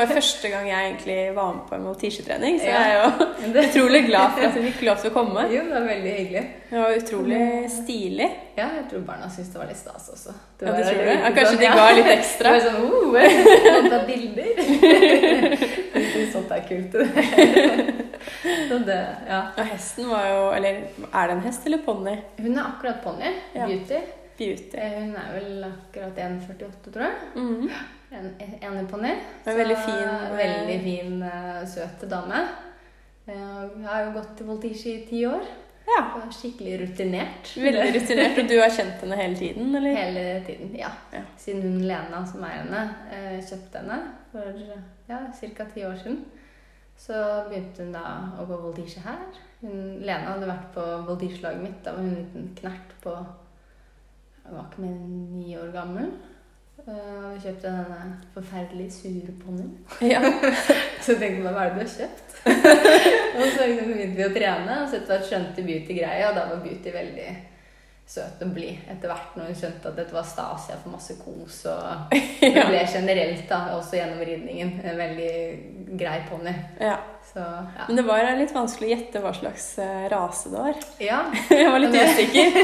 var 0.00 0.10
første 0.16 0.48
gang 0.52 0.66
jeg 0.68 0.86
egentlig 0.88 1.18
var 1.36 1.52
med 1.54 1.62
på 1.68 1.74
en 1.76 1.84
motisjetrening, 1.86 2.58
så 2.60 2.66
Ja. 2.66 2.80
jeg 2.80 2.90
er 2.90 3.02
jo 3.02 3.10
utrolig 3.64 4.00
glad 4.06 4.30
for 4.36 4.46
at 4.48 4.54
vi 4.58 4.62
fikk 4.70 4.82
lov 4.88 4.96
til 5.02 5.10
å 5.10 5.14
komme. 5.14 5.44
Jo, 5.52 5.62
det 5.68 5.74
var 5.76 5.86
veldig 5.90 6.12
hyggelig. 6.18 6.44
Det 6.70 6.78
var 6.78 6.96
utrolig 7.00 7.40
stilig. 7.74 8.28
Ja, 8.56 8.66
jeg 8.76 8.84
tror 8.90 9.00
barna 9.08 9.28
syntes 9.32 9.52
det 9.52 9.58
var 9.62 9.66
litt 9.70 9.80
stas 9.80 10.08
også. 10.14 10.34
Det 10.60 10.66
var 10.68 10.72
ja, 10.72 10.78
det 10.78 10.86
tror 10.90 11.04
du? 11.04 11.10
Ja, 11.10 11.30
kanskje 11.38 11.58
de 11.60 11.66
ga 11.74 11.86
litt 11.96 12.04
Det 12.10 12.16
ekstra? 12.18 12.52
var 12.52 12.60
sånn 12.60 12.80
oh, 12.84 13.06
må 13.82 13.90
ta 13.90 14.00
bilder. 14.06 14.50
Sånt 16.32 16.50
er 16.54 16.62
kult. 16.68 16.92
Så 18.68 18.78
det, 18.86 18.98
ja. 19.28 19.40
Og 19.56 19.64
hesten 19.72 20.08
var 20.10 20.26
jo 20.28 20.40
Eller 20.54 20.82
er 21.10 21.30
det 21.30 21.36
en 21.36 21.40
hest 21.46 21.66
eller 21.66 21.80
ponni? 21.84 22.16
Hun 22.38 22.58
er 22.58 22.62
akkurat 22.68 23.00
ponni. 23.04 23.30
Beauty. 23.54 24.00
Beauty. 24.38 24.76
Eh, 24.78 24.98
Hun 25.00 25.16
er 25.16 25.32
vel 25.34 25.64
akkurat 25.66 26.20
1,48, 26.26 26.92
tror 26.94 27.06
jeg. 27.08 27.16
Mhm. 27.36 27.70
En, 28.10 28.34
en 28.60 28.86
ponni. 28.90 29.12
En 29.44 29.56
veldig 29.56 29.76
fin, 29.76 30.02
eh, 30.02 30.36
Veldig 30.36 30.78
fin, 30.82 31.22
uh, 31.22 31.60
søt 31.68 32.10
dame. 32.10 32.40
Eh, 33.26 33.34
Jeg 33.34 33.86
har 33.86 34.04
jo 34.04 34.14
gått 34.18 34.32
til 34.36 34.46
voltige 34.46 34.94
i 34.96 35.04
ti 35.06 35.24
år. 35.26 35.44
Ja. 35.90 36.02
skikkelig 36.30 36.80
rutinert. 36.80 37.52
Veldig 37.56 37.94
rutinert. 37.94 38.38
Og 38.38 38.48
du 38.48 38.56
har 38.60 38.70
kjent 38.70 39.02
henne 39.02 39.16
hele 39.18 39.36
tiden, 39.38 39.74
eller? 39.76 39.94
Hele 39.96 40.24
tiden, 40.46 40.74
ja. 40.78 40.90
Ja. 41.12 41.22
Siden 41.38 41.62
hun 41.62 41.80
Lena, 41.86 42.24
som 42.26 42.44
er 42.46 42.56
henne, 42.60 42.82
eh, 43.10 43.38
kjøpte 43.46 43.78
henne 43.78 43.98
for 44.32 44.60
ja, 45.08 45.20
ca. 45.56 45.64
ti 45.74 45.84
år 45.86 45.96
siden. 46.02 46.24
Så 47.00 47.14
begynte 47.48 47.84
hun 47.84 47.92
da 47.94 48.04
å 48.38 48.46
gå 48.46 48.58
voltige 48.60 49.00
her. 49.06 49.38
Hun, 49.62 50.00
Lena 50.02 50.34
hadde 50.34 50.50
vært 50.50 50.68
på 50.74 50.84
voltige-laget 51.06 51.62
mitt. 51.62 51.78
Da 51.84 51.94
var 51.94 52.02
hun 52.02 52.26
uten 52.26 52.50
knert 52.58 52.98
på 53.02 53.14
Hun 54.44 54.56
var 54.56 54.66
ikke 54.66 54.82
mer 54.82 54.98
enn 54.98 55.38
ni 55.38 55.56
år 55.56 55.70
gammel. 55.72 56.10
Eh, 56.86 56.94
Og 56.94 57.34
vi 57.34 57.42
kjøpte 57.44 57.66
denne 57.68 58.00
forferdelig 58.34 58.88
sure 58.94 59.34
ponnien. 59.44 59.74
Ja. 60.04 60.20
Så 61.04 61.16
tenkte 61.20 61.44
jeg, 61.44 61.52
hva 61.52 61.66
er 61.66 61.74
det 61.74 61.76
du 61.76 61.84
har 61.84 61.92
kjøpt? 61.98 62.26
og 63.36 63.46
så 63.52 63.66
liksom 63.68 63.92
begynte 63.92 64.16
vi 64.16 64.24
å 64.26 64.32
trene, 64.32 64.76
og 64.82 64.88
så 64.88 64.96
etter 64.96 65.12
hvert 65.12 65.26
skjønte 65.28 65.64
Beauty 65.66 65.96
greia, 65.98 66.30
og 66.30 66.36
da 66.38 66.44
var 66.48 66.62
Beauty 66.64 66.92
veldig 66.94 67.28
søt 68.10 68.40
og 68.42 68.50
blid 68.56 68.88
etter 68.90 69.06
hvert 69.12 69.36
når 69.38 69.50
hun 69.52 69.58
skjønte 69.60 69.90
at 69.92 69.98
dette 70.00 70.14
var 70.16 70.24
stas, 70.26 70.64
jeg 70.72 70.80
får 70.82 70.94
masse 70.96 71.14
kos, 71.20 71.58
og 71.70 72.14
det 72.40 72.64
ble 72.66 72.80
generelt, 72.94 73.44
da, 73.50 73.58
også 73.76 74.00
gjennom 74.00 74.24
ridningen, 74.26 74.72
en 74.82 74.98
veldig 75.04 75.34
grei 76.00 76.18
ponni. 76.30 76.56
ja. 76.80 76.96
Så 77.30 77.38
ja. 77.44 77.84
Men 77.86 78.00
det 78.00 78.02
var 78.08 78.24
litt 78.40 78.50
vanskelig 78.56 78.88
å 78.88 78.90
gjette 78.96 79.20
hva 79.22 79.30
slags 79.36 79.66
eh, 79.78 80.06
rase 80.10 80.50
det 80.50 80.62
var. 80.64 80.80
ja. 80.98 81.18
Jeg 81.52 81.68
var 81.70 81.82
litt 81.84 81.94
usikker. 81.94 82.56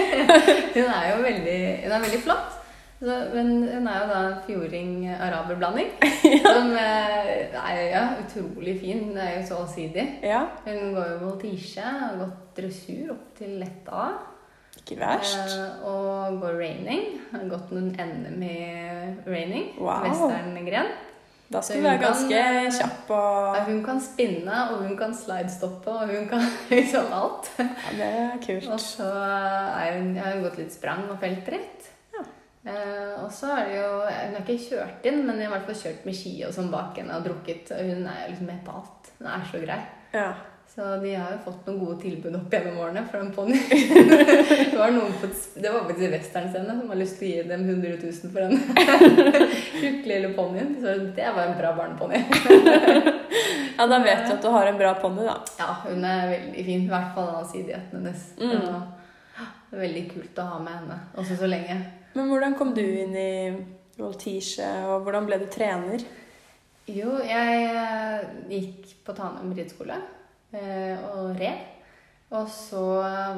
Hun 0.74 0.88
er 0.88 1.04
jo 1.12 1.18
veldig, 1.22 1.58
hun 1.84 1.92
er 1.94 2.02
veldig 2.08 2.20
flott. 2.24 2.55
Så, 2.96 3.16
men 3.34 3.50
hun 3.68 3.88
er 3.90 3.96
jo 4.00 4.06
da 4.08 4.20
fjording-araberblanding. 4.46 5.90
Som 6.46 6.70
eh, 6.80 7.56
er 7.60 7.80
ja, 7.90 8.04
utrolig 8.22 8.78
fin. 8.80 9.02
Hun 9.10 9.18
er 9.20 9.34
jo 9.36 9.42
så 9.50 9.58
allsidig. 9.60 10.06
Ja, 10.24 10.46
Hun 10.64 10.94
går 10.94 11.10
jo 11.12 11.18
voltige, 11.26 11.84
har 11.84 12.16
gått 12.22 12.56
dressur 12.56 13.12
opp 13.12 13.26
til 13.36 13.58
lett 13.60 13.90
A. 13.92 14.06
ikke 14.80 14.96
verst. 15.02 15.58
Eh, 15.58 15.84
og 15.84 16.38
går 16.40 16.56
raining. 16.56 17.02
Har 17.34 17.44
gått 17.50 17.74
noen 17.76 17.92
NM 17.92 18.46
i 18.48 18.56
raining. 19.28 19.74
Wow. 19.76 20.06
Westerngren. 20.06 20.94
Da 21.52 21.60
skal 21.62 21.76
hun 21.76 21.84
du 21.84 21.88
være 21.88 22.00
ganske 22.02 22.38
kan, 22.42 22.72
kjapp 22.74 23.10
Ja, 23.14 23.60
hun 23.68 23.82
kan 23.84 24.00
spinne, 24.02 24.62
og 24.72 24.80
hun 24.82 24.96
kan 24.98 25.12
slidestoppe, 25.14 25.92
og 25.92 26.08
hun 26.10 26.24
kan 26.32 26.42
liksom 26.72 27.12
alt. 27.14 27.52
Ja, 27.60 27.92
det 28.00 28.08
er 28.22 28.40
kult. 28.46 28.70
Og 28.72 28.80
så 28.82 29.10
er 29.12 30.00
hun, 30.00 30.16
har 30.16 30.34
hun 30.34 30.48
gått 30.48 30.58
litt 30.64 30.74
sprang 30.74 31.04
og 31.12 31.20
feltritt. 31.22 31.85
Eh, 32.66 33.14
og 33.22 33.30
så 33.30 33.52
er 33.54 33.68
det 33.68 33.74
jo 33.78 33.90
Hun 34.02 34.32
har 34.34 34.40
ikke 34.42 34.56
kjørt 34.64 35.06
inn, 35.06 35.20
men 35.22 35.38
jeg 35.38 35.46
har 35.46 35.52
i 35.52 35.54
hvert 35.54 35.68
fall 35.70 35.80
kjørt 35.84 36.08
med 36.08 36.18
ski 36.18 36.34
og 36.48 36.52
sånn 36.56 36.72
bak 36.72 36.98
henne 36.98 37.14
og 37.14 37.28
drukket. 37.28 37.72
Og 37.76 37.94
hun 37.94 38.04
er 38.10 38.24
jo 38.24 38.34
liksom 38.34 38.50
med 38.50 38.60
på 38.66 38.76
alt. 38.80 39.10
Hun 39.20 39.32
er 39.32 39.48
så 39.52 39.62
grei. 39.62 39.80
Ja. 40.16 40.28
Så 40.76 40.84
de 41.00 41.12
har 41.14 41.30
jo 41.30 41.38
fått 41.44 41.68
noen 41.68 41.78
gode 41.78 41.94
tilbud 42.02 42.34
opp 42.36 42.52
gjennom 42.52 42.80
årene 42.82 43.04
for 43.06 43.22
den 43.22 43.30
ponnien. 43.32 43.62
det 44.72 44.74
var 44.76 44.90
noen 44.92 45.14
på, 45.20 45.30
det 45.54 45.70
var 45.72 45.86
faktisk 45.86 46.10
Westernscene 46.12 46.74
som 46.80 46.90
har 46.90 46.98
lyst 47.00 47.16
til 47.20 47.28
å 47.28 47.30
gi 47.30 47.44
dem 47.48 47.62
100 47.70 47.94
000 48.02 48.32
for 48.34 48.44
den 48.44 48.58
tjukke 49.80 50.10
lille 50.10 50.32
ponnien. 50.36 50.74
Så 50.82 50.96
det 51.16 51.30
var 51.38 51.46
en 51.46 51.56
bra 51.60 51.70
barneponni. 51.78 52.20
ja, 53.78 53.86
da 53.86 54.02
vet 54.04 54.26
du 54.26 54.34
at 54.34 54.42
du 54.42 54.50
har 54.52 54.72
en 54.72 54.82
bra 54.82 54.92
ponni, 55.00 55.24
da. 55.24 55.38
Ja, 55.62 55.78
hun 55.86 56.04
er 56.04 56.34
veldig 56.34 56.66
fin. 56.68 56.84
I 56.84 56.92
hvert 56.92 57.14
fall 57.14 57.32
allsidigheten 57.38 58.02
hennes. 58.02 58.26
Mm. 58.42 59.46
Det 59.70 59.78
er 59.78 59.84
veldig 59.86 60.04
kult 60.10 60.42
å 60.42 60.50
ha 60.50 60.58
med 60.66 60.80
henne 60.80 60.98
også 61.16 61.38
så 61.40 61.48
lenge. 61.48 61.78
Men 62.16 62.30
hvordan 62.32 62.54
kom 62.56 62.72
du 62.72 62.80
inn 62.80 63.12
i 63.12 63.32
voltige, 63.98 64.64
og 64.88 65.04
hvordan 65.04 65.26
ble 65.28 65.40
du 65.42 65.48
trener? 65.52 66.04
Jo, 66.88 67.16
jeg 67.26 67.64
eh, 67.66 68.26
gikk 68.48 68.92
på 69.04 69.14
Tanum 69.16 69.52
rideskole 69.52 69.98
eh, 70.54 70.96
og 71.10 71.36
red. 71.36 71.64
Og 72.36 72.48
så 72.50 72.82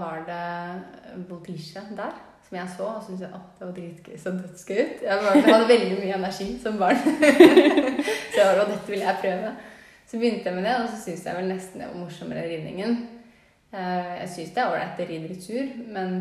var 0.00 0.22
det 0.28 1.24
voltige 1.28 1.82
der, 1.96 2.14
som 2.46 2.56
jeg 2.56 2.70
så, 2.76 2.86
og 2.88 3.02
syntes 3.04 3.26
at 3.26 3.58
det 3.58 3.66
var 3.66 3.74
dritgøy. 3.76 4.14
Så 4.16 4.32
dødsgøy 4.36 4.78
ut. 4.78 5.02
Jeg, 5.04 5.18
hadde 5.48 5.68
veldig 5.68 5.98
mye 5.98 6.14
energi 6.16 6.48
som 6.62 6.78
barn. 6.80 7.02
så 8.32 8.38
jeg 8.38 8.46
var, 8.46 8.62
og 8.62 8.70
dette 8.70 8.88
ville 8.88 9.04
jeg 9.04 9.20
prøve. 9.20 9.52
Så 10.08 10.16
begynte 10.16 10.48
jeg 10.48 10.56
med 10.56 10.64
det, 10.64 10.76
og 10.80 10.88
så 10.88 11.02
syntes 11.02 11.26
jeg 11.26 11.36
vel 11.36 11.50
nesten 11.50 11.82
det 11.82 11.90
var 11.90 12.00
morsommere 12.00 12.46
enn 12.46 12.54
ridningen. 12.54 12.98
Eh, 13.72 14.12
Jeg 14.22 14.28
syns 14.32 14.54
det 14.54 14.62
er 14.62 14.70
ålreit 14.72 15.02
å 15.02 15.08
ri 15.10 15.18
dressur, 15.26 15.74
men 15.92 16.14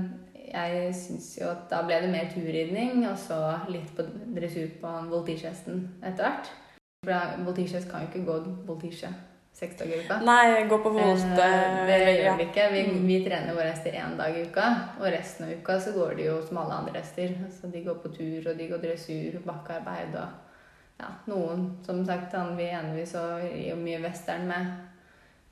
jeg 0.53 0.95
syns 0.95 1.37
jo 1.41 1.49
at 1.51 1.69
da 1.69 1.81
ble 1.87 2.01
det 2.01 2.09
mer 2.11 2.29
turridning, 2.33 3.05
og 3.09 3.17
så 3.17 3.39
litt 3.69 3.89
på 3.95 4.03
dressur 4.35 4.69
på 4.81 4.91
voltigehesten 5.11 5.87
etter 6.03 6.23
hvert. 6.23 6.51
For 7.05 7.43
voltigehest 7.45 7.89
kan 7.91 8.01
jo 8.05 8.07
ikke 8.11 8.25
gå 8.25 8.37
voltige 8.67 9.11
seks 9.57 9.75
dager 9.79 9.97
i 9.97 10.05
uka. 10.05 10.19
Nei, 10.25 10.67
gå 10.69 10.77
på 10.83 10.89
volte. 10.93 11.43
Eh, 11.43 11.85
Det 11.87 11.99
gjør 12.23 12.37
vi 12.37 12.43
ikke. 12.45 12.65
Vi, 12.71 12.81
Mm. 12.87 13.07
vi 13.07 13.23
trener 13.25 13.55
våre 13.55 13.71
hester 13.71 13.91
én 13.91 14.17
dag 14.17 14.35
i 14.37 14.43
uka, 14.45 14.65
og 14.99 15.05
resten 15.11 15.45
av 15.45 15.51
uka 15.57 15.79
så 15.79 15.93
går 15.93 16.15
de 16.17 16.23
jo 16.25 16.41
som 16.47 16.57
alle 16.57 16.73
andre 16.73 16.99
hester. 16.99 17.33
Altså, 17.45 17.71
de 17.71 17.83
går 17.83 17.95
på 18.03 18.13
tur, 18.17 18.51
og 18.51 18.57
de 18.57 18.67
går 18.67 18.77
dressur, 18.77 19.39
bakkearbeid 19.45 20.15
og 20.15 20.27
ja, 20.99 21.05
noen 21.27 21.77
Som 21.85 22.05
sagt, 22.05 22.33
han 22.33 22.55
vi 22.57 22.63
ene 22.63 22.95
vi 22.95 23.05
så 23.05 23.39
mye 23.77 24.01
western 24.01 24.47
med. 24.47 24.65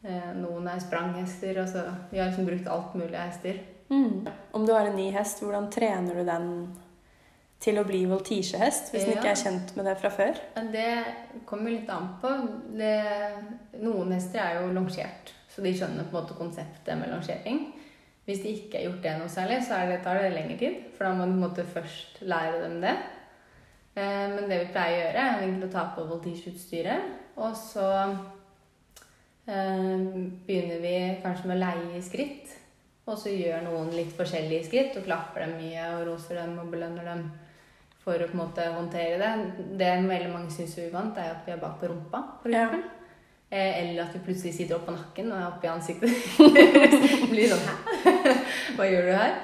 Eh, 0.04 0.34
noen 0.36 0.68
er 0.68 0.80
spranghester. 0.80 1.58
Altså, 1.62 1.84
vi 2.12 2.18
har 2.20 2.28
liksom 2.28 2.46
brukt 2.46 2.68
alt 2.68 2.96
mulig 2.96 3.16
av 3.16 3.30
hester. 3.32 3.60
Mm. 3.90 4.26
Om 4.52 4.66
du 4.66 4.74
har 4.74 4.90
en 4.90 4.98
ny 4.98 5.12
hest, 5.14 5.44
hvordan 5.44 5.70
trener 5.74 6.18
du 6.18 6.26
den 6.28 6.50
til 7.62 7.80
å 7.80 7.86
bli 7.88 8.04
voltigehest, 8.10 8.92
hvis 8.92 9.06
den 9.08 9.16
ikke 9.16 9.32
er 9.32 9.40
kjent 9.40 9.74
med 9.78 9.88
det 9.88 9.96
fra 10.02 10.12
før? 10.14 10.42
Det 10.74 10.90
kommer 11.48 11.74
litt 11.74 11.90
an 11.94 12.12
på. 12.22 12.32
Det, 12.78 12.96
noen 13.82 14.14
hester 14.16 14.42
er 14.44 14.60
jo 14.60 14.74
longert, 14.76 15.34
så 15.50 15.64
de 15.66 15.74
skjønner 15.74 16.06
på 16.10 16.14
en 16.14 16.20
måte 16.20 16.38
konseptet 16.38 17.00
med 17.00 17.14
longering. 17.14 17.66
Hvis 18.26 18.42
de 18.42 18.54
ikke 18.58 18.80
har 18.80 18.88
gjort 18.88 19.04
det 19.06 19.14
noe 19.20 19.30
særlig, 19.30 19.60
så 19.66 19.84
det, 19.86 20.00
tar 20.04 20.18
det 20.18 20.34
lengre 20.34 20.58
tid. 20.58 20.80
For 20.98 21.06
da 21.06 21.14
må 21.14 21.28
du 21.28 21.36
på 21.36 21.38
en 21.38 21.44
måte 21.46 21.68
først 21.76 22.24
lære 22.26 22.64
dem 22.64 22.80
det. 22.82 22.96
Eh, 23.96 24.26
Men 24.34 24.50
det 24.50 24.64
vi 24.64 24.72
pleier 24.74 24.98
å 24.98 25.04
gjøre, 25.04 25.26
er 25.26 25.44
egentlig 25.44 25.70
å 25.70 25.76
ta 25.76 25.84
på 25.94 26.08
voltigeutstyret. 26.10 27.12
Og 27.38 27.54
så 27.60 27.86
eh, 29.46 30.06
begynner 30.48 30.82
vi 30.82 30.96
kanskje 31.22 31.52
med 31.52 31.58
å 31.60 31.64
leie 31.68 32.02
skritt. 32.06 32.56
Og 33.06 33.18
så 33.22 33.30
gjør 33.30 33.62
noen 33.68 33.92
litt 33.94 34.14
forskjellige 34.18 34.66
skritt 34.66 34.96
og 34.98 35.06
klapper 35.06 35.46
dem 35.46 35.60
mye 35.60 35.90
og 35.94 36.08
roser 36.10 36.40
dem 36.42 36.56
og 36.62 36.72
belønner 36.74 37.06
dem 37.06 37.28
for 38.06 38.22
å 38.22 38.28
på 38.30 38.38
en 38.38 38.42
måte 38.42 38.66
håndtere 38.74 39.18
det. 39.22 39.32
Det 39.78 39.92
veldig 40.06 40.32
mange 40.32 40.54
syns 40.54 40.78
er 40.78 40.92
uvant, 40.92 41.18
er 41.18 41.34
at 41.36 41.46
vi 41.46 41.54
er 41.54 41.62
bak 41.62 41.80
på 41.82 41.90
rumpa, 41.90 42.22
for 42.42 42.54
Ja. 42.54 42.70
Eh, 43.52 43.82
Eller 43.82 44.04
at 44.04 44.14
vi 44.14 44.20
plutselig 44.26 44.56
sitter 44.56 44.76
opp 44.76 44.88
på 44.88 44.96
nakken 44.96 45.32
og 45.32 45.38
er 45.38 45.48
oppi 45.48 45.68
ansiktet. 45.70 46.10
blir 47.32 47.52
sånn 47.52 47.62
Hæ? 47.62 48.14
Hva 48.76 48.88
gjør 48.90 49.06
du 49.06 49.12
her? 49.14 49.36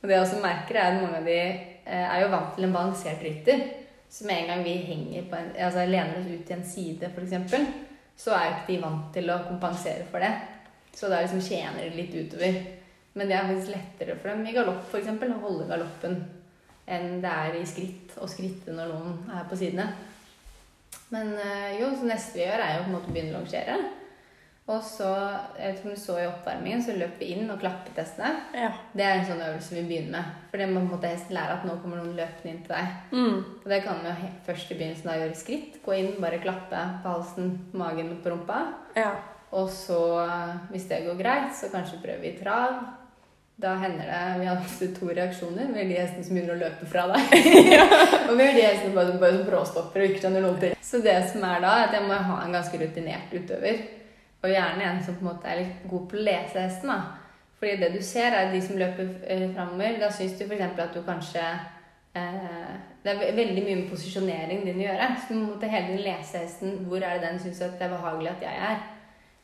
Og 0.00 0.08
det 0.08 0.14
jeg 0.14 0.22
også 0.22 0.42
merker, 0.42 0.78
er 0.78 0.92
at 0.92 1.02
mange 1.02 1.18
av 1.18 1.26
de 1.26 1.38
eh, 1.38 2.06
er 2.06 2.22
jo 2.22 2.30
vant 2.32 2.54
til 2.54 2.68
en 2.68 2.74
balansert 2.74 3.22
rytter. 3.26 3.64
Så 4.10 4.28
med 4.28 4.44
en 4.44 4.52
gang 4.52 4.62
vi 4.64 4.76
henger 4.86 5.26
på 5.30 5.40
en, 5.40 5.50
altså 5.58 5.88
lener 5.90 6.20
oss 6.20 6.30
ut 6.30 6.46
til 6.46 6.56
en 6.56 6.66
side, 6.70 7.10
f.eks., 7.10 7.58
så 8.22 8.34
er 8.36 8.48
ikke 8.52 8.68
de 8.68 8.80
vant 8.82 9.10
til 9.14 9.30
å 9.32 9.40
kompensere 9.48 10.06
for 10.10 10.22
det. 10.22 10.30
Så 10.94 11.08
da 11.10 11.22
liksom 11.22 11.42
tjener 11.42 11.88
det 11.88 11.96
litt 11.96 12.14
utover. 12.14 12.58
Men 13.12 13.28
det 13.28 13.36
er 13.36 13.48
faktisk 13.50 13.74
lettere 13.74 14.16
for 14.20 14.32
dem 14.32 14.46
i 14.48 14.54
galopp 14.56 14.94
eksempel, 14.96 15.34
å 15.34 15.42
holde 15.42 15.68
galoppen 15.68 16.22
enn 16.92 17.20
det 17.22 17.30
er 17.30 17.56
i 17.60 17.66
skritt 17.68 18.16
å 18.18 18.26
skritte 18.28 18.74
når 18.74 18.90
noen 18.90 19.18
er 19.30 19.44
på 19.48 19.58
sidene. 19.58 19.86
Men 21.12 21.34
eh, 21.38 21.80
jo, 21.80 21.92
så 21.94 22.08
neste 22.08 22.38
vi 22.38 22.46
gjør, 22.46 22.62
er 22.62 22.78
jo 22.78 22.86
på 22.86 22.90
en 22.90 22.96
måte 22.96 23.10
å 23.10 23.14
begynne 23.14 23.36
å 23.36 23.42
longere. 23.42 23.76
Og 24.72 24.78
så, 24.86 25.08
jeg 25.58 25.72
vet 25.72 25.80
ikke 25.80 25.88
om 25.88 25.96
du 25.96 26.00
så 26.00 26.16
i 26.20 26.28
oppvarmingen, 26.28 26.82
så 26.86 26.94
løp 26.94 27.16
vi 27.18 27.32
inn 27.34 27.50
og 27.50 27.58
klappet 27.60 27.98
hestene. 27.98 28.30
Ja. 28.54 28.70
Det 28.94 29.04
er 29.04 29.18
en 29.18 29.26
sånn 29.26 29.42
øvelse 29.42 29.74
vi 29.74 29.82
begynner 29.88 30.14
med. 30.14 30.38
For 30.52 30.62
det 30.62 30.68
må 30.70 30.78
på 30.78 30.84
en 30.84 30.92
måte 30.94 31.10
hesten 31.10 31.36
lære 31.36 31.56
at 31.58 31.66
nå 31.66 31.74
kommer 31.82 31.98
noen 31.98 32.14
løpende 32.16 32.52
inn 32.52 32.62
til 32.62 32.76
deg. 32.76 32.94
Mm. 33.10 33.36
Og 33.58 33.68
det 33.74 33.80
kan 33.84 34.00
vi 34.04 34.14
jo 34.14 34.30
først 34.46 34.70
i 34.70 34.78
begynnelsen 34.78 35.10
da 35.10 35.18
gjøre 35.18 35.40
skritt. 35.42 35.78
Gå 35.82 35.98
inn, 35.98 36.14
bare 36.22 36.40
klappe 36.44 36.86
på 37.02 37.16
halsen, 37.16 37.52
magen 37.76 38.14
og 38.14 38.24
på 38.24 38.34
rumpa. 38.34 38.64
ja. 38.98 39.12
Og 39.52 39.66
så, 39.68 39.98
hvis 40.70 40.86
det 40.88 41.02
går 41.04 41.18
greit, 41.18 41.50
så 41.52 41.68
kanskje 41.68 41.98
prøver 42.00 42.22
vi 42.24 42.30
trav. 42.38 42.78
Da 43.62 43.76
hender 43.78 44.06
det 44.10 44.40
Vi 44.40 44.46
har 44.46 44.56
hatt 44.56 44.82
to 44.98 45.08
reaksjoner. 45.08 45.70
Vi 45.72 45.80
har 45.80 45.88
de 45.88 45.98
hestene 46.00 46.26
som 46.26 46.36
begynner 46.36 46.56
å 46.56 46.60
løpe 46.60 46.88
fra 46.90 47.06
deg. 47.12 47.34
og 48.28 48.36
vi 48.36 48.46
har 48.46 48.54
de 48.58 48.64
hestene 48.66 48.84
som 48.88 48.96
bare, 48.98 49.16
bare 49.22 49.42
bråstopper 49.46 50.02
og 50.02 50.10
ikke 50.10 50.22
skjønner 50.24 50.46
noen 50.46 50.60
ting. 50.62 50.78
Så 50.82 51.00
det 51.04 51.18
som 51.32 51.44
er 51.48 51.62
da, 51.64 51.72
er 51.78 51.88
at 51.88 51.98
jeg 51.98 52.06
må 52.08 52.20
ha 52.30 52.38
en 52.42 52.56
ganske 52.58 52.80
rutinert 52.82 53.34
utøver. 53.34 53.82
Og 54.42 54.50
gjerne 54.50 54.88
en 54.88 55.02
som 55.06 55.18
på 55.18 55.22
en 55.22 55.30
måte 55.30 55.50
er 55.50 55.60
litt 55.60 55.84
god 55.90 56.08
på 56.10 56.18
å 56.18 56.24
lese 56.26 56.64
hesten. 56.64 56.90
da. 56.90 57.18
Fordi 57.62 57.76
det 57.78 57.92
du 57.94 58.00
ser, 58.02 58.34
er 58.34 58.50
de 58.50 58.62
som 58.62 58.80
løper 58.80 59.12
eh, 59.22 59.44
framover. 59.54 60.00
Da 60.02 60.08
syns 60.10 60.34
du 60.38 60.42
f.eks. 60.48 60.64
at 60.82 60.96
du 60.96 61.04
kanskje 61.06 61.44
eh, 62.18 62.72
Det 63.04 63.12
er 63.12 63.36
veldig 63.36 63.62
mye 63.62 63.76
med 63.84 63.92
posisjonering 63.92 64.64
din 64.66 64.82
å 64.82 64.88
gjøre. 64.88 65.12
Så 65.22 65.36
du 65.36 65.38
må 65.38 65.60
hele 65.62 65.86
tiden 65.92 66.02
lese 66.02 66.42
hesten. 66.42 66.80
Hvor 66.90 66.98
er 66.98 67.20
det 67.20 67.28
den 67.28 67.38
syns 67.44 67.62
det 67.62 67.86
er 67.86 67.94
behagelig 67.94 68.34
at 68.34 68.44
jeg 68.48 68.66
er? 68.72 68.82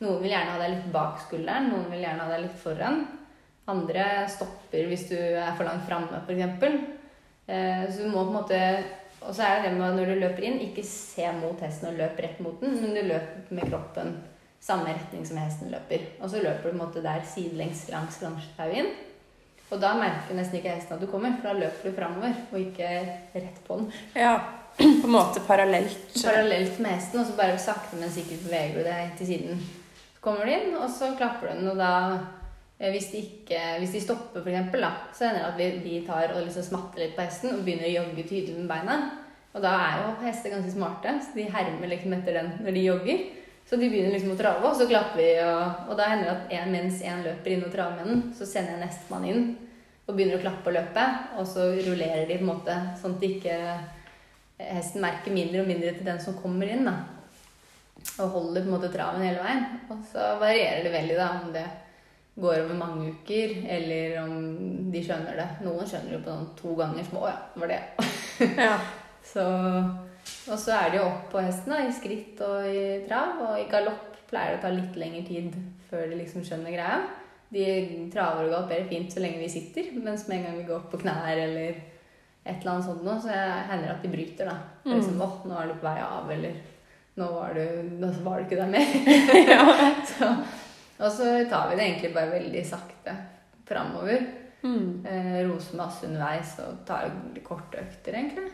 Noen 0.03 0.21
vil 0.23 0.31
gjerne 0.31 0.51
ha 0.53 0.59
deg 0.61 0.75
litt 0.75 0.91
bak 0.93 1.17
skulderen, 1.25 1.71
noen 1.73 1.89
vil 1.91 2.03
gjerne 2.05 2.23
ha 2.23 2.33
deg 2.33 2.45
litt 2.45 2.59
foran. 2.61 3.01
Andre 3.69 4.05
stopper 4.31 4.89
hvis 4.89 5.07
du 5.11 5.17
er 5.17 5.51
for 5.57 5.67
langt 5.67 5.85
framme, 5.89 6.23
f.eks. 6.25 6.65
Eh, 7.49 7.85
så 7.89 8.01
du 8.01 8.09
må 8.09 8.23
på 8.23 8.29
en 8.29 8.35
måte 8.39 8.59
Og 9.19 9.33
så 9.35 9.43
er 9.43 9.59
det 9.59 9.69
det 9.69 9.77
med 9.77 9.97
når 9.97 10.11
du 10.13 10.19
løper 10.21 10.45
inn, 10.47 10.59
ikke 10.63 10.85
se 10.87 11.25
mot 11.41 11.59
hesten 11.59 11.89
og 11.89 11.97
løp 11.99 12.19
rett 12.23 12.37
mot 12.43 12.61
den, 12.61 12.77
men 12.79 12.93
du 12.95 13.01
løper 13.03 13.55
med 13.57 13.67
kroppen 13.67 14.13
samme 14.59 14.93
retning 14.93 15.25
som 15.27 15.39
hesten 15.39 15.71
løper. 15.71 16.05
Og 16.21 16.31
så 16.31 16.41
løper 16.43 16.63
du 16.63 16.69
på 16.69 16.75
en 16.75 16.81
måte 16.81 17.03
der 17.03 17.23
sidelengs 17.27 17.85
langs 17.91 18.19
Langstadhaugen. 18.23 18.91
Og 19.69 19.81
da 19.81 19.93
merker 19.99 20.37
nesten 20.37 20.57
ikke 20.59 20.73
hesten 20.73 20.95
at 20.95 21.03
du 21.03 21.09
kommer, 21.11 21.35
for 21.37 21.51
da 21.51 21.59
løper 21.59 21.89
du 21.91 21.97
framover 21.97 22.39
og 22.49 22.57
ikke 22.57 22.87
rett 23.35 23.59
på 23.67 23.77
den. 23.77 23.91
Ja, 24.17 24.33
på 24.79 24.87
en 24.87 25.13
måte 25.13 25.43
parallelt. 25.45 26.09
Parallelt 26.15 26.79
med 26.81 26.95
hesten, 26.95 27.21
og 27.21 27.27
så 27.27 27.37
bare 27.37 27.59
sakte, 27.61 27.99
men 27.99 28.11
sikkert 28.13 28.47
beveger 28.47 28.79
du 28.79 28.87
deg 28.87 29.13
til 29.19 29.29
siden. 29.29 29.61
Så 30.15 30.23
kommer 30.25 30.49
du 30.49 30.55
inn, 30.55 30.73
og 30.73 30.89
så 30.91 31.13
klapper 31.19 31.51
du 31.51 31.59
den, 31.59 31.69
og 31.69 31.77
da 31.77 31.91
hvis 32.79 33.09
de, 33.11 33.21
ikke, 33.27 33.59
hvis 33.81 33.91
de 33.91 34.01
stopper, 34.03 34.45
eksempel, 34.47 34.85
så 35.11 35.27
hender 35.27 35.41
det 35.41 35.49
at 35.49 35.57
vi, 35.59 35.65
vi 35.83 35.97
tar 36.07 36.31
og 36.31 36.45
liksom 36.45 36.63
smatter 36.63 37.03
litt 37.03 37.17
på 37.17 37.25
hesten 37.25 37.57
og 37.57 37.65
begynner 37.65 37.89
å 37.89 37.97
jogge 37.97 38.23
tydelig 38.23 38.55
med 38.55 38.69
beina. 38.71 38.95
Og 39.51 39.63
da 39.65 39.73
er 39.83 39.97
jo 40.03 40.13
hester 40.23 40.53
ganske 40.53 40.71
smarte, 40.71 41.17
så 41.25 41.35
de 41.35 41.49
hermer 41.51 41.91
liksom 41.91 42.15
etter 42.15 42.37
den 42.39 42.53
når 42.63 42.77
de 42.77 42.85
jogger. 42.85 43.25
Så 43.69 43.77
de 43.77 43.89
begynner 43.91 44.15
liksom 44.15 44.31
å 44.33 44.37
trave, 44.39 44.63
og 44.65 44.77
så 44.79 44.87
klapper 44.89 45.19
vi. 45.19 45.27
Og, 45.43 45.89
og 45.91 45.99
da 45.99 46.07
hender 46.09 46.29
det 46.29 46.35
at 46.37 46.53
en, 46.57 46.71
mens 46.73 47.03
en 47.05 47.25
løper 47.25 47.53
inn 47.53 47.65
og 47.67 47.73
traver 47.73 47.99
med 47.99 48.13
den, 48.13 48.23
så 48.37 48.47
sender 48.47 48.77
jeg 48.77 48.85
nestemann 48.85 49.27
inn 49.29 49.43
og 50.07 50.15
begynner 50.15 50.39
å 50.39 50.41
klappe 50.41 50.71
og 50.71 50.77
løpe. 50.79 51.05
Og 51.37 51.51
så 51.51 51.67
rullerer 51.75 52.25
de 52.25 52.39
på 52.39 52.45
en 52.45 52.49
måte, 52.53 52.77
sånn 53.01 53.19
at 53.19 53.27
ikke 53.27 53.59
hesten 54.59 55.03
merker 55.03 55.35
mindre 55.35 55.61
og 55.61 55.69
mindre 55.69 55.93
til 55.97 56.07
den 56.07 56.23
som 56.23 56.39
kommer 56.39 56.71
inn. 56.71 56.87
da. 56.87 56.95
Og 58.23 58.33
holder 58.39 58.63
på 58.63 58.71
en 58.71 58.75
måte 58.77 58.89
traven 58.95 59.27
hele 59.27 59.43
veien. 59.43 59.67
Og 59.91 60.01
så 60.09 60.31
varierer 60.41 60.87
det 60.87 60.95
veldig 60.95 61.19
da, 61.19 61.29
om 61.43 61.53
det 61.53 61.67
går 62.41 62.63
over 62.63 62.77
mange 62.79 63.13
uker, 63.13 63.55
eller 63.75 64.15
om 64.23 64.35
de 64.93 65.03
skjønner 65.05 65.39
det. 65.39 65.47
Noen 65.65 65.87
skjønner 65.89 66.15
det 66.15 66.21
på 66.25 66.33
sånn 66.33 66.51
to 66.59 66.75
ganger. 66.79 67.07
Som, 67.07 67.21
å 67.21 67.31
ja, 67.31 67.39
det 67.53 67.63
var 67.63 67.73
det. 67.73 67.81
Ja. 68.57 68.77
Så, 69.29 69.43
og 70.49 70.55
så 70.57 70.71
er 70.73 70.87
det 70.89 70.97
jo 70.97 71.05
opp 71.05 71.27
på 71.29 71.41
hesten, 71.43 71.73
da, 71.75 71.83
i 71.85 71.91
skritt 71.93 72.39
og 72.41 72.65
i 72.65 73.03
trav. 73.05 73.43
Og 73.45 73.59
i 73.59 73.67
galopp 73.69 74.15
pleier 74.29 74.55
det 74.55 74.59
å 74.59 74.63
ta 74.63 74.71
litt 74.73 74.97
lengre 74.97 75.21
tid 75.27 75.53
før 75.89 76.07
de 76.09 76.17
liksom 76.17 76.45
skjønner 76.47 76.73
greia. 76.73 77.03
De 77.53 77.65
traver 78.13 78.47
og 78.47 78.53
galopperer 78.53 78.89
fint 78.89 79.13
så 79.13 79.21
lenge 79.21 79.41
vi 79.41 79.51
sitter, 79.51 79.91
mens 80.01 80.27
med 80.29 80.39
en 80.39 80.47
gang 80.47 80.57
vi 80.59 80.65
går 80.67 80.79
opp 80.79 80.89
på 80.93 81.01
knær 81.03 81.29
eller 81.33 81.77
et 82.49 82.61
eller 82.61 82.71
annet 82.73 82.87
sånt 82.87 83.05
noe, 83.05 83.17
så 83.21 83.33
hender 83.33 83.85
det 83.85 83.95
at 83.95 84.05
de 84.05 84.11
bryter, 84.13 84.49
da. 84.49 84.57
Mm. 84.85 84.93
Liksom, 84.95 85.21
'Å, 85.21 85.29
nå 85.49 85.57
er 85.59 85.69
du 85.69 85.73
på 85.75 85.87
vei 85.89 85.97
av, 86.05 86.31
eller 86.33 86.59
nå 87.19 87.29
var 87.33 87.53
du, 87.57 87.63
nå 87.99 88.11
var 88.25 88.39
du 88.39 88.45
ikke 88.45 88.61
der 88.61 88.71
mer. 88.73 88.87
så, 90.11 90.31
og 90.99 91.11
så 91.15 91.31
tar 91.49 91.69
vi 91.71 91.79
det 91.79 91.87
egentlig 91.87 92.13
bare 92.15 92.33
veldig 92.37 92.63
sakte 92.67 93.15
framover. 93.69 94.25
Mm. 94.63 95.05
Eh, 95.07 95.35
roser 95.47 95.77
masse 95.79 96.07
underveis 96.07 96.57
og 96.65 96.81
tar 96.87 97.11
korte 97.45 97.79
økter, 97.79 98.17
egentlig. 98.17 98.49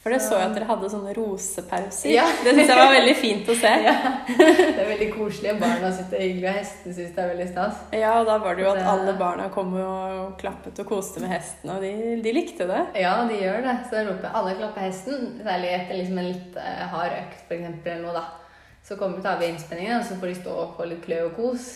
For 0.00 0.14
det 0.14 0.22
så 0.24 0.38
jeg 0.38 0.48
at 0.48 0.54
dere 0.56 0.64
hadde 0.64 0.88
sånne 0.88 1.10
rosepauser. 1.12 2.08
Ja. 2.14 2.22
Det 2.40 2.54
syns 2.56 2.70
jeg 2.70 2.78
var 2.78 2.92
veldig 2.94 3.16
fint 3.18 3.50
å 3.52 3.56
se. 3.58 3.72
Ja, 3.84 3.96
Det 4.30 4.46
er 4.80 4.88
veldig 4.88 5.08
koselig. 5.12 5.52
Barna 5.60 5.90
syns 5.92 6.08
det 6.08 6.16
er 6.16 6.24
hyggelig, 6.24 6.46
og 6.48 6.56
hestene 6.56 6.94
syns 6.96 7.10
det 7.16 7.20
er 7.24 7.28
veldig 7.34 7.48
stas. 7.50 7.82
Ja, 7.98 8.14
og 8.22 8.30
da 8.30 8.38
var 8.40 8.56
det 8.56 8.64
jo 8.64 8.70
at 8.70 8.88
alle 8.94 9.12
barna 9.20 9.50
kom 9.52 9.74
og 9.76 10.30
klappet 10.40 10.80
og 10.80 10.88
koste 10.88 11.20
med 11.20 11.34
hesten, 11.34 11.74
og 11.74 11.84
de, 11.84 11.92
de 12.24 12.32
likte 12.32 12.64
det. 12.70 12.80
Ja, 13.02 13.12
de 13.28 13.42
gjør 13.42 13.60
det. 13.66 13.76
Så 13.90 14.06
roper 14.08 14.30
jeg 14.30 14.36
alle 14.40 14.56
klapper 14.62 14.86
hesten, 14.86 15.26
særlig 15.44 15.74
etter 15.76 16.00
liksom 16.00 16.22
en 16.22 16.30
litt 16.30 16.60
eh, 16.64 16.84
hard 16.94 17.18
økt, 17.18 17.42
for 17.44 17.58
eksempel, 17.58 17.98
eller 17.98 18.06
noe, 18.08 18.22
da. 18.22 18.49
Så 18.86 18.96
kommer 18.96 19.22
tar 19.22 19.38
vi 19.38 19.46
innspillingen, 19.52 20.00
og 20.00 20.04
så 20.06 20.16
får 20.18 20.32
de 20.32 20.34
stå 20.40 20.54
og 20.64 20.76
få 20.76 20.86
litt 20.90 21.04
klø 21.04 21.20
og 21.28 21.34
kos. 21.36 21.68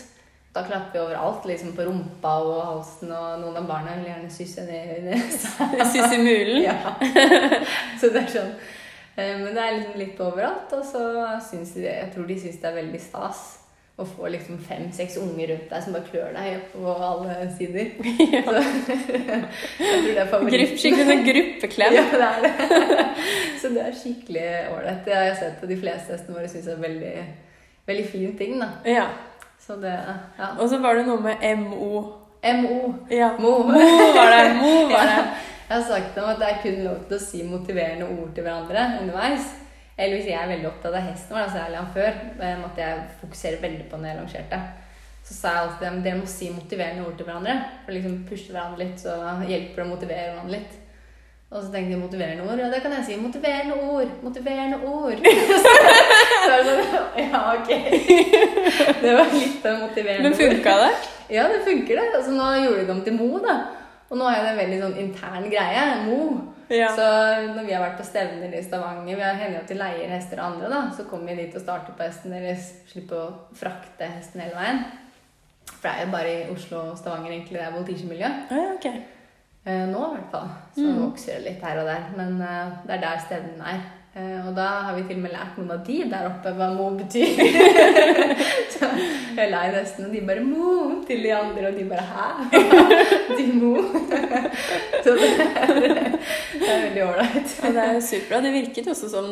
Da 0.54 0.62
klapper 0.62 0.92
vi 0.94 1.02
overalt, 1.02 1.46
liksom 1.50 1.72
på 1.74 1.82
rumpa 1.88 2.32
og 2.46 2.60
halsen, 2.68 3.10
og 3.12 3.40
noen 3.42 3.58
av 3.58 3.66
barna 3.66 3.96
vil 3.98 4.06
gjerne 4.10 4.30
sysse 4.30 4.62
ned 4.68 4.92
i 4.96 5.00
nesa. 5.08 5.68
Syss 5.92 6.14
i 6.14 6.22
mulen. 6.22 6.62
Ja. 6.68 6.94
Så 8.00 8.10
det 8.14 8.22
er 8.22 8.30
sånn. 8.36 8.54
Eh, 9.16 9.34
Men 9.42 9.50
det 9.54 9.62
er 9.64 9.76
liksom 9.78 9.98
litt 9.98 10.20
overalt, 10.22 10.72
og 10.78 10.86
så 10.86 11.04
syns 11.50 11.74
de 11.74 11.84
det 11.84 11.92
Jeg 11.92 12.10
tror 12.14 12.26
de 12.30 12.38
syns 12.40 12.60
det 12.62 12.70
er 12.70 12.80
veldig 12.80 13.02
stas 13.02 13.44
å 13.94 14.04
få 14.08 14.26
liksom 14.26 14.56
fem-seks 14.58 15.16
unger 15.22 15.52
rundt 15.52 15.68
deg 15.70 15.82
som 15.84 15.94
bare 15.94 16.08
klør 16.08 16.32
deg 16.34 16.64
på 16.72 16.94
alle 17.08 17.36
sider. 17.54 17.92
Så 18.00 18.54
jeg 19.84 20.00
tror 20.00 20.08
det 20.08 20.16
er 20.24 20.32
favoritten. 20.32 20.80
Skikkelig 20.82 21.06
sånn 21.10 21.22
gruppeklem. 21.28 21.94
Ja, 22.00 22.04
det 22.10 22.26
er 22.26 22.42
det. 22.42 23.06
Så 23.62 23.70
det 23.70 23.84
er 23.84 23.94
skikkelig 24.00 24.48
ålreit. 24.74 25.04
Det 25.06 25.14
har 25.14 25.28
jeg 25.28 25.38
sett, 25.44 25.62
og 25.62 25.70
de 25.70 25.78
fleste 25.78 26.16
hestene 26.16 26.40
våre 26.40 26.50
syns 26.50 26.68
er 26.74 26.82
veldig, 26.82 27.14
veldig 27.86 28.06
fin 28.10 28.34
ting, 28.40 28.58
da. 28.64 28.72
Ja. 28.88 29.06
Så 29.64 29.78
det 29.80 29.94
Ja. 29.94 30.50
Og 30.58 30.66
så 30.68 30.82
var 30.82 30.98
det 30.98 31.06
noe 31.06 31.22
med 31.22 31.46
MO. 31.62 32.02
MO. 32.44 32.78
Ja. 33.14 33.30
Mo. 33.38 33.60
Mo 33.70 33.88
var 34.18 34.34
det. 34.34 34.56
Mo 34.58 34.74
var 34.90 35.06
det. 35.08 35.20
Jeg 35.64 35.78
har 35.78 35.86
sagt 35.86 36.16
dem 36.18 36.26
at 36.28 36.42
det 36.42 36.48
er 36.50 36.58
kun 36.66 36.82
lov 36.84 36.98
til 37.08 37.16
å 37.16 37.22
si 37.22 37.46
motiverende 37.48 38.10
ord 38.10 38.34
til 38.36 38.44
hverandre 38.44 38.82
underveis. 39.00 39.46
Eller 39.98 40.16
hvis 40.18 40.30
jeg 40.30 40.38
er 40.40 40.50
veldig 40.50 40.70
opptatt 40.72 40.94
av 40.98 41.04
hesten, 41.06 41.36
var 41.36 41.46
det 41.46 41.54
særlig 41.54 41.78
han 41.78 41.92
før, 41.94 42.16
måtte 42.62 42.72
at 42.72 42.80
jeg 42.82 43.02
fokuserer 43.20 43.60
veldig 43.62 43.84
på 43.90 44.00
når 44.00 44.10
jeg 44.10 44.20
lanserte. 44.20 44.62
Så 45.24 45.34
sa 45.34 45.52
jeg 45.52 45.60
alltid 45.64 45.84
dem 45.86 46.00
dere 46.04 46.20
må 46.20 46.26
si 46.28 46.48
motiverende 46.52 47.04
ord 47.06 47.14
til 47.16 47.28
hverandre. 47.28 47.54
For 47.84 47.96
liksom 47.96 48.16
pushe 48.28 48.50
hverandre 48.52 48.82
litt, 48.82 48.98
så 49.00 49.14
hjelper 49.48 49.78
det 49.80 49.86
å 49.86 49.92
motivere 49.92 50.32
hverandre 50.32 50.56
litt. 50.58 50.80
Og 51.54 51.62
så 51.62 51.70
tenkte 51.70 51.94
jeg 51.94 52.00
motiverende 52.00 52.44
ord. 52.50 52.58
Ja, 52.58 52.68
det 52.72 52.80
kan 52.82 52.92
jeg 52.96 53.06
si. 53.06 53.16
Motiverende 53.22 53.76
ord. 53.78 54.10
Motiverende 54.24 54.78
ord. 54.90 55.20
så 56.44 56.50
er 56.50 56.64
det 56.66 56.74
sånn 56.90 57.20
Ja, 57.22 57.42
ok. 57.54 57.70
Det 59.04 59.12
var 59.14 59.30
litt 59.36 59.68
av 59.70 59.78
motiverende 59.84 60.26
Men 60.26 60.36
funka 60.40 60.74
det? 60.82 60.90
ja, 61.36 61.46
det 61.52 61.60
funker 61.68 62.00
det. 62.00 62.08
Altså, 62.10 62.34
nå 62.34 62.48
gjorde 62.64 62.80
de 62.80 62.88
det 62.88 62.96
om 62.96 63.04
til 63.06 63.16
Mo, 63.20 63.30
da. 63.44 63.54
Og 64.10 64.18
nå 64.18 64.26
er 64.28 64.42
det 64.42 64.50
en 64.50 64.60
veldig 64.64 64.80
sånn 64.82 64.98
intern 65.04 65.46
greie. 65.52 65.86
Mo. 66.08 66.18
Ja. 66.70 66.88
Så 66.96 67.06
når 67.54 67.64
vi 67.66 67.72
har 67.74 67.82
vært 67.84 67.98
på 68.00 68.06
stevner 68.08 68.54
i 68.56 68.62
Stavanger, 68.64 69.16
vi 69.16 69.22
har 69.22 69.34
hender 69.34 69.60
at 69.60 69.68
de 69.68 69.74
leier 69.74 70.08
hester 70.08 70.38
av 70.40 70.52
andre, 70.54 70.68
da, 70.72 70.82
så 70.96 71.04
kommer 71.10 71.34
vi 71.34 71.42
dit 71.44 71.56
og 71.56 71.62
starter 71.62 71.92
på 71.98 72.02
hesten 72.06 72.32
deres. 72.32 72.70
Slipper 72.92 73.16
å 73.16 73.56
frakte 73.58 74.08
hesten 74.08 74.40
hele 74.40 74.54
veien. 74.56 74.84
For 75.70 75.88
det 75.88 75.92
er 75.98 76.06
jo 76.06 76.12
bare 76.12 76.30
i 76.32 76.46
Oslo 76.54 76.80
og 76.90 76.96
Stavanger 76.98 77.32
egentlig 77.34 77.58
det 77.60 77.66
er 77.66 77.76
voltisjemiljø. 77.76 78.30
Ja, 78.50 78.64
ok. 78.78 78.86
Eh, 79.66 79.84
nå 79.88 80.00
i 80.06 80.14
hvert 80.16 80.30
fall. 80.32 80.48
Så 80.76 80.80
Mm. 80.88 81.02
vokser 81.10 81.38
det 81.38 81.44
litt 81.52 81.62
her 81.62 81.78
og 81.80 81.86
der. 81.86 82.02
Men 82.16 82.40
eh, 82.42 82.72
det 82.86 82.94
er 82.96 83.00
der 83.00 83.18
stevnene 83.26 83.64
er. 83.74 83.80
Eh, 84.14 84.46
og 84.46 84.52
da 84.54 84.66
har 84.86 84.94
vi 84.94 85.02
til 85.08 85.18
og 85.18 85.24
med 85.24 85.32
lært 85.34 85.56
noen 85.58 85.72
av 85.74 85.80
de 85.86 85.96
der 86.06 86.28
oppe 86.28 86.52
hva 86.54 86.68
mo 86.70 86.90
betyr. 86.94 87.40
så 88.74 88.90
jeg 89.34 89.50
lei 89.50 89.64
nesten, 89.74 90.06
og 90.06 90.12
de 90.14 90.20
bare 90.28 90.44
'mo' 90.44 91.00
til 91.08 91.24
de 91.26 91.32
andre, 91.34 91.68
og 91.72 91.74
de 91.74 91.84
bare 91.90 92.04
'hæ?' 92.12 93.36
de 93.36 93.46
mo. 93.58 93.74
så 95.02 95.16
det 95.18 95.32
det 96.54 96.68
er 96.70 96.82
veldig 96.84 97.02
ålreit. 97.04 97.56
Ja, 97.62 97.70
det 97.74 97.82
er 97.84 97.98
superbra. 98.00 98.40
Det 98.44 98.52
virket 98.54 98.86
også 98.92 99.10
som 99.12 99.26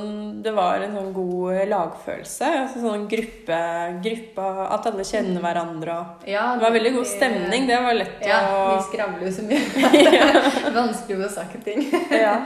det 0.45 0.53
var 0.57 0.83
en 0.85 0.97
sånn 0.97 1.13
god 1.15 1.61
lagfølelse. 1.71 2.51
Altså 2.65 2.83
sånn 2.83 3.07
gruppe, 3.11 3.61
gruppe 4.05 4.49
At 4.67 4.89
alle 4.91 5.07
kjenner 5.07 5.41
hverandre 5.45 5.95
og 5.95 6.27
Ja, 6.29 6.53
Det 6.57 6.67
var 6.67 6.77
veldig 6.77 6.93
god 6.99 7.09
stemning. 7.13 7.67
Det 7.71 7.79
var 7.87 7.97
lett 7.97 8.27
Ja, 8.27 8.43
å 8.51 8.67
vi 8.75 8.83
skravler 8.91 9.25
jo 9.29 9.33
så 9.39 9.47
mye. 9.47 9.63
Det 10.67 10.75
Vanskelig 10.81 11.19
å 11.19 11.23
få 11.25 11.33
sagt 11.39 11.65
ting. 11.65 11.87
ja. 12.11 12.37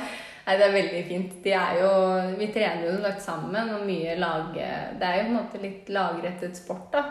Nei, 0.47 0.57
det 0.61 0.67
er 0.69 0.75
veldig 0.77 1.05
fint. 1.09 1.33
De 1.43 1.53
er 1.59 1.81
jo, 1.81 1.91
vi 2.39 2.47
trener 2.55 2.85
jo 2.87 2.99
lagt 3.03 3.23
sammen, 3.25 3.71
og 3.75 3.87
mye 3.89 4.13
lag... 4.21 4.53
Det 4.55 5.03
er 5.09 5.17
jo 5.19 5.25
på 5.25 5.31
en 5.33 5.39
måte 5.41 5.63
litt 5.63 5.89
lagrettet 5.91 6.57
sport, 6.57 6.85
da. 6.93 7.03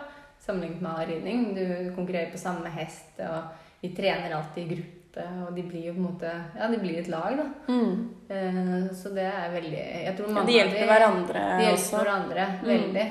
Sammenlignet 0.45 0.81
med 0.85 1.09
ridning. 1.09 1.41
Du 1.57 1.65
konkurrerer 1.97 2.31
på 2.31 2.39
samme 2.39 2.69
hest, 2.77 3.17
og 3.19 3.49
vi 3.81 3.89
trener 3.97 4.37
alltid 4.37 4.63
i 4.63 4.75
gruppe. 4.75 5.25
Og 5.47 5.51
de 5.55 5.63
blir 5.63 5.85
jo 5.89 5.93
på 5.95 5.99
en 6.01 6.07
måte 6.09 6.31
Ja, 6.59 6.67
de 6.71 6.77
blir 6.79 6.97
et 6.99 7.07
lag, 7.11 7.35
da. 7.39 7.45
Mm. 7.71 7.91
Eh, 8.29 8.87
Så 8.95 9.09
det 9.15 9.23
er 9.23 9.53
veldig 9.53 9.83
Jeg 10.03 10.15
tror 10.17 10.27
Ja, 10.35 10.41
de 10.43 10.51
hjelper 10.57 10.75
hjelper 10.75 10.89
hverandre 10.91 11.43
De 11.59 11.63
hjelper 11.63 11.77
også. 11.77 12.01
hverandre 12.01 12.47
Mm. 12.61 12.65
veldig. 12.67 13.05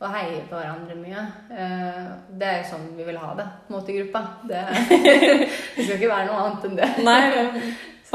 Og 0.00 0.08
heier 0.12 0.40
på 0.50 0.56
hverandre 0.58 0.96
mye. 0.98 1.22
Eh, 1.54 2.08
Det 2.38 2.46
er 2.48 2.56
jo 2.58 2.70
sånn 2.72 2.88
vi 2.96 3.04
vil 3.04 3.16
ha 3.22 3.34
det, 3.38 3.46
på 3.68 3.74
en 3.74 3.76
måte, 3.80 3.92
i 3.94 3.98
gruppa. 4.00 4.24
Det, 4.48 4.64
det 5.76 5.84
skal 5.86 5.96
ikke 6.00 6.10
være 6.16 6.26
noe 6.26 6.42
annet 6.42 6.64
enn 6.64 6.76
det. 6.76 6.90
Nei, 7.06 7.22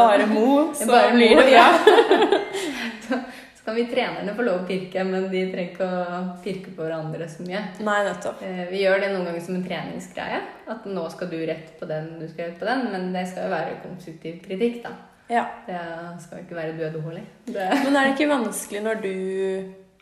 bare 0.02 0.26
mo, 0.30 0.48
så 0.78 0.88
Bare 0.90 1.14
blir 1.16 1.36
det 1.40 1.46
bra. 1.52 1.68
Så 3.08 3.20
Så 3.58 3.66
kan 3.66 3.76
vi 3.76 3.84
trenerne 3.86 4.34
få 4.34 4.42
lov 4.42 4.64
å 4.64 4.66
pirke, 4.66 5.04
men 5.06 5.28
de 5.30 5.42
trenger 5.52 5.68
ikke 5.70 5.86
å 5.86 6.22
pirke 6.42 6.72
på 6.74 6.82
hverandre 6.82 7.28
så 7.30 7.44
mye. 7.46 7.60
Nei, 7.86 8.00
nettopp. 8.08 8.42
Eh, 8.42 8.64
Vi 8.72 8.80
gjør 8.82 9.04
det 9.04 9.12
noen 9.12 9.28
ganger 9.30 9.44
som 9.46 9.60
en 9.60 9.66
treningsgreie. 9.68 10.40
At 10.74 10.88
nå 10.90 11.04
skal 11.14 11.30
du 11.30 11.38
rett 11.46 11.76
på 11.78 11.86
den, 11.86 12.08
du 12.18 12.26
skal 12.32 12.50
rett 12.50 12.58
på 12.58 12.66
den. 12.66 12.88
Men 12.90 13.12
det 13.14 13.28
skal 13.30 13.46
jo 13.46 13.54
være 13.54 13.78
konstruktiv 13.84 14.40
kritikk, 14.48 14.82
da. 14.88 14.96
Ja. 15.32 15.46
Det 15.68 15.78
skal 16.24 16.42
jo 16.42 16.48
ikke 16.48 16.58
være. 16.58 16.74
Det, 17.46 17.68
Men 17.86 17.96
er 17.96 18.10
det 18.10 18.16
ikke 18.16 18.32
vanskelig 18.34 18.82
når 18.84 19.04
du 19.06 19.14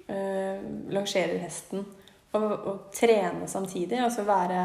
øh, 0.08 0.64
lanserer 0.96 1.38
hesten, 1.44 1.84
å, 2.32 2.40
å 2.40 2.74
trene 2.96 3.48
samtidig? 3.50 4.00
Altså 4.06 4.24
være 4.24 4.64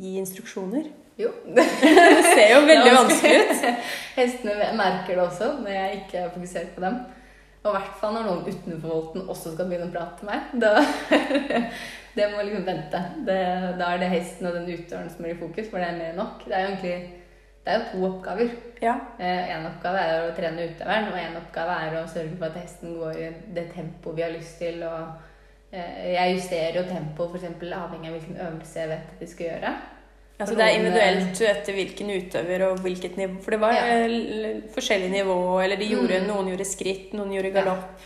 Gi 0.00 0.16
instruksjoner? 0.18 0.90
Jo. 1.26 1.30
Det 1.56 1.64
ser 1.68 2.54
jo 2.54 2.60
veldig 2.68 2.92
vanskelig 2.96 3.38
ut. 3.40 3.86
Hestene 4.18 4.72
merker 4.78 5.14
det 5.14 5.24
også 5.24 5.54
når 5.60 5.72
jeg 5.76 6.02
ikke 6.02 6.22
er 6.24 6.34
fokusert 6.34 6.74
på 6.76 6.84
dem. 6.84 7.00
Og 7.60 7.68
i 7.68 7.76
hvert 7.76 7.96
fall 8.00 8.14
når 8.16 8.26
noen 8.26 8.44
utenfor 8.48 8.88
volten 8.88 9.26
også 9.28 9.52
skal 9.52 9.68
begynne 9.68 9.90
å 9.90 9.92
prate 9.92 10.20
til 10.20 10.30
meg. 10.30 10.52
Da, 10.62 10.70
det 12.16 12.28
må 12.32 12.44
liksom 12.46 12.68
vente. 12.68 13.00
Det, 13.26 13.40
da 13.80 13.90
er 13.90 14.00
det 14.00 14.12
hesten 14.14 14.48
og 14.48 14.56
den 14.56 14.70
utøveren 14.70 15.10
som 15.12 15.26
er 15.26 15.34
i 15.34 15.40
fokus, 15.40 15.68
for 15.68 15.82
det 15.82 15.90
er 15.90 15.98
mer 15.98 16.14
nok. 16.16 16.46
Det 16.46 16.56
er 16.56 16.64
jo 16.64 16.70
egentlig 16.70 17.20
det 17.60 17.72
er 17.74 17.82
jo 17.82 17.88
to 17.90 18.06
oppgaver. 18.08 18.54
Ja. 18.80 18.94
Én 19.20 19.66
oppgave 19.68 20.00
er 20.00 20.22
å 20.24 20.32
trene 20.36 20.70
utøveren, 20.70 21.10
og 21.12 21.18
én 21.20 21.36
oppgave 21.36 21.76
er 21.84 21.98
å 21.98 22.06
sørge 22.08 22.38
for 22.38 22.48
at 22.48 22.56
hesten 22.62 22.96
går 22.96 23.18
i 23.20 23.28
det 23.56 23.66
tempoet 23.74 24.16
vi 24.16 24.24
har 24.24 24.32
lyst 24.32 24.56
til. 24.62 24.80
Og 24.88 25.76
eh, 25.76 26.14
jeg 26.14 26.38
justerer 26.38 26.80
jo 26.80 26.88
tempoet 26.88 27.36
f.eks. 27.36 27.66
avhengig 27.68 28.08
av 28.08 28.16
hvilken 28.16 28.40
øvelse 28.46 28.80
jeg 28.80 28.94
vet 28.94 29.12
at 29.12 29.20
vi 29.20 29.28
skal 29.34 29.50
gjøre. 29.50 29.74
Altså 30.40 30.56
det 30.56 30.64
er 30.64 30.78
individuelt 30.78 31.40
etter 31.50 31.72
hvilken 31.76 32.10
utøver 32.16 32.62
og 32.70 32.78
hvilket 32.80 33.16
nivå. 33.20 33.40
For 33.44 33.50
det 33.50 33.60
var 33.60 33.72
Ja. 33.72 33.84
eh, 33.84 34.04
l- 34.06 34.62
forskjellig 34.74 35.10
nivå, 35.10 35.62
eller 35.62 35.76
de 35.76 35.88
gjorde, 35.88 36.20
Mm. 36.20 36.26
noen 36.28 36.48
gjorde 36.50 36.66
skritt, 36.66 37.12
noen 37.12 37.30
gjorde 37.32 37.52
Ja. 37.54 37.62
galopp. 37.62 38.00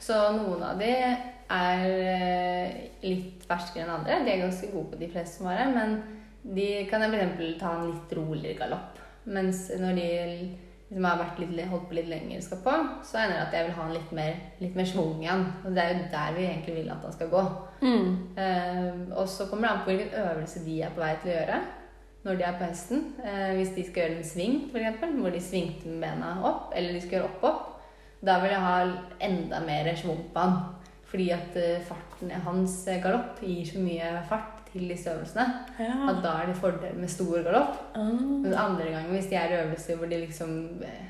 Så 0.00 0.14
noen 0.34 0.62
av 0.62 0.78
de 0.78 0.90
er 1.50 1.84
eh, 1.86 2.72
litt 3.02 3.44
ferskere 3.48 3.84
enn 3.84 3.90
andre. 4.00 4.24
De 4.24 4.30
er 4.32 4.42
ganske 4.48 4.72
gode 4.72 4.90
på 4.92 4.98
de 4.98 5.08
fleste 5.08 5.36
som 5.38 5.46
var 5.46 5.56
her, 5.56 5.72
men 5.72 6.02
de 6.54 6.86
kan 6.90 7.02
f.eks. 7.02 7.58
ta 7.60 7.70
en 7.78 7.92
litt 7.92 8.12
roligere 8.18 8.58
galopp. 8.58 8.98
Mens 9.26 9.70
når 9.70 9.94
de 9.94 10.50
liksom 10.88 11.04
har 11.04 11.18
vært 11.20 11.40
litt, 11.42 11.58
holdt 11.68 11.88
på 11.90 11.96
litt 11.98 12.08
lenger 12.08 12.44
skal 12.44 12.60
på, 12.64 12.74
så 13.04 13.20
ender 13.20 13.36
det 13.36 13.42
at 13.46 13.56
jeg 13.58 13.66
vil 13.66 13.74
ha 13.76 13.82
han 13.84 13.96
litt 13.96 14.12
mer, 14.16 14.38
litt 14.62 14.78
mer 14.78 14.88
schwung 14.88 15.18
igjen. 15.20 15.44
Og 15.64 15.74
det 15.76 15.82
er 15.82 15.90
jo 15.92 16.06
der 16.14 16.36
vi 16.36 16.46
egentlig 16.46 16.76
vil 16.78 16.92
at 16.94 17.04
han 17.04 17.16
skal 17.16 17.32
gå. 17.32 17.42
Mm. 17.82 18.06
Uh, 18.38 19.18
og 19.20 19.28
så 19.28 19.48
kommer 19.50 19.68
det 19.68 19.74
an 19.74 19.82
på 19.84 19.92
hvilken 19.92 20.16
øvelse 20.22 20.64
de 20.64 20.78
er 20.82 20.94
på 20.94 21.04
vei 21.04 21.12
til 21.20 21.34
å 21.34 21.36
gjøre 21.36 21.58
når 22.24 22.38
de 22.38 22.44
er 22.48 22.56
på 22.58 22.70
hesten. 22.70 23.04
Uh, 23.20 23.52
hvis 23.58 23.74
de 23.76 23.84
skal 23.84 24.02
gjøre 24.02 24.16
en 24.16 24.30
sving, 24.32 24.56
f.eks., 24.72 25.04
hvor 25.20 25.36
de 25.36 25.42
svingte 25.44 25.92
med 25.92 26.06
bena 26.06 26.32
opp, 26.48 26.72
eller 26.76 26.96
de 26.96 27.04
skal 27.04 27.18
gjøre 27.18 27.30
opp-opp, 27.34 27.66
da 28.24 28.40
vil 28.42 28.50
jeg 28.50 28.64
ha 28.64 28.78
enda 29.28 29.60
mer 29.68 29.92
schwung 29.96 30.24
på 30.32 30.46
han. 30.46 30.58
Fordi 31.08 31.30
at 31.32 31.54
eh, 31.56 31.84
farten 31.88 32.32
hans 32.44 32.82
galopp 33.00 33.38
gir 33.40 33.64
så 33.64 33.80
mye 33.80 34.10
fart 34.28 34.57
til 34.72 34.88
disse 34.88 35.10
øvelsene 35.10 35.46
Ja. 35.78 35.94
at 36.10 36.18
da 36.24 36.32
er 36.42 36.50
det 36.50 36.56
fordel 36.60 36.96
med 36.98 37.08
stor 37.10 37.42
galopp. 37.46 37.78
Ah. 37.96 38.10
Men 38.42 38.54
andre 38.54 38.84
ganger, 38.90 39.10
hvis 39.14 39.26
de 39.30 39.36
er 39.36 39.54
i 39.54 39.62
øvelser 39.62 39.96
hvor 39.96 40.06
de 40.10 40.20
liksom 40.26 40.82
eh, 40.82 41.06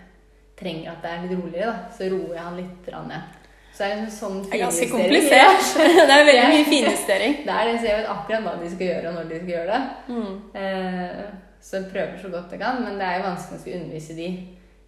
trenger 0.61 0.93
at 0.93 1.03
det 1.03 1.11
er 1.11 1.27
litt 1.27 1.38
roligere, 1.43 1.73
da, 1.73 1.91
så 1.97 2.11
roer 2.12 2.35
jeg 2.35 2.45
han 2.45 2.57
litt 2.57 2.93
ned. 3.09 3.35
Så 3.73 3.85
det 3.85 3.91
er 3.93 3.99
en 4.03 4.11
sånn 4.11 4.38
Det 4.43 4.55
er 4.57 4.65
ganske 4.65 4.88
komplisert. 4.91 5.69
Det 6.09 6.15
er 6.15 6.25
veldig 6.31 6.47
mye 6.53 6.71
finjustering. 6.75 7.37
Det 7.45 7.55
er 7.57 7.69
det, 7.69 7.75
så 7.81 7.87
jeg 7.91 7.99
vet 8.00 8.15
akkurat 8.15 8.47
hva 8.47 8.55
de 8.62 8.71
skal 8.75 8.87
gjøre, 8.93 9.09
og 9.11 9.15
når 9.19 9.29
de 9.33 9.43
skal 9.43 9.53
gjøre 9.55 9.75
det. 9.75 9.83
Mm. 10.09 10.33
Eh, 10.62 11.21
så 11.61 11.77
jeg 11.77 11.91
prøver 11.93 12.19
så 12.23 12.29
godt 12.33 12.53
jeg 12.55 12.61
kan, 12.62 12.83
men 12.85 12.99
det 12.99 13.07
er 13.07 13.19
jo 13.21 13.27
vanskelig 13.29 13.75
å 13.75 13.79
undervise 13.83 14.17
de. 14.19 14.29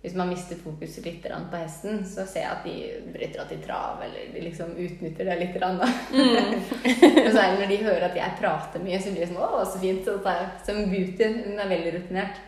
Hvis 0.00 0.14
man 0.16 0.30
mister 0.33 0.57
fokuset 0.57 1.04
litt 1.04 1.26
på 1.26 1.59
hesten, 1.61 1.99
så 2.09 2.25
ser 2.25 2.47
jeg 2.47 2.54
at 2.54 2.62
de 2.64 3.11
bryter 3.12 3.42
av 3.42 3.50
til 3.50 3.59
trav, 3.61 3.99
eller 4.07 4.30
de 4.33 4.45
liksom 4.47 4.73
utnytter 4.73 5.28
det 5.28 5.37
litt. 5.42 5.59
Og 5.61 5.83
så 5.83 7.26
og 7.26 7.35
særlig 7.35 7.59
når 7.61 7.69
de 7.69 7.78
hører 7.85 8.07
at 8.09 8.16
jeg 8.16 8.38
prater 8.38 8.80
mye, 8.80 9.00
så 9.02 9.12
blir 9.12 9.26
det 9.26 9.28
sånn 9.35 9.45
Å, 9.45 9.61
så 9.69 9.83
fint. 9.83 10.00
Så 10.07 10.16
tar 10.25 10.38
jeg 10.38 10.49
som 10.64 10.80
Beauty. 10.88 11.28
Hun 11.45 11.61
er 11.61 11.73
veldig 11.75 11.95
rutinert. 11.99 12.40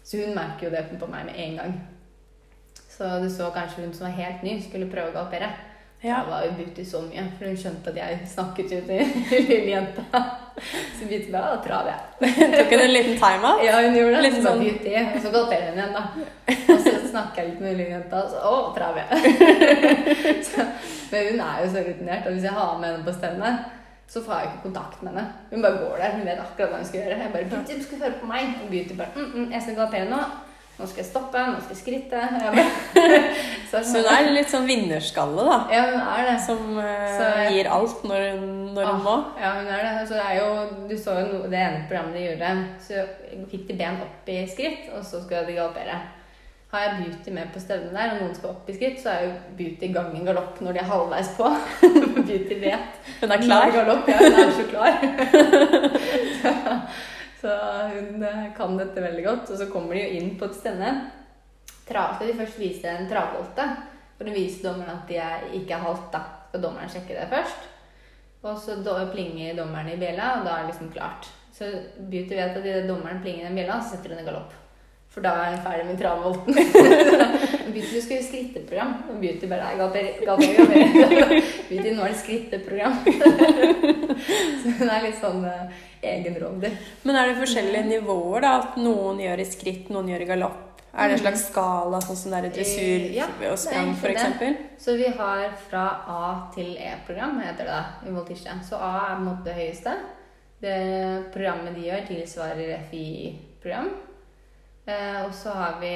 Så 0.00 0.22
hun 0.22 0.32
merker 0.32 0.68
jo 0.68 0.72
det 0.72 0.86
på 0.88 1.10
meg 1.12 1.28
med 1.28 1.40
en 1.44 1.60
gang. 1.60 1.78
Så 2.88 3.10
du 3.20 3.28
så 3.30 3.52
kanskje 3.52 3.84
hun 3.84 3.92
som 3.92 4.08
var 4.08 4.16
helt 4.16 4.40
ny, 4.42 4.56
skulle 4.64 4.88
prøve 4.88 5.12
å 5.12 5.18
galoppere. 5.18 5.52
Ja. 6.00 6.20
Da 6.24 6.30
var 6.30 6.44
jo 6.46 6.52
Beauty 6.58 6.84
så 6.86 7.00
mye, 7.02 7.24
for 7.38 7.48
hun 7.50 7.56
skjønte 7.58 7.90
at 7.90 7.96
jeg 7.98 8.18
snakket 8.30 8.72
jo 8.72 8.80
til 8.86 9.00
lille 9.48 9.70
jenta. 9.72 10.20
Så 10.98 11.06
begynte 11.06 11.32
bare 11.32 11.56
Da 11.56 11.62
traver 11.64 11.90
jeg. 11.90 12.34
Tok 12.58 12.74
hun 12.74 12.84
en 12.84 12.92
liten 12.94 13.16
time-out? 13.18 13.64
Ja, 13.66 13.80
hun 13.82 13.96
gjorde 13.98 14.14
det. 14.16 14.22
Litt 14.28 14.38
sånn- 14.44 14.62
Beauty, 14.62 14.94
og 15.00 15.18
så 15.24 15.32
galopperer 15.34 15.72
hun 15.72 15.80
igjen, 15.80 15.96
da. 15.98 16.04
Og 16.74 16.84
så 16.86 16.94
snakker 17.10 17.42
jeg 17.42 17.50
litt 17.50 17.64
med 17.64 17.74
lille 17.74 17.90
jenta, 17.96 18.22
og 18.22 18.30
så 18.30 18.38
Å, 18.46 18.54
jeg. 19.00 19.08
Så, 20.48 20.68
men 21.10 21.28
hun 21.32 21.40
er 21.40 21.60
jo 21.64 21.68
så 21.72 21.82
rutinert, 21.86 22.26
og 22.28 22.34
hvis 22.36 22.44
jeg 22.46 22.52
har 22.52 22.78
med 22.78 22.90
henne 22.92 23.06
på 23.06 23.14
stevnet, 23.16 23.62
så 24.08 24.22
får 24.24 24.34
jeg 24.38 24.48
ikke 24.48 24.62
kontakt 24.66 25.02
med 25.02 25.12
henne. 25.12 25.24
Hun 25.50 25.62
bare 25.64 25.80
går 25.82 25.96
der. 26.02 26.12
Hun 26.16 26.26
vet 26.28 26.42
akkurat 26.42 26.70
hva 26.72 26.78
hun 26.80 26.86
skal 26.88 27.00
gjøre. 27.02 27.16
Jeg 27.22 27.32
bare 27.32 27.48
'Beauty, 27.50 27.78
du 27.78 27.82
skal 27.84 28.02
høre 28.04 28.20
på 28.20 28.28
meg.' 28.30 28.54
Og 28.62 28.70
Beauty 28.70 28.94
bare 28.96 29.12
mm, 29.16 29.32
mm, 29.34 29.50
'Jeg 29.52 29.62
skal 29.62 29.74
galoppere 29.76 30.10
nå. 30.10 30.20
Nå 30.78 30.86
skal 30.86 31.02
jeg 31.02 31.08
stoppe. 31.10 31.40
Nå 31.52 31.60
skal 31.62 31.74
jeg 31.74 31.80
skritte.' 31.82 32.24
Så, 33.70 33.80
Så 33.84 33.98
hun 34.00 34.06
er 34.08 34.28
litt 34.32 34.48
sånn 34.48 34.64
vinnerskalle, 34.68 35.42
da. 35.44 35.56
Ja, 35.74 35.80
hun 35.90 36.00
er 36.00 36.22
det. 36.30 36.36
Som 36.46 36.78
eh, 36.80 37.16
Så- 37.18 37.48
gir 37.52 37.68
alt 37.74 38.04
når 38.08 38.22
hun, 38.30 38.44
når 38.76 38.86
hun 38.86 38.94
Ah, 38.94 39.02
må. 39.04 39.16
Ja, 39.42 39.50
hun 39.58 39.66
er 39.74 39.82
det. 39.84 40.08
Så 40.08 40.14
det 40.14 40.22
er 40.24 40.38
jo, 40.38 40.46
du 40.88 40.94
så 40.96 41.16
jo 41.18 41.26
no, 41.32 41.42
det 41.52 41.58
ene 41.60 41.82
programmet 41.90 42.14
de 42.16 42.22
gjorde. 42.30 42.52
Så 42.86 43.02
fikk 43.50 43.66
de 43.68 43.76
ben 43.82 43.98
opp 44.06 44.30
i 44.32 44.38
skritt, 44.48 44.86
og 44.96 45.04
så 45.04 45.20
skulle 45.24 45.44
de 45.50 45.58
galoppere. 45.58 45.98
Har 46.72 46.82
jeg 46.84 46.96
Beauty 47.00 47.30
med 47.32 47.46
på 47.54 47.60
stevnet 47.64 47.94
der, 47.96 48.10
og 48.12 48.18
noen 48.22 48.34
skal 48.36 48.50
opp 48.50 48.66
i 48.68 48.74
skritt, 48.76 48.98
så 49.00 49.08
er 49.14 49.22
jo 49.24 49.30
Beauty 49.56 49.86
i 49.88 49.92
gang 49.94 50.10
med 50.12 50.26
galopp 50.28 50.58
når 50.60 50.72
de 50.76 50.82
er 50.82 50.88
halvveis 50.90 51.30
på. 51.36 51.48
Beauty 52.28 52.58
vet. 52.60 52.98
Hun 53.22 53.32
er 53.36 53.44
klar. 53.44 53.70
Galopp, 53.72 54.08
ja, 54.08 54.18
hun 54.20 54.40
er 54.42 54.50
så 54.56 54.66
klar. 54.68 54.92
så 56.42 56.52
hun 57.42 58.22
eh, 58.24 58.48
kan 58.56 58.76
dette 58.78 59.04
veldig 59.04 59.24
godt. 59.24 59.52
Og 59.52 59.60
så 59.60 59.68
kommer 59.70 59.94
de 59.94 60.04
jo 60.04 60.20
inn 60.20 60.34
på 60.38 60.48
et 60.48 60.58
stevne. 60.58 60.92
Skal 61.88 62.26
de 62.28 62.36
først 62.36 62.58
vise 62.60 62.90
en 62.90 63.08
travvolte, 63.08 63.64
for 64.18 64.28
å 64.28 64.34
vise 64.34 64.64
dommeren 64.64 64.98
at 64.98 65.08
de 65.08 65.16
er, 65.24 65.46
ikke 65.56 65.76
er 65.76 65.84
halvt, 65.86 66.08
da. 66.12 66.22
Skal 66.48 66.64
dommeren 66.64 66.92
sjekke 66.92 67.16
det 67.16 67.28
først. 67.30 67.68
Og 68.44 68.58
så 68.60 68.76
plinger 69.12 69.56
dommeren 69.56 69.94
i 69.94 69.98
bjella, 70.00 70.38
og 70.38 70.46
da 70.46 70.56
er 70.56 70.66
det 70.66 70.72
liksom 70.72 70.92
klart. 70.92 71.30
Så 71.54 71.70
Beauty 71.98 72.36
vet 72.36 72.56
at 72.56 72.66
idet 72.66 72.88
dommeren 72.88 73.22
plinger 73.22 73.48
den 73.48 73.56
bjella, 73.58 73.80
så 73.80 73.96
setter 73.96 74.14
hun 74.14 74.22
i 74.22 74.26
galopp. 74.28 74.52
For 75.08 75.24
da 75.24 75.32
er 75.42 75.56
hun 75.56 75.64
ferdig 75.64 75.86
med 75.88 75.98
travvolten. 75.98 76.54
Beauty 77.78 78.00
skulle 78.02 78.20
jo 78.20 78.26
skritteprogram, 78.26 78.94
og 79.08 79.18
begynte 79.22 79.48
bare 79.50 79.74
Nei. 79.78 81.40
Beauty, 81.68 81.92
nå 81.94 82.04
er 82.04 82.14
det 82.14 82.20
skritteprogram. 82.20 82.96
så 84.62 84.72
hun 84.80 84.90
er 84.90 85.04
litt 85.04 85.20
sånn 85.20 85.44
uh, 85.46 85.84
egenrådig. 86.02 86.72
Men 87.06 87.20
er 87.20 87.30
det 87.30 87.36
forskjellige 87.38 87.84
nivåer, 87.92 88.42
da? 88.42 88.54
At 88.62 88.80
noen 88.82 89.22
gjør 89.22 89.44
i 89.44 89.46
skritt, 89.46 89.92
noen 89.94 90.10
gjør 90.10 90.26
i 90.26 90.28
galopp? 90.32 90.64
Er 90.98 91.12
det 91.12 91.18
en 91.18 91.22
slags 91.22 91.44
skala, 91.52 92.00
sånn 92.02 92.18
som 92.18 92.32
det 92.32 92.38
er 92.40 92.46
i 92.48 92.52
dressur 92.56 92.82
Eh, 92.82 93.10
ja, 93.14 93.28
og 93.52 93.58
sprang, 93.60 93.92
f.eks.? 93.94 94.62
Så 94.82 94.96
vi 94.98 95.06
har 95.20 95.44
fra 95.68 95.84
A 96.10 96.30
til 96.54 96.72
E-program, 96.74 97.38
heter 97.44 97.68
det 97.68 97.76
da, 97.76 97.82
i 98.08 98.14
Voltisje. 98.14 98.56
Så 98.66 98.80
A 98.80 98.92
er 99.04 99.12
på 99.12 99.20
en 99.20 99.28
måte 99.28 99.46
det 99.46 99.58
høyeste. 99.60 99.94
Det 100.58 100.78
programmet 101.34 101.76
de 101.76 101.86
gjør, 101.86 102.06
tilsvarer 102.08 102.88
FI-program. 102.90 103.92
Eh, 104.88 105.18
og 105.26 105.34
så 105.36 105.50
har 105.52 105.74
vi 105.80 105.88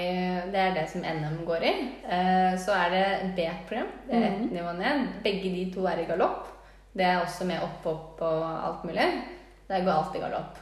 Det 0.53 0.59
er 0.61 0.75
det 0.75 0.89
som 0.91 1.01
NM 1.03 1.45
går 1.49 1.63
i. 1.65 1.73
Eh, 2.05 2.57
så 2.61 2.75
er 2.77 2.91
det 2.91 3.35
B-program. 3.37 3.89
Det 4.09 4.15
er 4.17 4.27
ett 4.27 4.41
Mhm. 4.41 4.53
nivå 4.53 4.73
ned. 4.79 5.09
Begge 5.25 5.43
de 5.55 5.71
to 5.75 5.87
er 5.87 5.99
i 6.03 6.05
galopp. 6.05 6.47
Det 6.95 7.05
er 7.07 7.21
også 7.25 7.45
med 7.47 7.63
opp, 7.63 7.87
opp 7.87 8.21
og 8.21 8.43
alt 8.67 8.85
mulig. 8.85 9.23
Der 9.69 9.85
går 9.85 9.93
alt 9.93 10.17
i 10.17 10.19
galopp. 10.21 10.59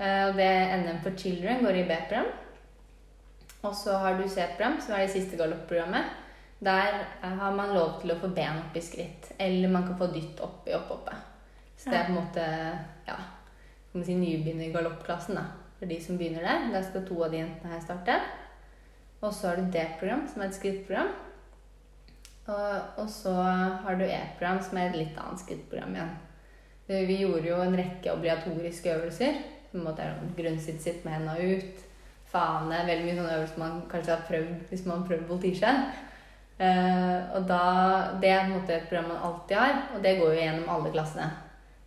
Eh, 0.00 0.28
og 0.28 0.34
det 0.36 0.84
NM 0.84 1.00
for 1.02 1.10
Children 1.16 1.64
går 1.64 1.74
i 1.74 1.82
B-program. 1.88 2.26
Og 3.64 3.74
så 3.74 3.98
har 3.98 4.14
du 4.14 4.28
C-program, 4.28 4.80
som 4.80 4.94
er 4.94 4.98
det 5.06 5.10
siste 5.10 5.36
galoppprogrammet. 5.36 6.04
Der 6.62 7.04
har 7.22 7.50
man 7.52 7.74
lov 7.74 8.00
til 8.00 8.10
å 8.12 8.20
få 8.20 8.28
ben 8.34 8.58
opp 8.58 8.76
i 8.76 8.80
skritt. 8.80 9.32
Eller 9.38 9.68
man 9.68 9.82
kan 9.86 9.96
få 9.98 10.06
dytt 10.14 10.40
opp 10.40 10.68
i 10.68 10.72
opp-oppet. 10.74 11.16
Så 11.76 11.90
det 11.90 11.98
er 11.98 12.04
på 12.04 12.08
en 12.08 12.14
måte 12.24 12.44
ja, 13.08 13.14
kan 13.14 13.94
man 13.94 14.04
si 14.04 14.14
nybegynner-galoppklassen. 14.14 15.34
da. 15.34 15.42
For 15.78 15.90
de 15.90 15.98
som 16.02 16.18
begynner 16.18 16.44
der. 16.44 16.68
Der 16.74 16.84
skal 16.86 17.06
to 17.06 17.22
av 17.22 17.32
de 17.32 17.42
jentene 17.42 17.72
her 17.72 17.82
starte. 17.84 18.18
Og 19.20 19.34
så 19.34 19.48
har 19.50 19.58
du 19.58 19.70
D-program, 19.74 20.26
som 20.30 20.42
er 20.42 20.50
et 20.50 20.58
skrittprogram. 20.58 21.10
Og, 22.48 22.80
og 23.02 23.10
så 23.10 23.34
har 23.84 23.98
du 23.98 24.04
E-program, 24.06 24.62
som 24.62 24.78
er 24.78 24.90
et 24.90 24.98
litt 25.02 25.18
annet 25.20 25.42
skrittprogram 25.42 25.94
igjen. 25.94 26.12
Eh, 26.88 27.06
Vi 27.08 27.20
gjorde 27.22 27.50
jo 27.50 27.60
en 27.62 27.76
rekke 27.78 28.14
obligatoriske 28.14 28.94
øvelser. 28.94 29.42
På 29.70 29.78
en 29.78 29.84
måte 29.84 30.02
er 30.02 30.14
det 30.16 30.36
Grunnsitt 30.38 30.82
sitt 30.82 31.04
med 31.04 31.18
henda 31.18 31.36
ut. 31.38 31.84
Fane. 32.28 32.84
Veldig 32.86 33.04
mye 33.06 33.16
sånne 33.18 33.34
øvelser 33.38 33.60
man 33.62 33.82
kanskje 33.90 34.14
har 34.14 34.28
prøvd 34.28 34.70
hvis 34.70 34.86
man 34.86 34.98
har 35.00 35.10
prøvd 35.10 35.26
voltisje. 35.28 35.74
Uh, 36.58 37.36
og 37.38 37.44
da, 37.46 37.60
Det 38.20 38.30
er 38.30 38.40
på 38.40 38.46
en 38.48 38.56
måte 38.56 38.74
et 38.74 38.88
program 38.88 39.12
man 39.12 39.22
alltid 39.28 39.56
har, 39.56 39.76
og 39.94 40.02
det 40.02 40.16
går 40.18 40.32
jo 40.34 40.40
gjennom 40.40 40.72
alle 40.74 40.90
klassene. 40.92 41.28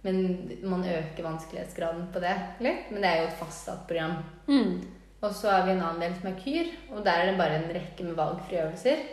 Men 0.01 0.49
man 0.65 0.85
øker 0.87 1.23
vanskelighetsgraden 1.27 2.07
på 2.13 2.23
det 2.23 2.33
litt. 2.65 2.89
Men 2.89 3.03
det 3.03 3.11
er 3.11 3.21
jo 3.21 3.29
et 3.29 3.39
fastsatt 3.39 3.87
program. 3.89 4.17
Mm. 4.47 4.81
Og 5.21 5.35
så 5.37 5.51
har 5.53 5.67
vi 5.67 5.75
en 5.75 5.83
annen 5.85 6.01
del 6.01 6.15
som 6.17 6.31
er 6.31 6.37
KYR, 6.41 6.69
og 6.95 7.03
der 7.05 7.19
er 7.21 7.29
det 7.29 7.37
bare 7.37 7.59
en 7.59 7.73
rekke 7.75 8.05
med 8.07 8.17
valgfrie 8.17 8.63
øvelser. 8.63 9.03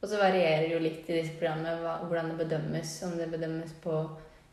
Og 0.00 0.08
så 0.08 0.16
varierer 0.16 0.64
det 0.64 0.72
jo 0.72 0.80
litt 0.80 1.10
i 1.10 1.18
disse 1.18 1.36
programmene 1.36 1.98
hvordan 2.08 2.32
det 2.32 2.38
bedømmes. 2.40 2.94
Om 3.04 3.18
det 3.20 3.28
bedømmes 3.34 3.74
på 3.84 3.98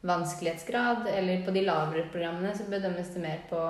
vanskelighetsgrad, 0.07 1.07
eller 1.07 1.45
på 1.45 1.53
de 1.55 1.63
lavere 1.63 2.09
programmene 2.11 2.51
så 2.57 2.67
bedømmes 2.69 3.13
det 3.13 3.23
mer 3.23 3.45
på 3.49 3.61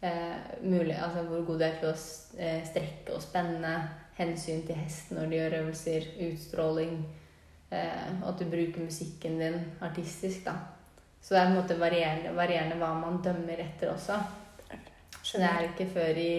eh, 0.00 0.38
mulig, 0.62 0.96
altså 0.96 1.26
hvor 1.28 1.44
god 1.46 1.60
du 1.60 1.66
er 1.66 1.76
til 1.80 1.90
å 1.92 1.96
eh, 2.40 2.62
strekke 2.66 3.16
og 3.16 3.24
spenne, 3.24 3.74
hensyn 4.16 4.64
til 4.66 4.76
hesten 4.76 5.18
når 5.18 5.28
de 5.28 5.38
gjør 5.38 5.58
øvelser, 5.60 6.08
utstråling, 6.26 6.96
eh, 7.72 8.10
og 8.22 8.32
at 8.32 8.42
du 8.42 8.48
bruker 8.50 8.88
musikken 8.88 9.38
din 9.40 9.60
artistisk, 9.84 10.44
da. 10.48 10.56
Så 11.22 11.34
det 11.34 11.40
er 11.40 11.46
på 11.46 11.52
en 11.52 11.58
måte 11.60 11.76
varierende, 11.78 12.32
varierende 12.36 12.76
hva 12.80 12.92
man 12.98 13.20
dømmer 13.22 13.60
etter 13.62 13.92
også. 13.92 14.16
Så 15.22 15.38
det 15.38 15.46
er 15.48 15.68
ikke 15.68 15.86
før 15.94 16.18
i 16.18 16.32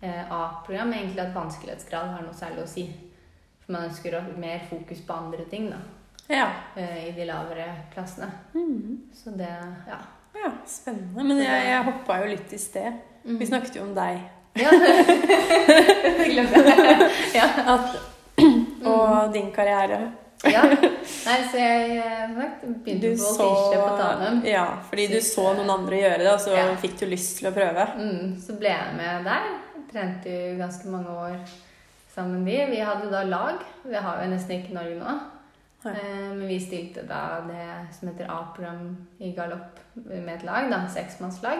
eh, 0.00 0.30
A-program 0.32 0.92
egentlig 0.96 1.20
at 1.20 1.34
vanskelighetsgrad 1.36 2.14
har 2.14 2.22
noe 2.24 2.34
særlig 2.36 2.64
å 2.64 2.70
si. 2.70 2.86
For 3.64 3.72
man 3.76 3.90
ønsker 3.90 4.16
å 4.16 4.22
ha 4.24 4.38
mer 4.40 4.64
fokus 4.70 5.02
på 5.04 5.12
andre 5.16 5.44
ting 5.50 5.68
da, 5.70 5.82
Ja. 6.32 6.46
eh, 6.76 7.08
i 7.08 7.12
de 7.12 7.24
lavere 7.28 7.66
klassene. 7.94 8.30
Mm. 8.54 9.02
Så 9.12 9.36
det 9.36 9.50
Ja. 9.86 10.00
ja, 10.34 10.50
spennende. 10.66 11.22
Men 11.24 11.36
jeg, 11.44 11.66
jeg 11.68 11.84
hoppa 11.84 12.18
jo 12.22 12.30
litt 12.32 12.52
i 12.52 12.58
sted. 12.58 12.92
Mm. 13.24 13.38
Vi 13.38 13.46
snakket 13.46 13.76
jo 13.76 13.82
om 13.82 13.94
deg. 13.94 14.20
Ja. 14.56 14.70
Glemte 16.32 16.62
det. 16.62 17.10
Ja. 17.34 17.48
At, 17.74 17.96
og 18.90 19.32
din 19.32 19.52
karriere. 19.52 20.12
Ja. 20.52 20.62
Nei, 21.26 21.36
så 21.50 21.56
jeg 21.60 22.00
sagt, 22.36 22.64
begynte 22.84 23.10
på 23.16 23.28
voltisje 23.40 23.78
på 23.80 23.90
Tanum. 24.00 24.40
Ja, 24.48 24.64
fordi 24.90 25.06
du 25.12 25.18
så 25.24 25.44
noen 25.56 25.70
andre 25.70 26.00
gjøre 26.02 26.18
det, 26.24 26.32
og 26.32 26.40
så 26.44 26.54
Ja. 26.56 26.66
fikk 26.80 26.98
du 27.00 27.06
lyst 27.10 27.38
til 27.38 27.48
å 27.50 27.54
prøve. 27.56 27.86
Mm, 27.96 28.34
så 28.40 28.56
ble 28.60 28.68
jeg 28.74 28.96
med 28.98 29.24
der. 29.28 29.46
Trente 29.92 30.32
jo 30.34 30.56
ganske 30.58 30.88
mange 30.90 31.08
år 31.08 31.36
sammen 32.14 32.42
med 32.44 32.52
de. 32.52 32.66
Vi 32.76 32.80
hadde 32.84 33.10
da 33.12 33.22
lag. 33.28 33.62
Det 33.84 34.02
har 34.02 34.20
vi 34.20 34.28
nesten 34.34 34.58
ikke 34.58 34.70
i 34.74 34.78
Norge 34.78 34.98
nå. 34.98 35.14
Nei. 35.84 35.94
Eh, 35.94 36.28
Men 36.34 36.46
vi 36.48 36.58
stilte 36.60 37.02
da 37.08 37.40
det 37.46 37.64
som 37.98 38.08
heter 38.08 38.30
A-program 38.32 38.96
i 39.20 39.32
galopp 39.36 39.80
med 39.94 40.34
et 40.34 40.44
lag. 40.44 40.70
da, 40.70 40.82
Seksmannslag. 40.88 41.58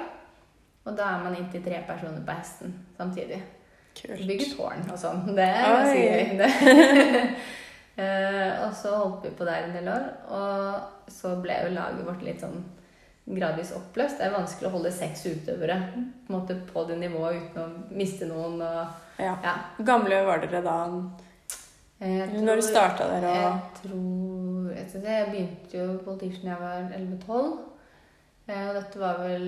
Og 0.87 0.97
da 0.97 1.03
er 1.14 1.23
man 1.25 1.37
inntil 1.37 1.62
tre 1.64 1.83
personer 1.87 2.21
på 2.26 2.33
hesten 2.37 2.75
samtidig. 2.99 3.43
Kult. 3.95 4.26
Bygge 4.26 4.49
tårn 4.57 4.83
og 4.91 4.99
sånn. 4.99 5.21
Det 5.37 5.45
er 5.45 5.76
ganske 5.76 6.00
gøy. 6.03 7.29
Eh, 7.97 8.65
og 8.67 8.73
så 8.75 8.91
holdt 8.99 9.25
vi 9.29 9.31
på 9.39 9.47
der 9.47 9.69
en 9.69 9.77
del 9.77 9.89
år. 9.93 10.07
Og 10.35 11.11
så 11.13 11.37
ble 11.43 11.61
jo 11.67 11.75
laget 11.77 12.07
vårt 12.07 12.25
litt 12.27 12.41
sånn 12.43 12.65
gradvis 13.25 13.71
oppløst. 13.77 14.19
Det 14.19 14.27
er 14.27 14.35
vanskelig 14.35 14.69
å 14.69 14.75
holde 14.75 14.91
seks 14.93 15.23
utøvere 15.31 15.77
på, 15.95 16.01
en 16.03 16.35
måte, 16.35 16.57
på 16.73 16.83
det 16.89 16.99
nivået 17.01 17.39
uten 17.47 17.63
å 17.63 17.95
miste 17.97 18.29
noen. 18.31 18.61
Og, 18.63 19.01
Ja. 19.19 19.37
ja. 19.45 19.55
Gamle 19.87 20.25
var 20.27 20.43
dere 20.43 20.61
da? 20.65 20.79
Tror, 22.01 22.43
Når 22.45 22.57
du 22.59 22.63
starta 22.67 23.07
der 23.09 23.25
og 23.25 23.37
Jeg 23.39 23.61
tror 23.79 24.73
jeg, 24.75 24.89
tror 24.91 25.05
jeg 25.09 25.29
begynte 25.31 25.79
jo 25.79 25.99
på 26.05 26.11
audition 26.11 26.45
da 26.45 26.51
jeg 26.51 26.61
var 26.61 26.97
11-12. 26.99 27.59
Eh, 28.49 28.69
Og 28.69 28.75
dette 28.75 28.99
var 29.01 29.21
vel 29.23 29.47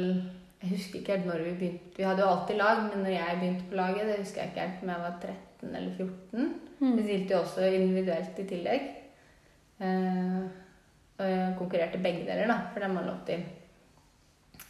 Jeg 0.62 0.70
husker 0.70 1.00
ikke 1.00 1.16
helt 1.16 1.26
når 1.26 1.42
vi 1.44 1.52
begynte. 1.58 1.96
Vi 1.98 2.04
hadde 2.06 2.22
jo 2.22 2.28
alltid 2.30 2.56
lag, 2.56 2.78
men 2.86 3.02
når 3.04 3.10
jeg 3.12 3.38
begynte 3.40 3.68
på 3.68 3.76
laget, 3.76 4.06
det 4.06 4.18
husker 4.22 4.40
jeg 4.40 4.50
ikke 4.54 4.60
helt 4.68 4.82
om 4.82 4.88
jeg 4.94 5.02
var 5.02 5.18
13 5.20 5.34
eller 5.62 5.94
14. 5.96 6.54
Vi 6.78 6.86
Mm. 6.86 6.98
stilte 7.04 7.30
jo 7.34 7.38
også 7.40 7.62
individuelt 7.72 8.38
i 8.38 8.44
tillegg. 8.44 8.82
Eh, 9.80 10.42
og 11.18 11.24
jeg 11.30 11.54
konkurrerte 11.58 11.98
begge 12.02 12.26
deler, 12.26 12.46
da, 12.50 12.58
for 12.72 12.80
dem 12.84 12.94
var 12.98 13.06
lov 13.06 13.22
til. 13.26 13.42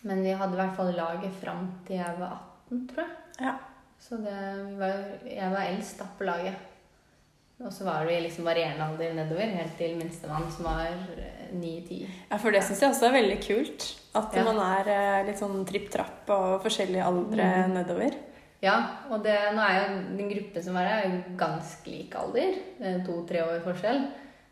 Men 0.06 0.22
vi 0.22 0.30
hadde 0.38 0.52
i 0.54 0.60
hvert 0.60 0.76
fall 0.76 0.92
laget 0.94 1.32
fram 1.42 1.66
til 1.86 1.96
jeg 1.96 2.14
var 2.20 2.36
18, 2.70 2.86
tror 2.92 3.02
jeg. 3.04 3.16
Ja. 3.40 3.54
Så 3.98 4.16
det, 4.22 4.36
var, 4.78 5.04
jeg 5.26 5.50
var 5.50 5.62
eldst 5.66 5.98
da 5.98 6.04
på 6.18 6.24
laget. 6.28 6.54
Og 7.64 7.72
så 7.72 7.84
var 7.84 8.04
det 8.04 8.18
liksom 8.22 8.44
varierende 8.44 8.84
alder 8.84 9.14
nedover, 9.16 9.48
helt 9.56 9.78
til 9.78 9.96
minstemann 9.96 10.50
som 10.52 10.64
var 10.68 10.86
eh, 10.86 11.50
9-10. 11.56 12.02
ja, 12.30 12.36
for 12.36 12.50
det 12.52 12.62
syns 12.62 12.80
jeg 12.82 12.90
også 12.92 13.06
er 13.08 13.14
veldig 13.16 13.38
kult. 13.46 13.86
At 14.14 14.34
Ja. 14.36 14.44
man 14.44 14.58
er 14.60 14.88
eh, 14.92 15.26
litt 15.26 15.38
sånn 15.40 15.64
tripp-trapp 15.66 16.28
og 16.30 16.62
forskjellige 16.62 17.02
aldre 17.04 17.66
Mm. 17.66 17.74
nedover. 17.74 18.14
Ja, 18.66 18.76
og 19.12 19.22
det, 19.24 19.36
nå 19.54 19.62
er 19.62 19.76
jo 19.78 19.96
den 20.18 20.30
gruppen 20.32 20.64
som 20.64 20.74
var 20.78 20.88
her, 20.90 21.04
er 21.06 21.12
jo 21.12 21.36
ganske 21.38 21.90
lik 21.92 22.14
alder. 22.18 22.56
To-tre 23.06 23.44
år 23.46 23.60
forskjell. 23.64 24.00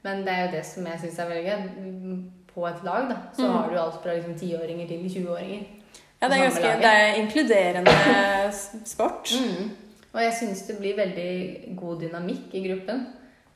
Men 0.05 0.21
det 0.27 0.33
er 0.35 0.43
jo 0.47 0.53
det 0.57 0.65
som 0.69 0.87
jeg 0.87 1.01
syns 1.03 1.19
er 1.19 1.31
veldig 1.33 1.45
gøy. 1.51 2.19
På 2.55 2.67
et 2.69 2.85
lag 2.87 3.09
da, 3.11 3.17
så 3.35 3.49
Mm. 3.49 3.55
har 3.57 3.71
du 3.73 3.79
alt 3.81 3.97
fra 4.05 4.13
liksom 4.15 4.35
10-åringer 4.39 4.87
til 4.89 5.09
20-åringer. 5.11 5.65
Ja, 6.23 6.29
det 6.29 6.37
er 6.37 6.43
ganske 6.45 6.63
laget. 6.63 6.83
det 6.85 6.93
er 6.93 7.17
inkluderende 7.23 7.95
sport. 8.95 9.33
Mm. 9.35 9.71
Og 10.15 10.21
jeg 10.23 10.33
syns 10.39 10.63
det 10.69 10.79
blir 10.79 10.97
veldig 10.97 11.77
god 11.81 12.01
dynamikk 12.05 12.55
i 12.55 12.63
gruppen 12.69 13.07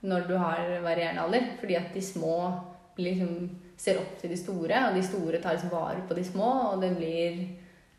når 0.03 0.27
du 0.29 0.35
har 0.37 0.59
varierende 0.83 1.23
alder. 1.23 1.47
Fordi 1.61 1.75
at 1.79 1.94
de 1.94 2.03
små 2.03 2.35
blir 2.97 3.14
liksom, 3.14 3.51
ser 3.79 4.01
opp 4.01 4.18
til 4.21 4.31
de 4.31 4.37
store, 4.40 4.81
og 4.88 4.94
de 4.99 5.03
store 5.07 5.38
tar 5.42 5.55
liksom 5.55 5.71
vare 5.71 6.03
på 6.09 6.14
de 6.18 6.25
små. 6.25 6.51
Og 6.73 6.83
det 6.83 6.97
blir 6.97 7.47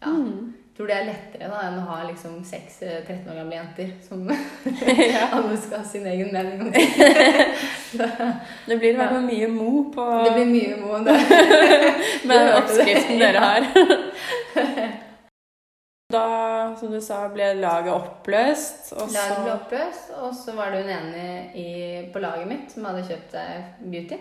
Ja. 0.02 0.12
Mm. 0.12 0.54
Tror 0.80 0.88
det 0.88 0.96
er 0.96 1.08
lettere 1.10 1.48
da, 1.52 1.58
enn 1.68 1.80
å 1.82 1.88
ha 1.90 1.96
liksom 2.08 2.38
6-13 2.48 3.26
år 3.28 3.36
gamle 3.42 3.58
jenter 3.58 3.90
som 4.06 4.22
Ja. 5.12 5.26
alle 5.36 5.58
skal 5.60 5.82
ha 5.82 5.88
sin 5.90 6.06
egen 6.08 6.30
mening 6.32 6.62
om. 6.64 6.70
Det 8.70 8.78
blir 8.80 8.94
i 8.94 8.96
hvert 8.96 9.12
fall 9.12 9.26
mye 9.28 9.50
mo 9.52 9.74
på 9.92 10.06
Det 10.24 10.32
blir 10.38 10.48
mye 10.54 10.78
mo. 10.80 11.02
da. 11.04 11.18
med 12.32 12.54
oppskriften 12.62 13.20
dere 13.20 13.44
har. 13.44 13.68
Da, 16.10 16.24
som 16.80 16.94
du 16.96 17.02
sa, 17.04 17.20
ble 17.34 17.52
laget 17.60 17.92
oppløst, 17.94 18.94
og 18.96 19.12
Laget 19.14 19.44
ble 19.44 19.52
oppløst, 19.58 20.08
og 20.18 20.32
så 20.34 20.56
var 20.58 20.72
det 20.74 20.86
hun 20.88 20.94
ene 20.96 21.26
på 22.14 22.22
laget 22.24 22.48
mitt 22.50 22.72
som 22.74 22.88
hadde 22.90 23.04
kjøpt 23.12 23.36
seg 23.36 23.84
beauty. 23.84 24.18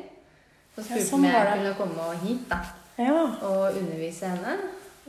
Ja, 0.74 0.82
spurte 0.82 1.06
sånn 1.06 1.22
om 1.22 1.30
jeg 1.30 1.46
kunne 1.54 1.72
komme 1.78 2.10
hit 2.26 2.44
da, 2.50 2.58
Ja. 2.98 3.14
og 3.46 3.78
undervise 3.78 4.34
henne. 4.34 4.58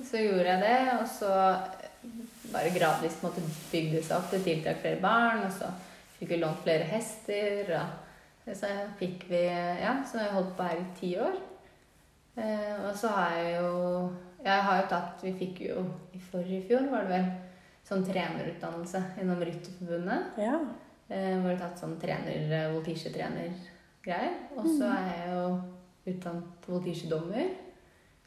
Så 0.06 0.22
gjorde 0.24 0.48
jeg 0.48 0.62
det, 0.64 0.78
og 1.00 1.08
så 1.12 1.32
bare 2.54 2.74
gradvis 2.74 3.18
på 3.20 3.28
en 3.28 3.32
måte 3.32 3.44
bygde 3.72 3.98
det 3.98 4.06
seg 4.08 4.18
opp. 4.18 4.30
Det 4.32 4.44
tiltrakk 4.46 4.82
flere 4.84 5.02
barn, 5.04 5.44
og 5.46 5.52
så 5.54 5.72
fikk 6.18 6.34
vi 6.34 6.40
lånt 6.42 6.64
flere 6.64 6.88
hester. 6.90 7.74
Og 8.48 8.56
så 8.58 8.72
fikk 9.00 9.28
vi 9.30 9.44
Ja, 9.46 10.00
så 10.08 10.18
har 10.20 10.26
jeg 10.26 10.38
holdt 10.38 10.56
på 10.58 10.70
her 10.70 10.82
i 10.82 10.90
ti 11.00 11.12
år. 11.22 11.38
Eh, 12.40 12.76
og 12.88 12.96
så 12.96 13.12
har 13.12 13.36
jeg 13.36 13.56
jo 13.60 14.12
Jeg 14.46 14.64
har 14.64 14.78
jo 14.78 14.84
tatt 14.88 15.24
Vi 15.26 15.34
fikk 15.36 15.58
jo 15.66 15.82
i 16.16 16.20
forrige 16.32 16.68
fjor, 16.70 16.86
var 16.92 17.04
det 17.04 17.18
vel, 17.18 17.26
sånn 17.90 18.06
trenerutdannelse 18.08 19.02
gjennom 19.18 19.42
Rytterforbundet. 19.44 20.38
ja. 20.38 20.60
Eh, 21.10 21.40
hvor 21.42 21.50
jeg 21.50 21.58
har 21.58 21.64
tatt 21.64 21.80
sånn 21.82 21.96
trener, 21.98 22.70
voltisjetrener-greier. 22.76 24.36
Og 24.56 24.68
så 24.78 24.92
er 24.94 25.08
jeg 25.10 25.32
jo 25.34 25.46
utdannet 26.12 26.68
voltisjedommer. 26.70 27.48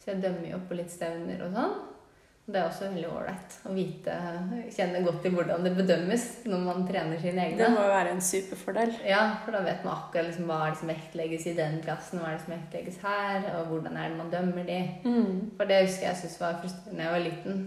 Så 0.02 0.10
jeg 0.10 0.22
dømmer 0.24 0.50
jo 0.50 0.60
på 0.68 0.74
litt 0.74 0.90
stevner 0.90 1.42
og 1.46 1.54
sånn. 1.54 1.74
Det 2.42 2.58
er 2.58 2.64
også 2.66 2.88
veldig 2.90 3.06
ålreit 3.06 3.52
å 3.70 3.72
vite, 3.72 4.14
kjenne 4.74 5.04
godt 5.06 5.20
til 5.22 5.30
hvordan 5.36 5.62
det 5.62 5.70
bedømmes 5.76 6.24
når 6.50 6.64
man 6.64 6.80
trener 6.88 7.20
sine 7.22 7.44
egne. 7.44 7.60
Det 7.60 7.68
må 7.70 7.84
jo 7.86 7.92
være 7.92 8.10
en 8.16 8.24
superfordel. 8.26 8.90
Ja, 9.06 9.20
for 9.44 9.54
da 9.54 9.60
vet 9.62 9.84
man 9.86 9.94
akkurat 9.94 10.26
liksom 10.26 10.50
hva 10.50 10.56
er 10.64 10.72
det 10.74 10.80
som 10.80 10.90
vektlegges 10.90 11.46
i 11.46 11.54
den 11.60 11.78
klassen, 11.86 12.18
hva 12.18 12.32
er 12.32 12.34
det 12.34 12.42
som 12.42 12.56
vektlegges 12.56 12.98
her, 13.04 13.46
og 13.60 13.70
hvordan 13.70 13.94
er 13.94 14.10
det 14.10 14.18
man 14.18 14.34
dømmer 14.34 14.66
de. 14.72 14.80
Mm. 15.06 15.38
For 15.60 15.70
det 15.70 15.80
husker 15.84 16.08
jeg 16.08 16.18
syntes 16.24 16.36
var 16.42 16.58
frustrerende 16.64 16.98
da 16.98 17.06
jeg 17.06 17.14
var 17.14 17.24
liten. 17.28 17.62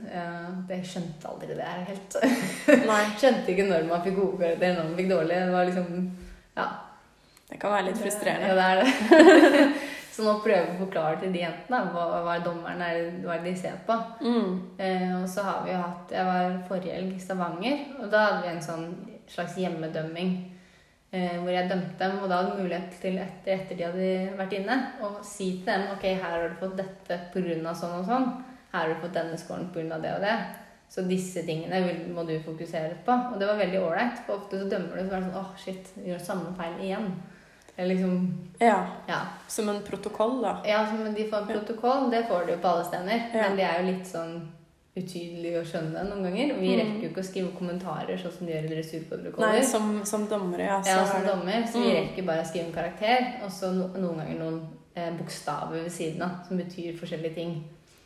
Det 0.67 0.81
jeg 0.81 0.91
skjønte 0.91 1.31
aldri 1.31 1.51
det 1.55 1.71
her 1.71 1.89
helt. 1.93 2.21
Nei, 2.91 3.01
skjønte 3.23 3.55
ikke 3.55 3.69
når 3.71 3.89
man 3.95 4.05
fikk 4.09 4.19
gode 4.19 4.41
karakterer, 4.43 4.75
når 4.81 4.91
man 4.91 4.99
fikk 4.99 5.11
dårlige. 5.15 5.41
Det 5.47 5.55
var 5.55 5.71
liksom 5.71 5.91
Ja. 6.59 6.67
det 7.47 7.63
kan 7.63 7.77
være 7.79 7.87
litt 7.93 8.03
frustrerende. 8.03 8.51
Ja, 8.51 8.55
det 8.59 8.67
er 8.69 8.83
det. 8.83 9.67
Så 10.15 10.23
nå 10.23 10.37
prøver 10.39 10.69
vi 10.69 10.77
å 10.77 10.85
forklare 10.85 11.17
til 11.19 11.33
de 11.33 11.41
jentene 11.41 11.81
hva, 11.91 12.05
hva 12.23 12.37
dommeren 12.39 12.79
er, 12.85 12.99
hva 13.25 13.35
de 13.43 13.51
ser 13.59 13.81
på. 13.83 13.97
Mm. 14.23 14.51
Eh, 14.79 15.09
og 15.17 15.25
så 15.27 15.43
har 15.43 15.65
vi 15.65 15.73
jo 15.73 15.81
hatt 15.81 16.13
Jeg 16.15 16.27
var 16.29 16.53
forrige 16.69 16.95
helg 16.95 17.17
i 17.17 17.23
Stavanger, 17.23 17.81
og 17.99 18.07
da 18.13 18.21
hadde 18.29 18.45
vi 18.45 18.51
en 18.53 18.63
sånn 18.63 18.85
slags 19.27 19.57
hjemmedømming. 19.59 20.31
Eh, 21.11 21.35
hvor 21.41 21.51
jeg 21.51 21.67
dømte 21.67 21.99
dem, 21.99 22.15
og 22.21 22.31
da 22.31 22.39
hadde 22.41 22.61
mulighet 22.61 22.95
til 23.01 23.19
etter, 23.19 23.57
etter 23.57 23.75
de 23.75 23.87
hadde 23.89 24.39
vært 24.39 24.55
inne, 24.55 24.79
å 25.03 25.11
si 25.23 25.49
til 25.57 25.67
dem 25.73 25.91
ok, 25.97 26.07
her 26.13 26.25
har 26.37 26.47
du 26.47 26.57
fått 26.63 26.79
dette 26.79 27.19
pga. 27.35 27.75
sånn 27.75 27.99
og 27.99 28.07
sånn. 28.07 28.31
Her 28.71 28.79
har 28.79 28.95
du 28.95 29.03
fått 29.03 29.19
denne 29.19 29.37
scoren 29.39 29.67
pga. 29.75 29.99
det 29.99 30.15
og 30.15 30.23
det. 30.23 30.39
Så 30.95 31.03
disse 31.09 31.43
tingene 31.43 31.83
vil, 31.83 32.03
må 32.15 32.23
du 32.23 32.37
fokusere 32.39 33.03
på. 33.03 33.11
Og 33.33 33.39
det 33.39 33.51
var 33.51 33.59
veldig 33.59 33.83
ålreit, 33.83 34.19
for 34.23 34.39
ofte 34.39 34.63
så 34.63 34.71
dømmer 34.71 34.95
du 34.95 35.09
så 35.09 35.17
er 35.17 35.23
det 35.23 35.27
sånn 35.27 35.39
åh, 35.43 35.55
shit, 35.59 35.95
gjør 36.07 36.27
samme 36.31 36.55
feil 36.55 36.79
igjen. 36.79 37.09
Liksom 37.77 38.37
Ja. 38.59 38.85
Ja. 39.07 39.19
Som 39.47 39.69
en 39.69 39.81
protokoll, 39.83 40.41
da. 40.41 40.61
Ja, 40.65 40.85
som 40.87 41.13
de 41.13 41.25
får 41.29 41.37
en 41.37 41.47
protokoll, 41.47 42.09
det 42.11 42.25
får 42.29 42.45
du 42.47 42.57
på 42.57 42.67
alle 42.67 42.85
steder. 42.85 43.21
Ja. 43.33 43.41
Men 43.49 43.57
det 43.57 43.63
er 43.65 43.81
jo 43.81 43.91
litt 43.91 44.07
sånn 44.07 44.47
utydelig 44.95 45.57
å 45.59 45.63
skjønne 45.67 46.05
noen 46.07 46.23
ganger. 46.23 46.53
Og 46.55 46.61
vi 46.61 46.69
Mm. 46.75 46.79
rekker 46.79 47.01
jo 47.03 47.09
ikke 47.09 47.19
å 47.23 47.29
skrive 47.31 47.57
kommentarer 47.57 48.17
sånn 48.17 48.31
som 48.37 48.47
de 48.47 48.53
gjør 48.53 48.63
i 48.63 48.67
Nei, 48.69 48.75
dressurprotokoller. 48.75 49.63
som, 49.63 50.05
som 50.05 50.27
dommere, 50.27 50.63
ja. 50.63 50.81
Så 50.81 50.87
Ja, 50.89 51.05
som 51.05 51.25
dommer, 51.27 51.63
så 51.67 51.73
vi 51.81 51.89
Mm. 51.91 51.95
rekker 52.07 52.25
bare 52.25 52.41
å 52.41 52.45
skrive 52.47 52.65
en 52.67 52.73
karakter. 52.73 53.43
Og 53.43 53.51
så 53.51 53.73
no, 53.73 53.87
noen 53.87 54.17
ganger 54.17 54.39
noen 54.39 54.61
eh, 54.95 55.11
bokstaver 55.11 55.83
ved 55.83 55.91
siden 55.91 56.21
av 56.21 56.47
som 56.47 56.57
betyr 56.57 56.95
forskjellige 56.97 57.33
ting. 57.35 57.63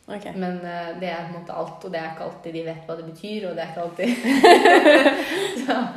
Okay. 0.07 0.33
Men 0.35 0.57
uh, 0.65 0.99
det 0.99 1.03
er 1.09 1.27
på 1.29 1.35
en 1.35 1.41
måte 1.43 1.53
alt, 1.53 1.85
og 1.85 1.91
det 1.91 1.99
er 2.01 2.09
ikke 2.15 2.23
alltid 2.25 2.53
de 2.53 2.63
vet 2.65 2.87
hva 2.87 2.95
det 2.97 3.05
betyr, 3.05 3.49
og 3.49 3.55
det 3.55 3.63
er 3.63 3.69
ikke 3.69 3.83
alltid 3.85 4.09
så, 5.67 5.87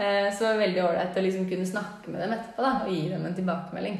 Så 0.00 0.44
det 0.44 0.48
var 0.48 0.62
veldig 0.62 0.80
ålreit 0.84 1.16
å 1.18 1.22
liksom 1.24 1.48
kunne 1.50 1.66
snakke 1.68 2.12
med 2.12 2.22
dem 2.24 2.32
etterpå 2.32 2.64
da, 2.64 2.70
og 2.86 2.92
gi 2.94 3.02
dem 3.10 3.26
en 3.28 3.36
tilbakemelding. 3.36 3.98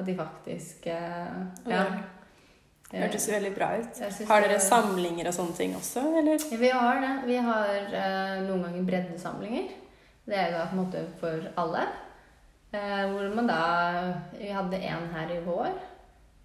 At 0.00 0.06
de 0.06 0.16
faktisk 0.18 0.86
eh, 0.86 1.36
Ja. 1.68 1.84
Det 2.90 2.98
hørtes 3.04 3.28
veldig 3.30 3.50
bra 3.54 3.68
ut. 3.78 3.98
Har 4.26 4.42
dere 4.42 4.56
samlinger 4.58 5.28
og 5.30 5.34
sånne 5.36 5.54
ting 5.54 5.74
også, 5.78 6.02
eller? 6.18 6.42
Vi 6.58 6.70
har 6.74 6.96
det. 7.04 7.10
Vi 7.28 7.36
har 7.46 7.76
eh, 7.86 8.40
noen 8.48 8.64
ganger 8.66 8.88
breddesamlinger. 8.88 9.68
Det 10.26 10.34
er 10.34 10.50
da 10.56 10.64
på 10.66 10.74
en 10.74 10.80
måte 10.80 11.04
for 11.20 11.44
alle. 11.62 11.84
Eh, 12.74 13.04
hvor 13.12 13.28
man 13.36 13.46
da 13.46 13.60
Vi 14.34 14.50
hadde 14.50 14.82
en 14.90 15.06
her 15.14 15.30
i 15.36 15.38
vår. 15.44 15.70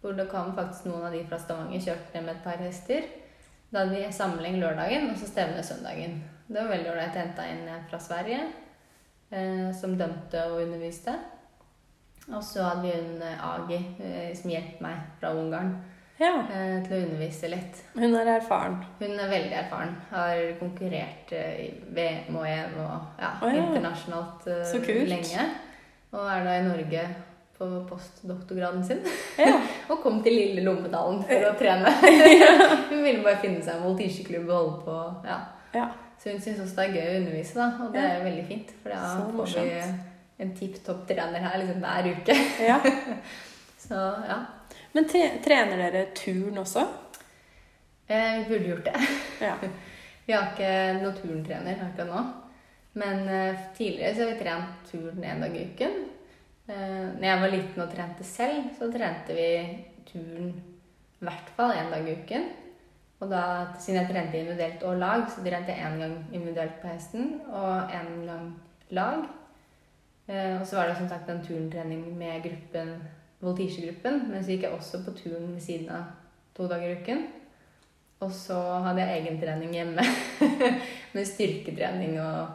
Hvor 0.03 0.13
det 0.13 0.27
kom 0.29 0.53
faktisk 0.53 0.85
noen 0.91 1.07
av 1.07 1.17
de 1.17 1.23
fra 1.25 1.39
Stavanger 1.41 1.81
kjørte 1.81 2.13
ned 2.13 2.27
med 2.27 2.35
et 2.35 2.45
par 2.45 2.61
hester. 2.61 3.09
Da 3.71 3.81
hadde 3.81 3.97
vi 3.97 4.13
samling 4.13 4.59
lørdagen 4.61 5.09
og 5.09 5.17
så 5.17 5.31
stevne 5.31 5.65
søndagen. 5.65 6.19
Det 6.45 6.59
var 6.59 6.69
veldig 6.75 6.93
ålreit. 6.93 7.17
Henta 7.17 7.49
inn 7.49 7.65
fra 7.89 7.97
Sverige 7.97 8.43
eh, 9.35 9.67
som 9.75 9.97
dømte 9.99 10.45
og 10.49 10.61
underviste. 10.63 11.15
Og 12.31 12.41
så 12.43 12.63
hadde 12.65 12.87
vi 12.87 12.93
en 12.95 13.19
eh, 13.21 13.43
Agi 13.49 13.81
eh, 14.01 14.31
som 14.37 14.53
hjalp 14.53 14.79
meg 14.85 15.03
fra 15.19 15.35
Ungarn 15.37 15.75
Ja. 16.15 16.31
til 16.47 16.95
å 16.95 17.01
undervise 17.03 17.51
litt. 17.51 17.83
Hun 17.97 18.15
er 18.15 18.31
erfaren. 18.37 18.79
Hun 19.01 19.19
er 19.19 19.29
veldig 19.29 19.57
erfaren. 19.65 19.93
Har 20.13 20.41
konkurrert 20.61 21.33
i 21.35 21.69
VM 21.91 22.39
og 22.39 22.47
EM 22.47 22.77
og 22.79 23.19
ja, 23.19 23.33
oh, 23.41 23.51
ja. 23.51 23.65
internasjonalt 23.65 24.47
lenge. 25.11 25.47
Og 26.15 26.29
er 26.31 26.45
da 26.47 26.55
i 26.55 26.67
Norge 26.69 27.07
på 27.57 27.67
postdoktorgraden 27.89 28.83
sin. 28.83 29.03
Ja. 29.39 29.59
og 29.89 30.01
kom 30.03 30.21
til 30.23 30.35
lille 30.35 30.63
Lommedalen 30.65 31.21
for 31.27 31.49
å 31.49 31.53
trene. 31.59 31.91
hun 32.89 33.03
ville 33.03 33.23
bare 33.23 33.39
finne 33.43 33.61
seg 33.63 33.77
en 33.77 33.85
voltisjeklubb 33.85 34.49
og 34.49 34.57
holde 34.57 34.81
på. 34.87 34.97
Ja. 35.29 35.39
Ja. 35.75 35.87
Så 36.21 36.31
hun 36.31 36.41
syns 36.41 36.59
også 36.63 36.75
det 36.79 36.85
er 36.87 36.93
gøy 36.95 37.07
å 37.11 37.17
undervise, 37.21 37.55
da. 37.59 37.65
Og 37.85 37.93
det 37.93 38.01
Ja. 38.03 38.11
er 38.15 38.23
veldig 38.25 38.45
fint. 38.47 38.69
For 38.81 38.89
da 38.89 39.01
får 39.35 39.55
vi 39.55 39.81
en 40.45 40.53
tipp 40.57 40.77
topp 40.85 41.03
trener 41.07 41.43
her 41.43 41.57
liksom 41.61 41.81
hver 41.83 42.07
uke. 42.15 42.35
ja. 42.65 42.79
Så 43.85 43.99
ja. 44.27 44.37
Men 44.95 45.05
trener 45.11 45.77
dere 45.77 46.05
turn 46.15 46.57
også? 46.57 46.85
Eh, 48.07 48.39
Vi 48.39 48.45
burde 48.49 48.69
gjort 48.71 48.85
det. 48.85 49.07
Ja. 49.41 49.55
Vi 50.25 50.33
har 50.33 50.47
ikke 50.53 50.71
noen 51.03 51.17
turntrener 51.19 51.83
akkurat 51.85 52.09
nå. 52.09 52.23
Men 52.97 53.27
eh, 53.29 53.59
tidligere 53.77 54.15
så 54.15 54.23
har 54.23 54.31
vi 54.31 54.39
trent 54.39 54.85
turn 54.89 55.23
én 55.27 55.41
dag 55.43 55.55
i 55.59 55.65
uken. 55.69 55.97
Eh, 56.67 57.09
når 57.19 57.25
jeg 57.27 57.41
var 57.43 57.51
liten 57.53 57.83
og 57.83 57.91
trente 57.93 58.23
selv, 58.25 58.69
så 58.79 58.87
trente 58.93 59.35
vi 59.35 59.49
turn 60.09 60.47
i 60.55 61.25
hvert 61.27 61.51
fall 61.57 61.75
én 61.75 61.91
dag 61.93 62.07
i 62.09 62.15
uken. 62.23 62.47
Og 63.23 63.31
da, 63.31 63.41
siden 63.79 64.01
jeg 64.01 64.09
trente 64.09 64.39
individuelt 64.39 64.83
og 64.83 64.99
lag, 64.99 65.23
så 65.31 65.43
trente 65.43 65.71
jeg 65.71 65.87
én 65.87 66.01
gang 66.01 66.15
individuelt 66.33 66.81
på 66.81 66.91
hesten 66.91 67.29
og 67.47 67.93
én 67.95 68.25
gang 68.27 68.49
lag. 68.89 69.23
Eh, 70.27 70.59
og 70.59 70.67
så 70.67 70.75
var 70.75 70.89
det 70.89 70.97
som 70.97 71.09
sagt 71.09 71.29
en 71.29 71.43
turntrening 71.45 72.17
med 72.17 72.43
gruppen, 72.43 72.95
voltisjegruppen, 73.39 74.21
men 74.31 74.43
så 74.43 74.51
gikk 74.51 74.67
jeg 74.67 74.75
også 74.75 75.03
på 75.05 75.13
turn 75.19 75.53
ved 75.53 75.61
siden 75.63 75.89
av 75.95 76.09
to 76.57 76.67
dager 76.67 76.91
i 76.91 77.01
uken. 77.01 77.25
Og 78.25 78.31
så 78.31 78.57
hadde 78.85 79.03
jeg 79.03 79.21
egen 79.21 79.39
trening 79.41 79.75
hjemme 79.75 80.05
med 81.15 81.27
styrketrening, 81.29 82.17
og, 82.23 82.47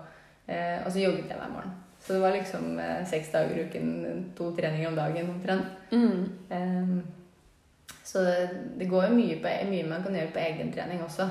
eh, 0.48 0.80
og 0.84 0.92
så 0.92 1.06
jogget 1.06 1.30
jeg 1.30 1.38
hver 1.38 1.54
morgen. 1.54 1.72
Så 2.00 2.16
det 2.16 2.20
var 2.22 2.36
liksom 2.36 2.78
eh, 2.80 3.00
seks 3.06 3.32
dager 3.32 3.56
i 3.56 3.64
uken, 3.68 3.88
to 4.36 4.50
treninger 4.56 4.88
om 4.88 4.96
dagen 4.96 5.30
omtrent. 5.30 5.66
Mm. 5.92 7.02
Så 8.10 8.22
det, 8.78 8.88
går 8.90 9.04
jo 9.06 9.14
mye, 9.14 9.36
på, 9.42 9.50
mye 9.70 9.86
man 9.86 10.02
kan 10.02 10.16
gjøre 10.18 10.32
på 10.34 10.42
egentrening 10.42 11.02
også. 11.04 11.28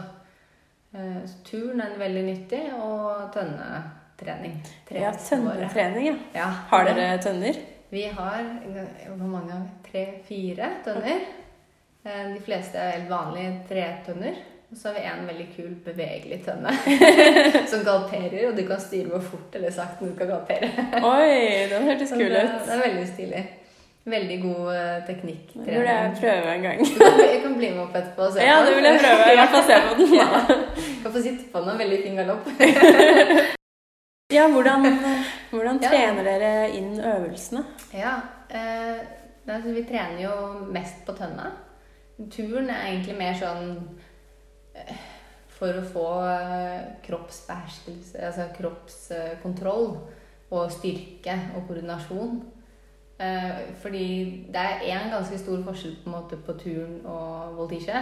Eh, 0.96 1.18
så 1.28 1.42
turn 1.48 1.82
er 1.84 1.98
veldig 2.00 2.22
nyttig, 2.24 2.62
og 2.80 3.26
tønnetrening. 3.34 4.56
Ja, 4.96 5.12
tønnetrening, 5.12 6.08
ja. 6.08 6.16
Ja, 6.38 6.48
Har 6.72 6.88
dere 6.88 7.18
tønner? 7.24 7.60
Vi 7.90 8.06
har 8.14 8.46
hvor 9.10 9.28
mange? 9.28 9.60
Tre-fire 9.90 10.72
tønner. 10.86 11.28
Eh, 12.06 12.32
De 12.36 12.40
fleste 12.46 12.80
er 12.80 12.96
helt 12.96 13.12
vanlige 13.12 13.60
tretønner. 13.68 14.40
Og 14.70 14.78
så 14.78 14.88
har 14.92 15.00
vi 15.00 15.06
en 15.10 15.28
veldig 15.28 15.48
kul 15.56 15.72
bevegelig 15.84 16.44
tønne 16.46 16.72
som 17.72 17.82
galopperer, 17.84 18.44
og 18.52 18.58
du 18.58 18.68
kan 18.68 18.80
styre 18.80 19.10
hvor 19.10 19.24
fort 19.32 19.56
eller 19.58 19.74
sakte 19.74 20.06
du 20.06 20.14
kan 20.14 20.30
galoppere. 20.30 20.70
Oi, 21.02 21.66
den 21.72 21.88
hørtes 21.90 22.14
kul 22.14 22.28
det, 22.30 22.44
ut. 22.46 22.68
det 22.68 22.76
er 22.76 22.84
veldig 22.84 23.08
stilig. 23.10 23.42
Veldig 24.10 24.38
god 24.42 24.70
eh, 24.76 24.98
teknikk. 25.08 25.52
Det 25.54 25.66
burde 25.76 25.94
jeg 25.96 26.14
prøve 26.22 26.54
en 26.56 26.64
gang. 26.66 26.80
Jeg 27.20 27.40
kan 27.44 27.56
bli 27.60 27.70
med 27.76 27.82
opp 27.84 27.96
etterpå 28.00 28.26
og 28.30 28.34
se 28.34 28.46
Ja, 28.48 28.56
på 28.62 28.66
det 28.70 28.76
vil 28.80 28.88
jeg 28.90 29.00
prøve. 29.04 29.30
I 29.34 29.38
hvert 29.40 29.56
fall 29.56 29.66
se 29.70 29.80
på 29.88 29.96
den. 30.00 30.14
Ja. 30.22 30.28
Kan 31.04 31.12
få 31.14 31.22
sitte 31.24 31.46
på 31.54 31.62
den. 31.68 31.78
Veldig 31.84 32.00
fin 32.04 32.16
galopp. 32.20 32.50
Ja, 34.32 34.44
hvordan, 34.54 34.84
hvordan 35.50 35.80
Ja. 35.82 35.90
trener 35.90 36.24
dere 36.24 36.70
inn 36.78 37.00
øvelsene? 37.02 37.64
Ja, 37.98 38.12
eh, 38.54 39.00
altså, 39.50 39.72
vi 39.74 39.82
trener 39.90 40.20
jo 40.22 40.34
mest 40.70 41.00
på 41.08 41.16
tønna. 41.18 41.48
Turen 42.30 42.70
er 42.70 42.92
egentlig 42.92 43.16
mer 43.18 43.34
sånn 43.40 43.72
eh, 44.78 44.94
for 45.58 45.80
å 45.82 45.82
få 45.82 46.06
eh, 46.30 46.84
kroppsbeherskelse, 47.08 48.22
altså 48.28 48.46
kroppskontroll 48.60 49.90
og 50.52 50.72
styrke 50.78 51.34
og 51.56 51.66
koordinasjon. 51.72 52.38
Eh, 53.20 53.76
fordi 53.82 54.48
det 54.48 54.62
er 54.62 54.86
én 54.88 55.12
ganske 55.12 55.38
stor 55.38 55.60
forskjell 55.64 55.98
på, 56.04 56.08
en 56.08 56.16
måte, 56.16 56.38
på 56.40 56.54
turn 56.62 57.02
og 57.06 57.58
voltisje. 57.58 58.00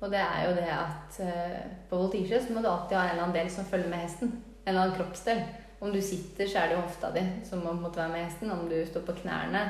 Og 0.00 0.10
det 0.10 0.18
er 0.18 0.48
jo 0.48 0.54
det 0.56 0.70
at 0.74 1.18
eh, 1.22 1.60
på 1.90 1.96
voltisje 1.96 2.40
så 2.42 2.54
må 2.54 2.62
du 2.62 2.66
alltid 2.70 2.96
ha 2.96 3.04
en 3.04 3.10
eller 3.10 3.22
annen 3.22 3.36
del 3.38 3.50
som 3.54 3.66
følger 3.66 3.90
med 3.90 4.02
hesten. 4.02 4.32
En 4.64 4.72
eller 4.72 4.82
annen 4.82 4.96
kroppsdel. 4.98 5.42
Om 5.80 5.92
du 5.94 6.00
sitter, 6.02 6.48
så 6.48 6.58
er 6.58 6.68
det 6.68 6.74
jo 6.74 6.86
hofta 6.86 7.12
di 7.14 7.22
som 7.46 7.62
må 7.62 7.72
måtte 7.72 8.00
være 8.00 8.16
med 8.16 8.24
hesten. 8.24 8.50
Om 8.50 8.66
du 8.70 8.80
står 8.86 9.06
på 9.06 9.14
knærne, 9.20 9.62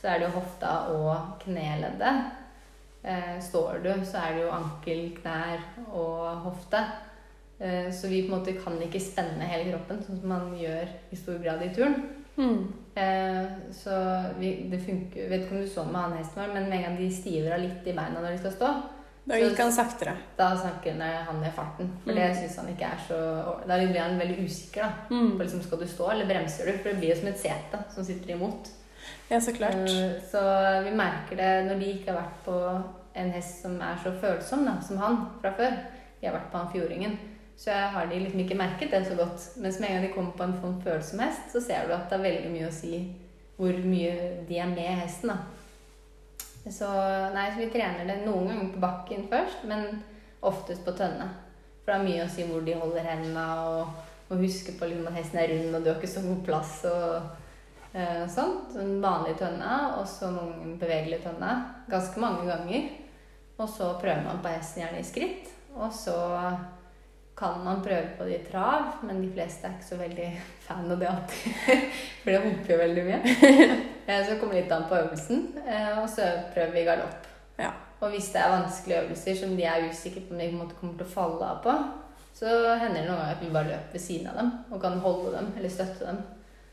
så 0.00 0.08
er 0.08 0.18
det 0.18 0.30
jo 0.30 0.38
hofta 0.38 0.72
og 0.96 1.36
kneleddet. 1.44 2.24
Eh, 3.04 3.36
står 3.40 3.84
du, 3.84 3.92
så 4.08 4.24
er 4.24 4.32
det 4.32 4.46
jo 4.46 4.56
ankel, 4.56 5.04
knær 5.20 5.60
og 5.92 6.48
hofte. 6.48 6.84
Så 7.94 8.08
vi 8.10 8.24
på 8.24 8.32
en 8.32 8.40
måte 8.40 8.56
kan 8.58 8.74
ikke 8.82 8.98
spenne 8.98 9.46
hele 9.46 9.70
kroppen, 9.70 10.00
sånn 10.02 10.16
som 10.18 10.32
man 10.32 10.48
gjør 10.58 10.88
i 11.14 11.18
stor 11.20 11.36
grad 11.44 11.60
i 11.62 11.68
turn. 11.70 11.94
Mm. 12.36 12.72
Eh, 12.94 13.46
så 13.72 13.90
vi, 14.38 14.68
det 14.70 14.78
funker 14.80 15.28
Vet 15.28 15.42
ikke 15.44 15.52
om 15.56 15.60
du 15.62 15.68
så 15.68 15.84
med 15.84 16.00
han 16.02 16.12
hesten 16.16 16.42
vår, 16.42 16.54
men 16.54 16.68
med 16.68 16.78
en 16.78 16.82
gang 16.86 16.96
de 16.98 17.10
stiver 17.12 17.52
av 17.54 17.60
litt 17.60 17.86
i 17.86 17.92
beina 17.96 18.20
når 18.20 18.30
de 18.34 18.38
skal 18.38 18.52
stå, 18.56 18.70
Da 19.28 19.36
gikk 19.38 19.58
han 19.62 19.72
saktere. 19.72 20.14
da 20.36 20.48
snakker 20.56 20.96
han 21.00 21.40
ned 21.40 21.52
farten. 21.54 21.90
For 22.04 22.12
det 22.12 22.30
Mm. 22.30 22.36
syns 22.40 22.56
han 22.56 22.68
ikke 22.68 22.88
er 22.92 22.98
så 23.08 23.66
Da 23.68 23.76
blir 23.78 24.00
han 24.00 24.18
veldig 24.18 24.44
usikker. 24.44 24.82
da 24.82 25.14
Mm. 25.14 25.36
på 25.38 25.42
liksom, 25.44 25.62
Skal 25.62 25.78
du 25.78 25.86
stå, 25.86 26.10
eller 26.10 26.26
bremser 26.26 26.66
du? 26.66 26.72
For 26.78 26.88
det 26.90 26.98
blir 26.98 27.08
jo 27.14 27.16
som 27.20 27.28
et 27.28 27.38
sete 27.38 27.84
som 27.94 28.04
sitter 28.04 28.34
imot. 28.34 28.68
Ja, 29.30 29.38
så 29.40 29.52
klart. 29.52 29.74
Eh, 29.74 30.20
Så 30.30 30.84
vi 30.84 30.90
merker 30.96 31.36
det 31.36 31.66
når 31.70 31.78
de 31.80 31.86
ikke 31.94 32.12
har 32.12 32.22
vært 32.22 32.44
på 32.44 32.82
en 33.14 33.30
hest 33.30 33.62
som 33.62 33.80
er 33.80 33.96
så 34.02 34.12
følsom 34.20 34.64
da, 34.64 34.80
som 34.80 34.96
han 34.98 35.28
fra 35.40 35.50
før. 35.52 35.76
De 36.20 36.26
har 36.28 36.34
vært 36.38 36.50
på 36.52 36.58
han 36.58 36.72
fjordingen. 36.72 37.18
Så 37.62 37.70
har 37.70 38.06
de 38.10 38.18
liksom 38.18 38.40
ikke 38.42 38.58
merket 38.58 38.90
det 38.90 39.04
så 39.06 39.14
godt. 39.14 39.44
Mens 39.62 39.78
med 39.80 39.90
en 39.90 39.98
gang 39.98 40.06
de 40.06 40.14
kommer 40.14 40.32
på 40.34 40.46
en 40.48 40.56
sånn 40.58 40.80
følsom 40.82 41.20
hest, 41.22 41.44
så 41.52 41.62
ser 41.62 41.86
du 41.86 41.94
at 41.94 42.08
det 42.10 42.18
er 42.18 42.24
veldig 42.24 42.54
mye 42.56 42.70
å 42.70 42.74
si 42.74 43.02
hvor 43.58 43.76
mye 43.86 44.14
de 44.48 44.56
er 44.58 44.72
med 44.72 44.96
hesten. 45.04 45.30
da. 45.30 45.36
Så 46.66 46.88
nei, 47.34 47.44
så 47.52 47.60
vi 47.60 47.68
trener 47.74 48.08
det 48.08 48.24
noen 48.24 48.48
ganger 48.50 48.72
på 48.72 48.82
bakken 48.82 49.28
først, 49.30 49.62
men 49.70 50.02
oftest 50.42 50.82
på 50.86 50.94
tønne. 50.98 51.28
For 51.82 51.92
det 51.92 51.98
er 52.00 52.08
mye 52.08 52.24
å 52.24 52.32
si 52.32 52.48
hvor 52.48 52.66
de 52.66 52.74
holder 52.78 53.06
hendene, 53.06 53.46
og, 53.68 54.02
og 54.30 54.42
huske 54.42 54.74
på 54.78 54.90
liksom, 54.90 55.06
at 55.10 55.20
hesten 55.20 55.42
er 55.42 55.54
rund, 55.54 55.76
og 55.76 55.84
du 55.84 55.92
har 55.92 56.00
ikke 56.00 56.12
så 56.16 56.24
god 56.26 56.44
plass. 56.48 56.76
og 56.90 57.94
eh, 57.94 58.26
sånt. 58.30 58.76
En 58.78 58.98
vanlig 59.02 59.38
tønne, 59.38 59.78
og 60.00 60.06
så 60.10 60.30
noen 60.34 60.76
bevegelige 60.82 61.28
tønne. 61.28 61.56
Ganske 61.90 62.22
mange 62.22 62.46
ganger. 62.50 62.90
Og 63.58 63.68
så 63.70 63.94
prøver 64.00 64.22
man 64.26 64.42
på 64.42 64.50
hesten 64.50 64.82
gjerne 64.82 65.02
i 65.02 65.06
skritt. 65.06 65.50
Og 65.76 65.92
så 65.94 66.16
kan 67.42 67.60
man 67.66 67.82
prøve 67.84 68.14
på 68.18 68.24
det 68.28 68.36
i 68.38 68.44
trav, 68.52 69.00
men 69.02 69.18
de 69.24 69.28
fleste 69.34 69.66
er 69.66 69.74
ikke 69.74 69.88
så 69.90 69.98
veldig 70.00 70.28
fan 70.62 70.90
av 70.94 70.98
det 71.02 71.08
alltid. 71.10 71.52
For 72.22 72.30
det 72.30 72.40
humper 72.46 72.74
jo 72.76 72.78
veldig 72.86 73.04
mye. 73.10 73.20
Eh, 74.06 74.18
Så 74.24 74.32
det 74.32 74.40
kommer 74.40 74.54
litt 74.58 74.72
an 74.74 74.88
på 74.90 74.96
øvelsen. 74.98 75.42
Eh, 75.62 75.98
Og 76.02 76.08
så 76.10 76.24
prøver 76.54 76.72
vi 76.74 76.82
galopp. 76.88 77.26
Ja. 77.58 77.68
Og 78.02 78.10
hvis 78.10 78.32
det 78.34 78.40
er 78.42 78.50
vanskelige 78.50 79.02
øvelser 79.04 79.36
som 79.38 79.52
de 79.56 79.62
er 79.70 79.84
usikre 79.90 80.20
på 80.26 80.34
om 80.34 80.40
de 80.40 80.48
kommer 80.80 80.96
til 80.98 81.06
å 81.06 81.12
falle 81.12 81.46
av 81.46 81.60
på, 81.62 81.74
så 82.34 82.48
hender 82.80 83.02
det 83.02 83.06
noen 83.06 83.20
ganger 83.20 83.36
at 83.36 83.42
vi 83.44 83.50
bare 83.54 83.68
løper 83.70 83.92
ved 83.94 84.00
siden 84.02 84.26
av 84.32 84.38
dem 84.40 84.48
og 84.72 84.80
kan 84.82 84.96
holde 85.04 85.36
dem 85.36 85.52
eller 85.58 85.70
støtte 85.70 86.08
dem. 86.08 86.18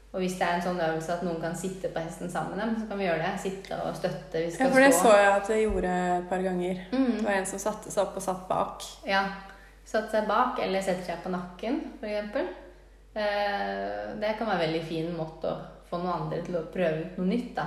Og 0.09 0.23
hvis 0.23 0.39
det 0.39 0.47
er 0.47 0.55
en 0.57 0.63
sånn 0.65 0.79
øvelse 0.81 1.13
at 1.13 1.21
noen 1.27 1.37
kan 1.43 1.53
sitte 1.59 1.91
på 1.93 2.01
hesten 2.01 2.31
sammen 2.33 2.55
med 2.57 2.63
dem, 2.63 2.71
så 2.81 2.87
kan 2.89 2.97
vi 2.97 3.05
gjøre 3.05 3.21
det. 3.27 3.33
Sitte 3.43 3.77
og 3.85 3.93
støtte. 3.99 4.41
Vi 4.41 4.51
skal 4.55 4.65
Ja, 4.65 4.73
for 4.73 4.81
det 4.81 4.93
stå. 4.95 5.03
så 5.03 5.11
jeg 5.19 5.29
at 5.35 5.49
jeg 5.53 5.63
gjorde 5.67 5.91
et 6.17 6.29
par 6.31 6.41
ganger. 6.47 6.79
Det 6.89 6.99
Mm. 6.99 7.23
var 7.27 7.31
en 7.37 7.45
som 7.45 7.59
satte 7.61 7.91
seg 7.93 8.01
opp 8.07 8.15
og 8.17 8.25
satt 8.25 8.47
bak. 8.49 8.81
Ja. 9.05 9.21
Satt 9.89 10.11
seg 10.13 10.27
bak, 10.29 10.59
eller 10.61 10.83
setter 10.85 11.07
seg 11.07 11.21
på 11.23 11.31
nakken, 11.33 11.79
f.eks. 11.97 12.39
Eh, 13.17 14.09
det 14.21 14.35
kan 14.37 14.45
være 14.45 14.59
en 14.59 14.65
veldig 14.67 14.81
fin 14.85 15.07
måte 15.17 15.49
å 15.49 15.61
få 15.89 15.97
noen 15.97 16.25
andre 16.25 16.43
til 16.45 16.59
å 16.59 16.67
prøve 16.69 17.07
ut 17.07 17.15
noe 17.17 17.29
nytt. 17.31 17.55
da. 17.57 17.65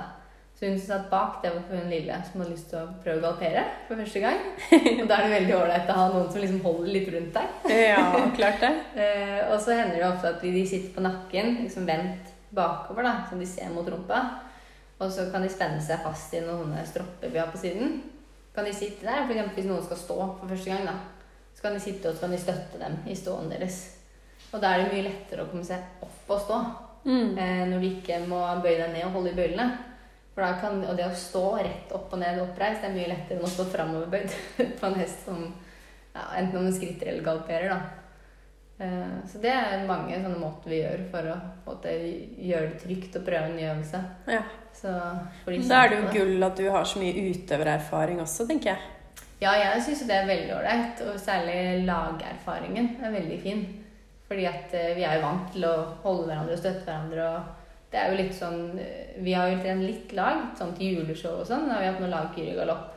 Så 0.53 0.69
hun 0.69 0.77
som 0.79 0.93
satt 0.93 1.09
bak, 1.11 1.41
det 1.43 1.51
var 1.51 1.65
for 1.67 1.81
hun 1.81 1.89
lille 1.91 2.17
som 2.29 2.39
hadde 2.39 2.53
lyst 2.53 2.69
til 2.71 2.79
å 2.79 2.93
prøve 3.03 3.19
å 3.19 3.23
galoppere 3.25 3.63
for 3.89 3.99
første 3.99 4.21
gang. 4.23 4.39
Og 5.01 5.03
da 5.09 5.17
er 5.17 5.25
det 5.25 5.33
veldig 5.33 5.55
ålreit 5.57 5.91
å 5.91 5.97
ha 5.97 6.05
noen 6.13 6.29
som 6.31 6.43
liksom 6.43 6.61
holder 6.63 6.91
litt 6.95 7.09
rundt 7.11 7.39
deg. 7.39 7.73
Ja, 7.73 8.05
klart 8.37 8.63
det. 8.63 8.71
Eh, 8.95 9.41
og 9.49 9.57
så 9.59 9.75
hender 9.75 9.99
det 9.99 10.07
ofte 10.07 10.31
at 10.31 10.45
de 10.45 10.63
sitter 10.69 10.93
på 10.95 11.03
nakken, 11.03 11.57
liksom 11.65 11.89
vendt 11.89 12.31
bakover, 12.53 13.03
da, 13.03 13.17
så 13.27 13.39
de 13.39 13.49
ser 13.49 13.73
mot 13.73 13.89
rumpa. 13.89 14.21
Og 15.01 15.11
så 15.11 15.27
kan 15.33 15.43
de 15.43 15.51
spenne 15.51 15.81
seg 15.83 15.99
fast 16.05 16.31
i 16.37 16.43
noen 16.45 16.71
stropper 16.87 17.33
vi 17.33 17.41
har 17.41 17.51
på 17.51 17.59
siden. 17.59 17.97
Kan 18.55 18.69
de 18.69 18.71
sitte 18.77 19.03
der, 19.03 19.25
eksempel 19.25 19.57
hvis 19.57 19.67
noen 19.67 19.83
skal 19.83 19.99
stå 19.99 20.17
for 20.21 20.47
første 20.47 20.71
gang, 20.71 20.87
da. 20.87 20.95
Så 21.53 21.65
kan 21.65 21.75
de 21.75 21.83
sitte 21.83 22.09
og 22.09 22.15
så 22.15 22.25
kan 22.25 22.35
de 22.35 22.41
støtte 22.41 22.81
dem 22.81 22.97
i 23.07 23.15
ståen 23.17 23.51
deres. 23.51 23.79
Og 24.53 24.61
da 24.61 24.73
er 24.73 24.83
det 24.83 24.91
mye 24.93 25.07
lettere 25.07 25.45
å 25.45 25.49
komme 25.49 25.65
seg 25.65 26.03
opp 26.05 26.33
og 26.35 26.43
stå. 26.43 26.59
Mm. 27.03 27.37
Eh, 27.37 27.63
når 27.69 27.81
du 27.81 27.89
ikke 27.89 28.19
må 28.27 28.41
bøye 28.63 28.79
deg 28.79 28.93
ned 28.93 29.07
og 29.07 29.17
holde 29.17 29.33
i 29.33 29.39
bøylene. 29.39 29.67
For 30.33 30.41
da 30.41 30.53
kan, 30.61 30.79
og 30.89 30.95
det 30.97 31.05
å 31.05 31.17
stå 31.17 31.43
rett 31.59 31.91
opp 31.93 32.13
og 32.13 32.21
ned 32.21 32.39
oppreist 32.41 32.81
det 32.81 32.89
er 32.89 32.95
mye 32.95 33.09
lettere 33.11 33.37
enn 33.37 33.45
å 33.45 33.51
stå 33.53 33.67
framoverbøyd 33.69 34.37
på 34.79 34.87
en 34.87 34.95
hest 34.97 35.27
som 35.27 35.43
ja, 35.45 36.23
enten 36.39 36.57
om 36.57 36.65
den 36.65 36.73
skritter 36.73 37.11
eller 37.11 37.25
galopperer. 37.25 37.73
da. 37.73 38.03
Eh, 38.83 39.17
så 39.29 39.41
det 39.43 39.53
er 39.53 39.85
mange 39.89 40.17
sånne 40.17 40.39
måter 40.41 40.73
vi 40.73 40.81
gjør 40.81 41.05
for 41.11 41.29
å 41.29 41.35
en 41.37 41.53
måte, 41.67 41.93
gjøre 42.49 42.71
det 42.71 42.81
trygt 42.81 43.19
å 43.19 43.23
prøve 43.25 43.51
en 43.51 43.57
ny 43.59 43.67
øvelse. 43.69 44.01
Ja. 44.33 44.41
Så 44.73 44.89
Da 45.69 45.83
er 45.83 45.91
det 45.91 45.99
jo 45.99 46.11
gull 46.17 46.49
at 46.49 46.57
du 46.57 46.65
har 46.73 46.85
så 46.89 47.01
mye 47.01 47.27
utøvererfaring 47.29 48.21
også, 48.23 48.47
tenker 48.49 48.73
jeg. 48.73 48.89
Ja, 49.43 49.57
jeg 49.59 49.81
syns 49.83 50.05
det 50.07 50.15
er 50.15 50.29
veldig 50.29 50.53
ålreit. 50.55 51.01
Og 51.07 51.19
særlig 51.19 51.83
lagerfaringen 51.87 52.93
er 53.03 53.17
veldig 53.17 53.41
fin. 53.43 53.65
Fordi 54.29 54.47
at 54.47 54.71
eh, 54.79 54.95
vi 54.97 55.03
er 55.03 55.19
jo 55.19 55.27
vant 55.27 55.51
til 55.51 55.67
å 55.67 55.75
holde 56.05 56.29
hverandre 56.29 56.55
og 56.55 56.61
støtte 56.61 56.87
hverandre. 56.87 57.27
og 57.27 57.61
det 57.93 58.01
er 58.01 58.09
jo 58.09 58.17
litt 58.17 58.33
sånn 58.33 58.79
eh, 58.81 59.13
Vi 59.21 59.35
har 59.37 59.51
jo 59.51 59.59
trent 59.61 59.85
litt 59.85 60.15
lag, 60.17 60.47
sånn 60.57 60.73
til 60.77 60.97
juleshow 60.97 61.41
og 61.41 61.47
sånn. 61.49 61.67
Da 61.67 61.77
har 61.77 61.83
vi 61.83 61.91
hatt 61.91 62.01
noen 62.01 62.15
lag 62.15 62.39
i 62.41 62.49
Galopp. 62.57 62.89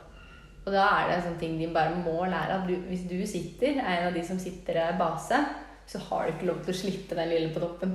Og 0.66 0.72
da 0.74 0.86
er 0.96 1.10
det 1.10 1.18
en 1.18 1.26
sånn 1.28 1.38
ting 1.42 1.58
de 1.60 1.68
bare 1.74 1.98
må 2.00 2.16
lære. 2.24 2.60
At 2.60 2.66
du, 2.70 2.74
hvis 2.88 3.04
du 3.10 3.18
sitter, 3.28 3.76
er 3.82 4.00
en 4.00 4.08
av 4.08 4.16
de 4.16 4.24
som 4.26 4.38
sitter 4.40 4.80
i 4.82 4.88
base, 4.98 5.38
så 5.86 6.00
har 6.08 6.24
du 6.26 6.32
ikke 6.32 6.48
lov 6.48 6.64
til 6.64 6.74
å 6.74 6.78
slippe 6.80 7.18
den 7.18 7.30
lille 7.30 7.52
på 7.54 7.62
toppen. 7.62 7.92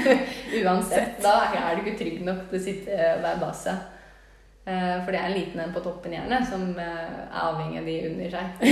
Uansett. 0.60 1.18
Da 1.24 1.38
er 1.50 1.74
du 1.74 1.82
ikke 1.82 1.98
trygg 1.98 2.20
nok 2.26 2.44
til 2.50 2.60
å 2.60 2.66
sitte 2.68 2.98
og 3.16 3.24
være 3.24 3.42
base. 3.42 3.74
Eh, 4.66 5.04
For 5.04 5.14
det 5.14 5.18
er 5.20 5.28
en 5.28 5.36
liten 5.38 5.60
en 5.62 5.72
på 5.74 5.80
toppen 5.80 6.10
gjerne 6.16 6.40
som 6.42 6.62
eh, 6.82 6.86
er 7.22 7.36
avhengig 7.38 7.78
av 7.78 7.84
de 7.86 7.94
under 8.08 8.32
seg. 8.32 8.64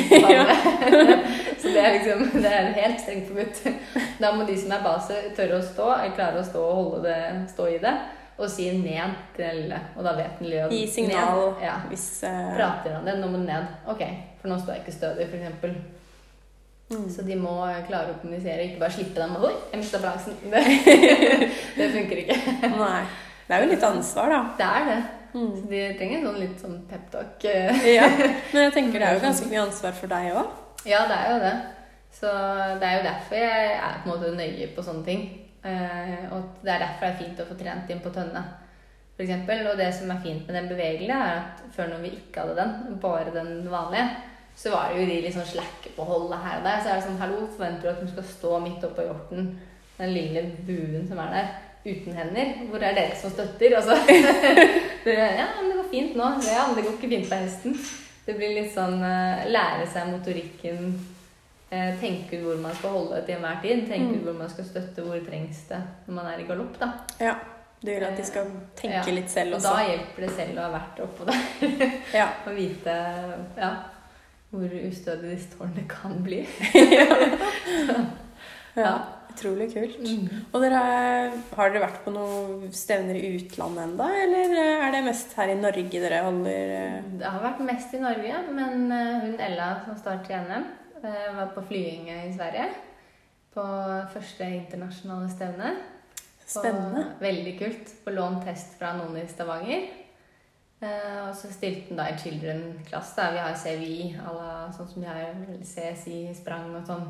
så 1.62 1.70
det 1.70 1.84
er 1.84 1.94
liksom 1.94 2.24
det 2.34 2.50
er 2.50 2.72
helt 2.80 2.98
strengt 3.04 3.30
forbudt. 3.30 3.60
Da 4.24 4.32
må 4.34 4.46
de 4.48 4.56
som 4.58 4.74
er 4.74 4.82
base, 4.82 5.20
tørre 5.38 5.60
å 5.60 5.62
stå, 5.62 5.86
eller 5.94 6.16
klare 6.18 6.42
å 6.42 6.48
stå 6.48 6.64
og 6.66 6.76
holde 6.80 7.04
det, 7.06 7.22
stå 7.52 7.68
i 7.70 7.78
det, 7.82 7.94
og 8.34 8.50
si 8.50 8.68
ned 8.74 9.14
til 9.36 9.46
den 9.46 9.62
lille. 9.62 9.80
Og 9.94 10.02
da 10.06 10.18
vet 10.18 10.42
den 10.42 10.50
lille 10.50 10.66
Gi 10.74 10.84
signal 10.90 11.38
ned. 11.44 11.64
Ja. 11.68 11.78
hvis 11.86 12.10
uh... 12.26 12.42
Prater 12.58 12.98
han 12.98 13.06
det, 13.06 13.18
nå 13.22 13.30
må 13.30 13.38
den 13.38 13.50
ned. 13.54 13.72
Ok, 13.94 14.06
for 14.42 14.50
nå 14.50 14.58
står 14.58 14.74
jeg 14.74 14.82
ikke 14.84 14.98
stødig, 14.98 15.30
f.eks. 15.30 15.66
mm. 16.90 17.08
Så 17.14 17.26
de 17.26 17.38
må 17.38 17.60
klare 17.86 18.16
å 18.16 18.22
kommunisere, 18.22 18.66
ikke 18.66 18.82
bare 18.82 18.98
slippe 18.98 19.20
dem. 19.22 19.38
Oi, 19.38 19.54
jeg 19.70 19.84
mista 19.84 20.02
balansen. 20.02 20.42
Det, 20.42 20.64
det 21.78 21.92
funker 21.94 22.24
ikke. 22.26 22.40
Nei. 22.80 23.04
Det 23.44 23.54
er 23.54 23.62
jo 23.62 23.76
litt 23.76 23.92
ansvar, 23.94 24.34
da. 24.34 24.46
Det 24.58 24.72
er 24.74 24.90
det. 24.90 25.02
Mm. 25.34 25.54
Så 25.58 25.68
de 25.70 25.84
trenger 25.98 26.20
en 26.20 26.26
sånn 26.28 26.40
litt 26.40 26.60
sånn 26.62 26.82
peptalk. 26.90 27.46
Ja. 27.96 28.08
Men 28.52 28.68
jeg 28.68 28.74
tenker 28.76 29.00
det 29.02 29.08
er 29.08 29.16
jo 29.18 29.24
ganske 29.26 29.48
mye 29.50 29.64
ansvar 29.66 29.96
for 29.98 30.14
deg 30.14 30.34
òg. 30.34 30.60
Ja, 30.86 31.06
det 31.10 31.16
er 31.16 31.32
jo 31.32 31.40
det. 31.42 31.54
Så 32.14 32.30
det 32.80 32.86
er 32.86 33.00
jo 33.00 33.06
derfor 33.08 33.40
jeg 33.40 33.72
er 33.74 33.96
på 34.02 34.06
en 34.06 34.12
måte 34.12 34.36
nøye 34.38 34.68
på 34.76 34.84
sånne 34.86 35.06
ting. 35.06 35.24
Eh, 35.64 36.28
og 36.36 36.60
det 36.62 36.74
er 36.74 36.84
derfor 36.84 37.06
det 37.06 37.10
er 37.10 37.18
fint 37.22 37.40
å 37.40 37.48
få 37.48 37.56
trent 37.58 37.90
inn 37.90 38.02
på 38.04 38.12
tønne, 38.14 38.42
for 39.16 39.24
eksempel. 39.24 39.64
Og 39.70 39.80
det 39.80 39.88
som 39.96 40.12
er 40.12 40.22
fint 40.22 40.46
med 40.46 40.58
den 40.58 40.70
bevegelige, 40.70 41.16
er 41.16 41.40
at 41.40 41.64
før 41.74 41.90
når 41.90 42.04
vi 42.04 42.14
ikke 42.18 42.44
hadde 42.44 42.56
den, 42.60 42.98
bare 43.02 43.34
den 43.34 43.52
vanlige, 43.72 44.06
så 44.54 44.70
var 44.70 44.92
det 44.92 45.00
jo 45.00 45.06
de 45.10 45.20
litt 45.24 45.34
sånn 45.34 45.48
slakke 45.50 45.94
på 45.96 46.06
holdet 46.06 46.44
her 46.44 46.60
og 46.60 46.68
der. 46.68 46.82
Så 46.82 46.90
er 46.90 47.00
det 47.00 47.06
sånn 47.08 47.22
Hallo, 47.22 47.46
forventer 47.56 47.88
du 47.88 47.92
at 47.94 48.02
hun 48.04 48.12
skal 48.12 48.28
stå 48.28 48.58
midt 48.62 48.86
oppå 48.86 49.08
hjorten, 49.08 49.54
den 49.98 50.14
lille 50.14 50.44
buen 50.68 51.08
som 51.08 51.20
er 51.22 51.34
der, 51.34 51.50
uten 51.84 52.14
hender? 52.16 52.52
Hvor 52.70 52.80
er 52.82 52.94
dere 52.96 53.16
som 53.20 53.30
støtter? 53.34 53.76
Altså, 53.76 53.94
ja, 55.06 55.46
men 55.60 55.70
det 55.70 55.76
går 55.80 55.88
fint 55.90 56.14
nå. 56.16 56.24
Ja, 56.48 56.62
men 56.68 56.76
det 56.78 56.84
går 56.86 56.92
ikke 56.98 57.08
fint 57.16 57.28
på 57.28 57.34
hesten. 57.42 57.72
Det 58.24 58.34
blir 58.38 58.54
litt 58.56 58.72
sånn 58.74 59.02
eh, 59.04 59.44
lære 59.52 59.84
seg 59.92 60.06
motorikken. 60.08 60.94
eh, 61.70 61.90
Tenke 62.00 62.36
ut 62.38 62.44
hvor 62.46 62.56
man 62.62 62.74
skal 62.78 62.90
holde 62.96 63.20
til 63.26 63.34
enhver 63.36 63.58
tid. 63.62 63.78
Tenke 63.90 64.12
Mm. 64.12 64.14
ut 64.20 64.24
hvor 64.30 64.38
man 64.38 64.50
skal 64.54 64.64
støtte, 64.64 65.02
hvor 65.04 65.18
trengs 65.28 65.60
det 65.68 65.80
når 66.06 66.14
man 66.14 66.26
er 66.32 66.38
i 66.40 66.46
galopp. 66.48 66.78
da. 66.80 66.88
Ja. 67.20 67.34
Det 67.84 67.92
gjør 67.98 68.06
at 68.08 68.16
de 68.16 68.24
skal 68.24 68.46
tenke 68.80 68.96
Ja. 68.96 69.02
litt 69.12 69.28
selv 69.30 69.54
også. 69.58 69.68
Og 69.68 69.76
da 69.76 69.84
hjelper 69.90 70.20
det 70.24 70.30
selv 70.38 70.58
å 70.58 70.62
ha 70.62 70.70
vært 70.72 71.00
oppå 71.04 71.24
der. 71.28 71.40
Ja. 72.14 72.28
Og 72.46 72.56
vite 72.56 72.94
ja, 73.58 73.70
hvor 74.54 74.68
ustødig 74.88 75.30
disse 75.34 75.48
tårnene 75.58 75.84
kan 75.90 76.14
bli. 76.24 76.46
ja. 78.76 78.98
Utrolig 79.34 79.66
kult. 79.74 79.96
Og 80.54 80.62
dere, 80.62 80.80
har 81.58 81.72
dere 81.74 81.82
vært 81.82 82.00
på 82.04 82.12
noen 82.14 82.68
stevner 82.74 83.18
i 83.18 83.32
utlandet 83.36 83.82
enda, 83.88 84.06
eller 84.22 84.54
er 84.62 84.94
det 84.94 85.00
mest 85.08 85.34
her 85.38 85.50
i 85.50 85.56
Norge 85.58 85.90
dere 85.90 86.20
holder 86.24 86.74
eh? 86.78 87.08
Det 87.18 87.26
har 87.26 87.42
vært 87.42 87.64
mest 87.66 87.96
i 87.98 88.02
Norge, 88.02 88.42
men 88.54 88.86
eh, 88.94 89.24
hun 89.26 89.34
Ella 89.42 89.68
som 89.84 89.98
starter 89.98 90.36
i 90.36 90.40
NM, 90.46 90.68
eh, 91.02 91.26
var 91.40 91.50
på 91.56 91.66
flying 91.68 92.06
i 92.14 92.30
Sverige. 92.36 92.68
På 93.54 93.64
første 94.14 94.46
internasjonale 94.60 95.28
stevne. 95.34 95.74
På- 96.44 96.60
Spennende. 96.60 97.04
Veldig 97.22 97.58
kult. 97.58 97.92
På 98.04 98.14
lånt 98.14 98.46
hest 98.48 98.74
fra 98.78 98.94
noen 98.98 99.18
i 99.18 99.26
Stavanger. 99.30 99.86
Eh, 100.84 101.20
og 101.26 101.34
så 101.38 101.48
stilte 101.54 101.88
hun 101.90 101.98
da 101.98 102.08
i 102.12 102.18
children-klasse. 102.20 103.28
Vi 103.32 103.38
har 103.40 103.54
CVI, 103.56 104.10
sånn 104.76 104.90
som 104.90 105.02
de 105.02 105.08
har 105.08 105.30
CSI, 105.64 106.18
sprang 106.36 106.74
og 106.76 106.84
sånn. 106.86 107.06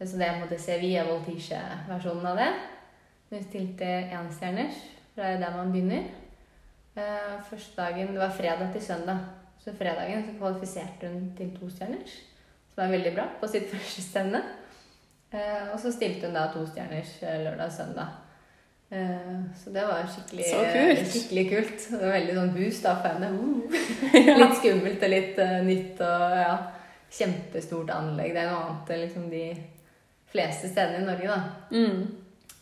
Så 0.00 0.16
det 0.16 0.26
er 0.26 0.38
på 0.38 0.46
en 0.46 0.48
måte 0.48 0.72
er 0.72 1.08
voltige-versjonen 1.10 2.26
av 2.30 2.38
det. 2.40 2.48
Hun 3.30 3.42
stilte 3.44 3.88
enstjerners, 4.16 4.78
for 5.12 5.22
det 5.22 5.34
er 5.34 5.42
der 5.42 5.56
man 5.56 5.72
begynner. 5.74 6.06
Eh, 6.96 7.34
første 7.50 7.76
dagen, 7.76 8.08
Det 8.08 8.18
var 8.18 8.30
fredag 8.30 8.72
til 8.72 8.82
søndag. 8.82 9.18
Så 9.58 9.72
fredagen 9.78 10.24
så 10.24 10.38
kvalifiserte 10.38 11.08
hun 11.12 11.32
til 11.36 11.50
tostjerners, 11.60 12.16
som 12.74 12.84
er 12.84 12.90
veldig 12.96 13.14
bra, 13.14 13.28
på 13.40 13.46
sitt 13.46 13.70
første 13.72 14.02
stevne. 14.02 14.42
Eh, 15.32 15.68
og 15.72 15.80
så 15.80 15.92
stilte 15.92 16.26
hun 16.26 16.34
da 16.34 16.48
tostjerners 16.52 17.22
eh, 17.22 17.44
lørdag 17.44 17.66
og 17.66 17.72
søndag. 17.72 18.06
Så 19.54 19.70
det 19.70 19.82
var 19.86 20.06
skikkelig, 20.10 20.44
Så 20.50 20.64
kult. 20.72 21.08
skikkelig 21.12 21.50
kult. 21.50 21.90
Det 21.90 22.00
var 22.00 22.16
veldig 22.16 22.32
sånn 22.34 22.54
boost 22.56 22.82
da 22.82 22.94
for 22.98 23.08
henne. 23.08 23.28
Litt 24.40 24.56
skummelt 24.58 25.02
og 25.02 25.12
litt 25.12 25.36
nytt 25.62 26.00
og 26.02 26.34
ja, 26.40 26.56
kjempestort 27.14 27.92
anlegg. 27.94 28.34
Det 28.34 28.42
er 28.42 28.50
noe 28.50 28.64
annet 28.64 28.90
liksom 29.04 29.28
de 29.30 29.44
fleste 30.32 30.68
stedene 30.70 31.02
i 31.02 31.06
Norge, 31.08 31.28
da. 31.28 31.40
Mm. 31.74 32.16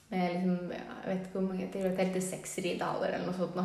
Med 0.08 0.30
liksom, 0.32 0.70
jeg 0.72 1.04
vet 1.04 1.18
ikke 1.26 1.34
hvor 1.34 1.42
mange 1.44 1.66
Jeg 1.66 1.82
vet 1.84 1.98
helt 2.00 2.14
til 2.16 2.22
seks 2.24 2.54
ridehaller 2.64 3.10
eller 3.12 3.26
noe 3.28 3.36
sånt 3.36 3.56
nå. 3.58 3.64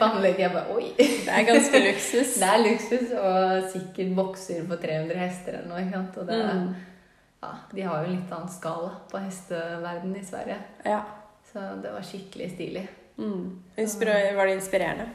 På 0.00 0.08
anlegget. 0.08 0.40
Jeg 0.42 0.52
bare 0.56 0.74
oi! 0.74 0.88
Det 0.98 1.30
er 1.30 1.44
ganske 1.46 1.82
luksus. 1.84 2.32
Det 2.42 2.48
er 2.48 2.64
luksus, 2.64 3.12
og 3.14 3.68
sikkert 3.74 4.10
bokser 4.18 4.66
på 4.66 4.78
300 4.82 5.20
hester 5.22 5.60
eller 5.60 5.70
noe. 5.70 5.84
ikke 5.84 5.94
sant? 6.00 6.18
Og 6.18 6.26
det, 6.32 6.40
Mm. 6.48 6.74
ja, 7.44 7.52
de 7.76 7.82
har 7.86 8.00
jo 8.02 8.08
en 8.10 8.16
litt 8.16 8.32
annen 8.34 8.50
skala 8.50 8.90
på 9.12 9.20
hesteverden 9.22 10.16
i 10.18 10.24
Sverige. 10.26 10.56
Ja. 10.84 10.98
Så 11.52 11.62
det 11.82 11.92
var 11.94 12.02
skikkelig 12.02 12.50
stilig. 12.56 12.82
Mm. 13.18 13.44
Var 13.78 14.46
det 14.46 14.54
inspirerende? 14.58 15.06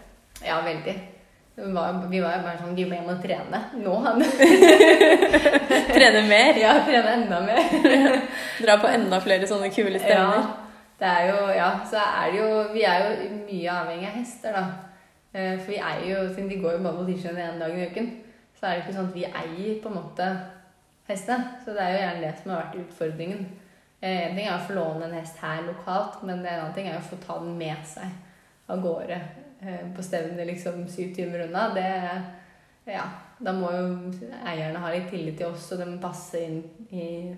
Ja, 0.45 0.61
veldig. 0.65 0.95
Vi 1.55 1.71
var, 1.73 1.99
vi 2.09 2.19
var 2.23 2.33
jo 2.37 2.43
bare 2.47 2.57
sånn 2.63 2.75
Vi 2.75 2.85
må 2.89 3.13
trene 3.21 3.59
nå. 3.77 3.93
Trene 5.93 6.21
mer? 6.27 6.57
ja, 6.57 6.73
trene 6.87 7.11
enda 7.19 7.39
mer. 7.45 7.59
Dra 8.63 8.77
på 8.81 8.89
enda 8.89 9.19
flere 9.21 9.47
sånne 9.49 9.69
kule 9.73 9.99
stevner? 10.01 10.47
Ja, 10.47 10.71
det 11.03 11.11
er 11.11 11.27
jo, 11.29 11.37
ja, 11.57 11.69
så 11.89 12.01
er 12.01 12.31
det 12.33 12.39
jo 12.41 12.49
Vi 12.73 12.83
er 12.87 13.05
jo 13.05 13.29
mye 13.45 13.75
avhengig 13.77 14.09
av 14.09 14.17
hester, 14.17 14.57
da. 14.57 14.63
Eh, 15.33 15.55
For 15.61 15.73
vi 15.73 15.79
eier 15.81 16.07
jo, 16.09 16.23
siden 16.33 16.49
de 16.51 16.59
går 16.63 16.77
jo 16.77 16.83
bare 16.85 16.97
på 17.01 17.07
tirsdag 17.11 17.39
én 17.45 17.61
dag 17.61 17.77
i 17.77 17.87
uken, 17.91 18.09
så 18.57 18.65
er 18.69 18.75
det 18.77 18.83
ikke 18.85 18.97
sånn 18.97 19.11
at 19.11 19.17
vi 19.17 19.25
eier 19.29 19.79
på 19.83 19.91
en 19.91 19.97
måte 19.99 20.27
hestene. 21.09 21.59
Så 21.65 21.73
det 21.75 21.83
er 21.85 21.93
jo 21.95 22.01
gjerne 22.03 22.25
det 22.25 22.33
som 22.41 22.51
har 22.53 22.61
vært 22.63 22.81
utfordringen. 22.83 23.45
Eh, 24.01 24.25
En 24.29 24.35
ting 24.37 24.47
er 24.47 24.57
å 24.57 24.65
få 24.67 24.73
låne 24.77 25.05
en 25.09 25.17
hest 25.19 25.37
her 25.41 25.61
lokalt, 25.69 26.21
men 26.25 26.41
en 26.41 26.51
annen 26.57 26.73
ting 26.75 26.87
er 26.89 26.97
å 26.99 27.05
få 27.09 27.17
ta 27.25 27.37
den 27.43 27.57
med 27.61 27.81
seg 27.87 28.09
av 28.73 28.81
gårde 28.81 29.17
på 29.95 30.03
stevnet 30.03 30.47
liksom 30.47 30.87
syv 30.87 31.15
timer 31.15 31.45
unna. 31.47 31.69
Det 31.75 31.87
Ja, 32.93 33.03
da 33.39 33.51
må 33.55 33.69
jo 33.71 34.11
eierne 34.45 34.79
ha 34.83 34.89
litt 34.91 35.09
tillit 35.09 35.37
til 35.37 35.47
oss, 35.47 35.69
og 35.71 35.79
de 35.79 35.85
må 35.85 36.01
passe 36.03 36.39
inn 36.43 36.63
i 36.91 37.35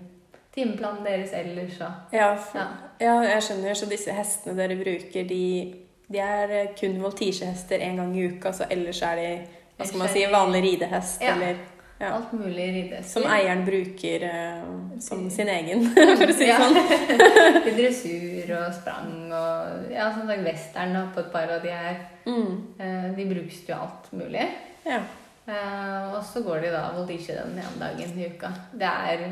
timeplanen 0.54 1.04
deres 1.06 1.30
ellers. 1.32 1.80
Og 1.80 2.12
Ja, 2.16 2.34
for, 2.34 2.58
Ja. 2.58 2.66
ja, 3.00 3.20
jeg 3.34 3.42
skjønner. 3.42 3.74
Så 3.74 3.86
disse 3.90 4.10
hestene 4.12 4.56
dere 4.56 4.76
bruker, 4.76 5.28
de, 5.28 5.74
de 6.12 6.18
er 6.18 6.50
eh, 6.50 6.74
kun 6.80 6.98
voltisjehester 7.02 7.78
én 7.78 7.96
gang 7.96 8.16
i 8.18 8.26
uka, 8.26 8.52
så 8.52 8.66
ellers 8.70 9.02
er 9.02 9.16
de 9.16 9.28
hva 9.76 9.86
skal 9.86 9.98
man 9.98 10.08
si, 10.08 10.24
vanlig 10.32 10.62
ridehest, 10.62 11.22
Ja. 11.22 11.34
eller 11.34 11.56
Ja. 11.98 12.10
Alt 12.12 12.32
mulig 12.36 12.66
ridehester. 12.74 13.20
Som 13.22 13.30
eieren 13.32 13.62
bruker 13.64 14.24
uh, 14.28 14.98
som 15.00 15.22
sin 15.32 15.48
egen, 15.48 15.86
for 16.20 16.28
å 16.28 16.34
si 16.36 16.44
det 16.44 16.48
Ja. 16.50 16.58
sånn. 16.60 16.76
I 17.70 17.74
dressur 17.78 18.50
og 18.58 18.74
sprang 18.76 19.12
og 19.32 19.92
ja, 19.94 20.10
sånn 20.12 20.28
sagt 20.28 20.44
western 20.44 20.92
da, 20.92 21.04
på 21.14 21.22
et 21.22 21.30
par 21.32 21.52
av 21.54 21.62
de 21.64 21.72
her. 21.72 22.02
Mm. 22.26 22.50
Uh, 22.80 23.06
de 23.16 23.28
brukes 23.30 23.62
jo 23.68 23.78
alt 23.78 24.10
mulig. 24.12 24.44
Ja. 24.84 25.00
Uh, 25.46 26.16
og 26.18 26.20
så 26.26 26.42
går 26.44 26.66
de 26.66 26.72
da 26.74 26.82
voltige 26.96 27.38
den 27.38 27.56
ene 27.62 27.78
dagen 27.80 28.18
i 28.20 28.28
uka. 28.34 28.50
Det 28.74 28.90
er 28.90 29.24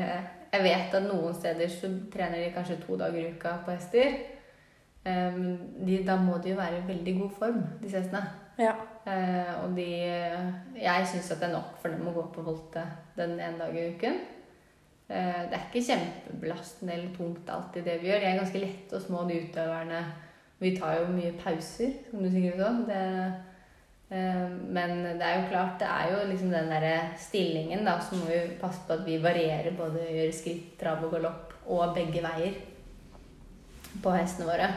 Jeg 0.55 0.63
vet 0.63 0.93
at 0.95 1.03
noen 1.03 1.35
steder 1.35 1.69
så 1.69 1.89
trener 2.13 2.39
de 2.39 2.53
kanskje 2.55 2.79
to 2.81 2.95
dager 2.97 3.19
i 3.19 3.33
uka 3.35 3.57
på 3.65 3.75
hester. 3.75 4.15
Um, 5.05 5.57
de, 5.85 5.99
da 6.07 6.15
må 6.17 6.39
de 6.41 6.55
jo 6.55 6.57
være 6.57 6.79
i 6.79 6.87
veldig 6.87 7.13
god 7.19 7.33
form, 7.37 7.61
disse 7.83 7.99
hestene. 7.99 8.23
Ja. 8.61 8.75
Eh, 9.05 9.51
og 9.61 9.75
de 9.77 9.89
Jeg 10.79 11.07
syns 11.11 11.31
at 11.31 11.41
det 11.41 11.49
er 11.49 11.57
nok 11.57 11.75
for 11.81 11.93
dem 11.93 12.07
å 12.09 12.15
gå 12.15 12.23
på 12.33 12.45
volte 12.45 12.85
den 13.17 13.37
ene 13.39 13.59
dagen 13.59 13.77
i 13.77 13.91
uken. 13.95 14.21
Eh, 15.05 15.41
det 15.49 15.53
er 15.53 15.65
ikke 15.67 15.85
kjempebelastende 15.85 16.93
eller 16.95 17.11
tungt 17.13 17.49
alltid 17.49 17.85
det 17.85 17.99
vi 18.01 18.09
gjør. 18.09 18.23
De 18.23 18.29
er 18.31 18.39
ganske 18.39 18.61
lette 18.61 18.97
og 18.97 19.03
små, 19.03 19.25
de 19.29 19.41
utøverne. 19.45 19.99
Vi 20.61 20.71
tar 20.77 21.01
jo 21.01 21.11
mye 21.11 21.35
pauser, 21.37 21.91
som 22.09 22.23
du 22.23 22.29
sikkert 22.31 22.63
så. 22.63 22.71
Det, 22.87 23.01
eh, 24.17 24.47
men 24.77 25.03
det 25.05 25.27
er 25.27 25.41
jo 25.41 25.49
klart, 25.51 25.77
det 25.79 25.91
er 25.91 26.13
jo 26.13 26.23
liksom 26.31 26.55
den 26.55 26.71
derre 26.73 26.95
stillingen, 27.21 27.85
da, 27.85 27.99
så 27.99 28.17
må 28.17 28.31
vi 28.31 28.57
passe 28.61 28.81
på 28.87 28.97
at 28.97 29.05
vi 29.05 29.19
varierer 29.21 29.77
både 29.77 30.07
gjør 30.09 30.33
skritt, 30.33 30.73
trav 30.79 31.05
og 31.05 31.13
galopp, 31.13 31.53
og 31.67 31.93
begge 31.97 32.23
veier 32.25 32.57
på 34.01 34.15
hestene 34.15 34.49
våre. 34.49 34.73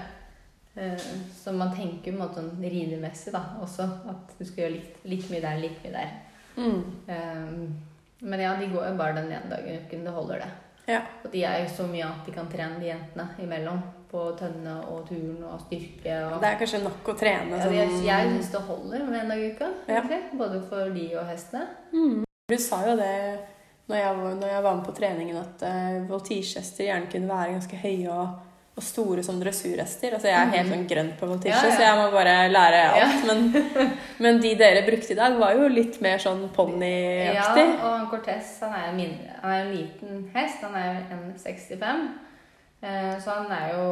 Eh, 0.77 0.97
Så 1.35 1.53
man 1.53 1.75
tenker 1.75 2.13
på 2.13 2.17
en 2.17 2.23
måte 2.23 2.41
sånn 2.43 2.63
ridemessig 2.63 3.33
da, 3.35 3.41
også, 3.63 3.89
at 4.11 4.35
du 4.39 4.45
skal 4.45 4.65
gjøre 4.65 4.77
litt, 4.77 4.97
litt 5.05 5.31
mye 5.33 5.41
der, 5.43 5.59
litt 5.63 5.85
mye 5.85 5.93
der. 5.93 6.17
Mm. 6.57 6.81
Eh, 7.09 7.69
Men 8.21 8.41
ja, 8.41 8.57
de 8.59 8.67
går 8.73 8.89
jo 8.91 8.97
bare 8.99 9.15
den 9.15 9.31
ene 9.33 9.51
dagen 9.51 9.69
i 9.75 9.79
uken. 9.85 10.05
Det 10.05 10.13
holder, 10.13 10.39
det. 10.43 10.49
ja. 10.93 11.01
Og 11.25 11.31
de 11.33 11.45
er 11.45 11.61
jo 11.63 11.69
så 11.77 11.87
mye 11.87 12.05
at 12.07 12.27
de 12.27 12.33
kan 12.35 12.49
trene, 12.51 12.81
de 12.81 12.87
jentene, 12.93 13.29
imellom. 13.39 13.83
På 14.09 14.23
tønne 14.39 14.73
og 14.89 15.03
turn 15.05 15.43
og 15.45 15.61
styrke 15.67 16.15
og 16.33 16.39
Det 16.41 16.49
er 16.49 16.55
kanskje 16.57 16.79
nok 16.81 17.11
å 17.13 17.15
trene 17.21 17.59
ja, 17.59 17.61
sånn 17.61 17.75
Jeg, 17.77 17.91
jeg 18.07 18.31
syns 18.31 18.47
det 18.55 18.63
holder 18.65 19.03
med 19.05 19.19
en 19.21 19.29
dag 19.29 19.43
i 19.45 19.51
uka, 19.53 19.67
Ja. 19.87 20.01
Både 20.33 20.63
for 20.71 20.89
de 20.95 21.05
og 21.21 21.27
hestene. 21.29 21.67
Du 22.49 22.57
sa 22.57 22.79
jo 22.89 22.95
det 22.97 23.11
når 23.89 23.97
jeg, 24.01 24.17
når 24.41 24.49
jeg 24.49 24.63
var 24.65 24.75
med 24.79 24.85
på 24.87 24.95
treningen, 24.97 25.37
at 25.37 25.63
uh, 25.69 26.09
voltigehester 26.09 26.85
gjerne 26.89 27.11
kunne 27.13 27.29
være 27.29 27.53
ganske 27.59 27.77
høye 27.85 28.09
og, 28.17 28.41
og 28.79 28.85
store 28.87 29.25
som 29.27 29.41
dressurhester. 29.43 30.15
Altså 30.17 30.31
jeg 30.31 30.39
er 30.39 30.53
helt 30.55 30.71
sånn 30.73 30.87
grønn 30.91 31.11
på 31.19 31.29
voltisje, 31.31 31.57
Ja, 31.57 31.65
ja. 31.67 31.75
så 31.75 31.85
jeg 31.85 31.99
må 31.99 32.07
bare 32.15 32.37
lære 32.53 32.83
alt. 32.95 33.27
Men, 33.27 33.43
men 34.25 34.41
de 34.45 34.55
dere 34.61 34.85
brukte 34.87 35.13
i 35.15 35.19
dag, 35.19 35.35
var 35.41 35.57
jo 35.59 35.67
litt 35.73 35.99
mer 36.05 36.23
sånn 36.23 36.47
Ja, 36.49 37.49
og 37.89 38.09
Cortez 38.13 38.55
han 38.63 38.77
er, 38.79 38.93
min, 38.97 39.17
han 39.43 39.51
er 39.53 39.67
en 39.67 39.75
liten 39.75 40.25
hest. 40.35 40.63
Han 40.63 40.79
er 40.79 41.03
1,65. 41.35 42.07
Eh, 42.83 43.15
så 43.25 43.41
han 43.41 43.53
er 43.53 43.75
jo 43.75 43.89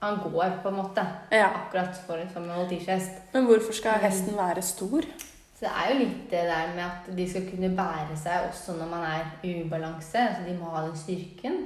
Han 0.00 0.16
går, 0.24 0.62
på 0.62 0.70
en 0.70 0.78
måte. 0.78 1.02
Ja. 1.28 1.50
Akkurat 1.58 1.98
for, 2.06 2.22
som 2.32 2.46
en 2.46 2.56
voltisjehest. 2.62 3.18
Men 3.34 3.44
hvorfor 3.44 3.74
skal 3.76 3.98
hesten 4.00 4.32
være 4.38 4.62
stor? 4.64 5.04
Så 5.58 5.66
det 5.66 5.72
er 5.76 5.90
jo 5.90 5.98
litt 5.98 6.30
det 6.30 6.46
der 6.48 6.70
med 6.72 6.86
at 6.86 7.10
de 7.18 7.26
skal 7.28 7.42
kunne 7.50 7.68
bære 7.76 8.16
seg 8.16 8.46
også 8.46 8.78
når 8.78 8.88
man 8.88 9.04
er 9.04 9.26
i 9.44 9.58
ubalanse. 9.60 10.22
Altså 10.22 10.46
de 10.46 10.54
må 10.56 10.70
ha 10.72 10.86
den 10.86 10.96
styrken. 10.96 11.58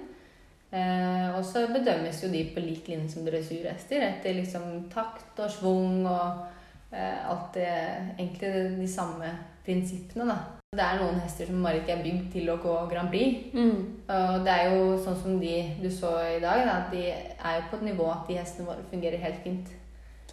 Eh, 0.75 1.29
og 1.37 1.45
så 1.47 1.69
bedømmes 1.71 2.19
jo 2.25 2.33
de 2.33 2.43
på 2.51 2.63
lik 2.65 2.89
linje 2.91 3.13
som 3.13 3.27
dressurhester 3.27 4.03
etter 4.03 4.35
liksom 4.35 4.89
takt 4.91 5.39
og 5.39 5.53
schwung 5.55 6.03
og 6.03 6.49
eh, 6.91 7.21
alt 7.31 7.55
det 7.55 7.71
Egentlig 8.19 8.51
de 8.81 8.89
samme 8.91 9.31
prinsippene, 9.65 10.27
da. 10.33 10.39
Det 10.75 10.83
er 10.83 10.99
noen 10.99 11.21
hester 11.23 11.47
som 11.47 11.63
bare 11.63 11.79
ikke 11.79 11.95
er 11.95 12.03
bygd 12.03 12.27
til 12.35 12.51
å 12.51 12.59
gå 12.59 12.75
Grand 12.91 13.13
Prix. 13.13 13.55
Mm. 13.55 13.79
Og 14.11 14.41
det 14.45 14.57
er 14.57 14.75
jo 14.75 14.99
sånn 15.05 15.17
som 15.21 15.39
de 15.39 15.55
du 15.79 15.87
så 15.87 16.11
i 16.35 16.43
dag, 16.43 16.65
da, 16.67 16.75
at 16.83 16.91
de 16.93 17.05
er 17.15 17.61
jo 17.61 17.65
på 17.71 17.79
et 17.79 17.89
nivå 17.93 18.11
at 18.11 18.27
de 18.27 18.41
hestene 18.41 18.67
våre 18.67 18.83
fungerer 18.91 19.23
helt 19.23 19.41
fint. 19.47 19.71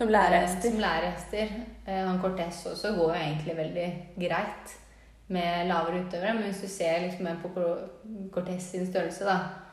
Som 0.02 0.08
Eh, 0.08 0.12
lærehester. 0.12 0.70
Som 0.70 0.80
lærehester. 0.80 1.48
Eh, 1.88 2.06
Han 2.06 2.22
Cortez 2.22 2.66
også 2.66 2.96
går 2.96 3.16
jo 3.16 3.22
egentlig 3.22 3.58
veldig 3.58 3.88
greit 4.18 4.78
med 5.28 5.68
lavere 5.68 6.06
utøvere. 6.06 6.34
Men 6.34 6.44
hvis 6.44 6.62
du 6.62 6.68
ser 6.68 7.00
liksom 7.00 7.28
en 7.28 7.38
på 7.44 7.78
Cortez 8.32 8.64
sin 8.64 8.88
størrelse, 8.88 9.26
da, 9.26 9.36
eh, 9.36 9.71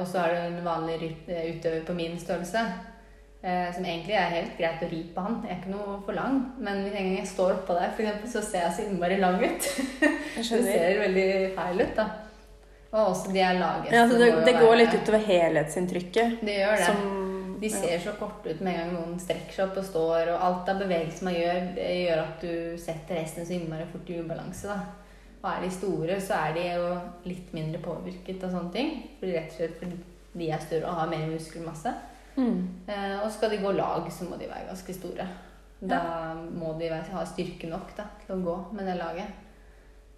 og 0.00 0.04
så 0.06 0.18
har 0.20 0.34
du 0.34 0.36
en 0.36 0.58
vanlig 0.66 1.16
eh, 1.28 1.56
utøver 1.56 1.84
på 1.88 1.94
min 1.96 2.18
størrelse, 2.20 2.60
eh, 3.42 3.70
som 3.72 3.84
egentlig 3.88 4.14
er 4.20 4.34
helt 4.34 4.58
greit 4.58 4.82
å 4.84 4.90
ri 4.90 5.00
på 5.14 5.24
han. 5.24 5.38
Jeg 5.46 5.54
er 5.54 5.60
ikke 5.62 5.72
noe 5.72 5.96
for 6.04 6.12
lang, 6.18 6.36
men 6.60 6.82
hvis 6.84 6.92
en 6.98 7.06
gang 7.08 7.18
jeg 7.22 7.30
står 7.30 7.54
oppå 7.54 7.76
der, 7.78 7.94
for 7.96 8.04
eksempel, 8.04 8.30
så 8.34 8.42
ser 8.44 8.66
jeg 8.66 8.74
så 8.76 8.84
innmari 8.90 9.16
lang 9.22 9.38
ut. 9.40 9.68
Jeg 10.36 10.44
Det 10.50 10.64
ser 10.66 10.98
veldig 11.00 11.28
feil 11.56 11.80
ut, 11.80 11.94
da. 11.96 12.04
Og 12.92 12.98
også 13.10 13.32
de 13.32 13.40
er 13.40 13.56
laget. 13.56 13.92
Ja, 13.92 14.02
altså 14.04 14.18
det, 14.20 14.26
det 14.44 14.52
går 14.60 14.68
være- 14.68 14.80
litt 14.82 14.94
utover 15.00 15.22
helhetsinntrykket. 15.24 16.36
Det 16.44 16.58
gjør 16.60 16.76
det. 16.76 16.84
Som, 16.90 17.56
De 17.60 17.70
ser 17.72 17.98
så 18.04 18.12
korte 18.20 18.52
ut 18.52 18.60
med 18.60 18.74
en 18.74 18.78
gang 18.82 18.92
noen 18.92 19.16
strekker 19.20 19.56
seg 19.56 19.64
opp 19.70 19.78
og 19.80 19.84
står, 19.88 20.28
og 20.34 20.42
alt 20.44 20.68
av 20.68 20.82
bevegelser 20.84 21.24
man 21.24 21.34
gjør, 21.38 21.62
det 21.78 21.88
gjør 22.02 22.20
at 22.26 22.44
du 22.44 22.52
setter 22.84 23.16
resten 23.16 23.48
så 23.48 23.56
innmari 23.56 23.86
fort 23.88 24.10
i 24.12 24.18
ubalanse. 24.20 24.68
da. 24.68 25.05
Og 25.46 25.52
er 25.52 25.62
de 25.62 25.70
store, 25.70 26.18
så 26.20 26.40
er 26.42 26.56
de 26.56 26.66
jo 26.74 26.86
litt 27.30 27.52
mindre 27.54 27.78
påvirket 27.84 28.42
av 28.42 28.50
sånne 28.50 28.72
ting. 28.74 28.92
Fordi 29.20 29.36
rett 29.36 29.52
og 29.52 29.58
slett 29.60 29.76
fordi 29.78 29.98
de 30.36 30.48
er 30.50 30.64
større 30.64 30.90
og 30.90 31.00
har 31.00 31.12
mer 31.12 31.26
muskelmasse. 31.30 31.92
mm. 32.36 32.58
Eh, 32.90 33.16
og 33.22 33.30
skal 33.32 33.54
de 33.54 33.62
gå 33.62 33.72
lag, 33.72 34.10
så 34.12 34.26
må 34.26 34.36
de 34.40 34.50
være 34.50 34.66
ganske 34.68 34.94
store. 34.98 35.28
Da 35.80 36.00
må 36.34 36.72
de 36.80 36.90
være, 36.90 37.12
ha 37.12 37.24
styrke 37.28 37.70
nok 37.70 37.94
da, 37.96 38.08
til 38.24 38.34
å 38.34 38.42
gå 38.42 38.56
med 38.74 38.88
det 38.88 38.98
laget. 38.98 39.42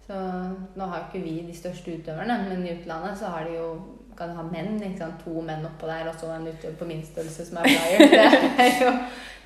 Så 0.07 0.17
nå 0.17 0.85
har 0.89 1.03
jo 1.03 1.07
ikke 1.11 1.25
vi 1.27 1.35
de 1.45 1.55
største 1.55 1.93
utøverne, 1.99 2.39
men 2.49 2.65
i 2.65 2.73
utlandet 2.79 3.19
så 3.19 3.29
har 3.35 3.45
de 3.45 3.59
jo 3.59 3.71
kan 4.19 4.33
ha 4.35 4.43
menn, 4.43 4.81
to 5.23 5.41
menn 5.45 5.63
oppå 5.63 5.87
der, 5.87 6.09
og 6.09 6.15
så 6.19 6.33
en 6.33 6.47
utøver 6.49 6.75
på 6.79 6.87
min 6.89 7.03
størrelse 7.05 7.45
som 7.47 7.61
er 7.61 7.69
flyer. 7.69 8.33
Det, 8.57 8.71
jo, 8.81 8.89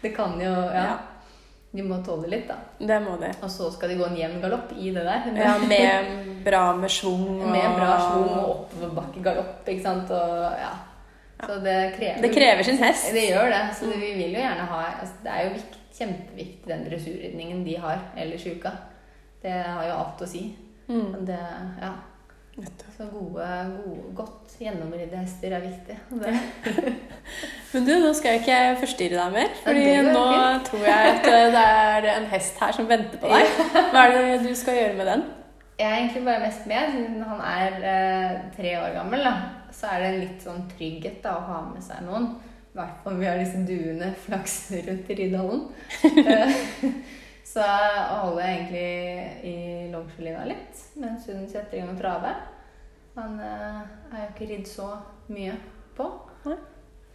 det 0.01 0.15
kan 0.15 0.39
jo 0.41 0.53
Ja. 0.53 0.85
Ja. 0.87 0.95
De 1.73 1.81
må 1.81 1.97
tåle 2.05 2.29
litt, 2.29 2.45
da. 2.45 2.59
Det 2.77 2.99
må 3.01 3.15
de. 3.17 3.31
Og 3.41 3.49
så 3.49 3.67
skal 3.73 3.89
de 3.89 3.97
gå 3.97 4.05
en 4.05 4.17
jevn 4.17 4.41
galopp 4.43 4.73
i 4.77 4.91
det 4.93 5.03
der. 5.07 5.29
Ja, 5.41 5.55
med 5.57 6.09
bra 6.45 6.65
med 6.77 6.91
schwung 6.93 7.23
og 7.39 7.47
Med 7.49 7.77
bra 7.79 7.93
schwung 7.97 8.29
og 8.29 8.49
oppoverbakkegalopp, 8.51 9.63
ikke 9.65 9.86
sant. 9.86 10.12
Og 10.13 10.43
ja. 10.62 10.73
Så 11.43 11.57
det 11.63 11.77
krever 11.97 12.21
Det 12.21 12.29
krever 12.36 12.63
sin 12.63 12.77
hest. 12.77 13.09
Det 13.15 13.25
gjør 13.31 13.49
det. 13.49 13.63
Så 13.79 13.89
vi 13.89 14.13
vil 14.19 14.36
jo 14.38 14.43
gjerne 14.43 14.67
ha 14.69 14.83
altså 14.91 15.25
Det 15.25 15.33
er 15.33 15.47
jo 15.47 15.55
vikt, 15.57 15.79
kjempeviktig 15.97 16.69
den 16.69 16.86
dressurridningen 16.88 17.65
de 17.65 17.75
har 17.81 18.05
ellers 18.17 18.45
i 18.45 18.53
uka. 18.53 18.71
Det 19.41 19.51
har 19.51 19.88
jo 19.89 19.97
alt 19.97 20.21
å 20.23 20.29
si. 20.29 20.43
Mm. 20.88 21.25
Det, 21.25 21.41
ja. 21.81 21.91
Så 22.93 23.07
gode, 23.09 23.45
gode 23.83 24.11
godt 24.15 24.51
gjennomridde 24.61 25.17
hester 25.17 25.55
er 25.57 25.63
viktig. 25.63 25.95
Men 27.73 27.87
du, 27.87 27.93
nå 28.03 28.11
skal 28.13 28.35
jeg 28.35 28.43
ikke 28.43 28.59
forstyrre 28.83 29.17
deg 29.17 29.31
mer, 29.33 29.55
fordi 29.63 29.85
nå 30.05 30.25
fint. 30.29 30.67
tror 30.69 30.83
jeg 30.85 31.13
at 31.15 31.29
eh, 31.31 31.47
det 31.55 31.63
er 31.63 32.09
en 32.13 32.27
hest 32.35 32.59
her 32.61 32.75
som 32.77 32.89
venter 32.91 33.17
på 33.23 33.31
deg. 33.31 33.63
Hva 33.95 34.03
er 34.05 34.19
det 34.19 34.43
du 34.45 34.53
skal 34.59 34.77
gjøre 34.77 34.99
med 34.99 35.09
den? 35.09 35.25
jeg 35.79 35.91
er 35.91 35.97
egentlig 35.97 36.25
bare 36.25 36.39
mest 36.39 36.67
med, 36.67 36.91
siden 36.91 37.23
han 37.23 37.39
er 37.41 37.71
eh, 37.91 38.41
tre 38.57 38.73
år 38.79 38.93
gammel. 38.97 39.25
Da. 39.25 39.33
Så 39.73 39.89
er 39.89 39.99
det 39.99 40.09
en 40.09 40.21
litt 40.21 40.45
sånn 40.45 40.65
trygghet 40.75 41.23
da, 41.23 41.37
å 41.39 41.47
ha 41.47 41.61
med 41.71 41.83
seg 41.83 42.05
noen. 42.05 42.29
I 42.73 42.77
hvert 42.77 43.01
fall 43.03 43.15
om 43.15 43.21
vi 43.21 43.27
har 43.29 43.41
disse 43.41 43.61
duene 43.67 44.13
flakser 44.25 44.85
rundt 44.87 45.09
i 45.09 45.17
Riddarhallen. 45.19 45.65
Så 47.53 47.61
holder 47.61 48.41
jeg 48.41 48.53
egentlig 48.57 49.49
i 49.53 49.57
longshoelina 49.93 50.45
litt 50.49 50.79
mens 50.97 51.27
hun 51.29 51.43
setter 51.49 51.77
i 51.77 51.81
gang 51.83 51.91
å 51.93 51.99
trave. 51.99 52.31
Han 53.13 53.35
eh, 53.45 53.81
er 54.09 54.23
jo 54.23 54.29
ikke 54.31 54.47
ridd 54.49 54.69
så 54.69 54.87
mye 55.29 55.53
på. 55.97 56.07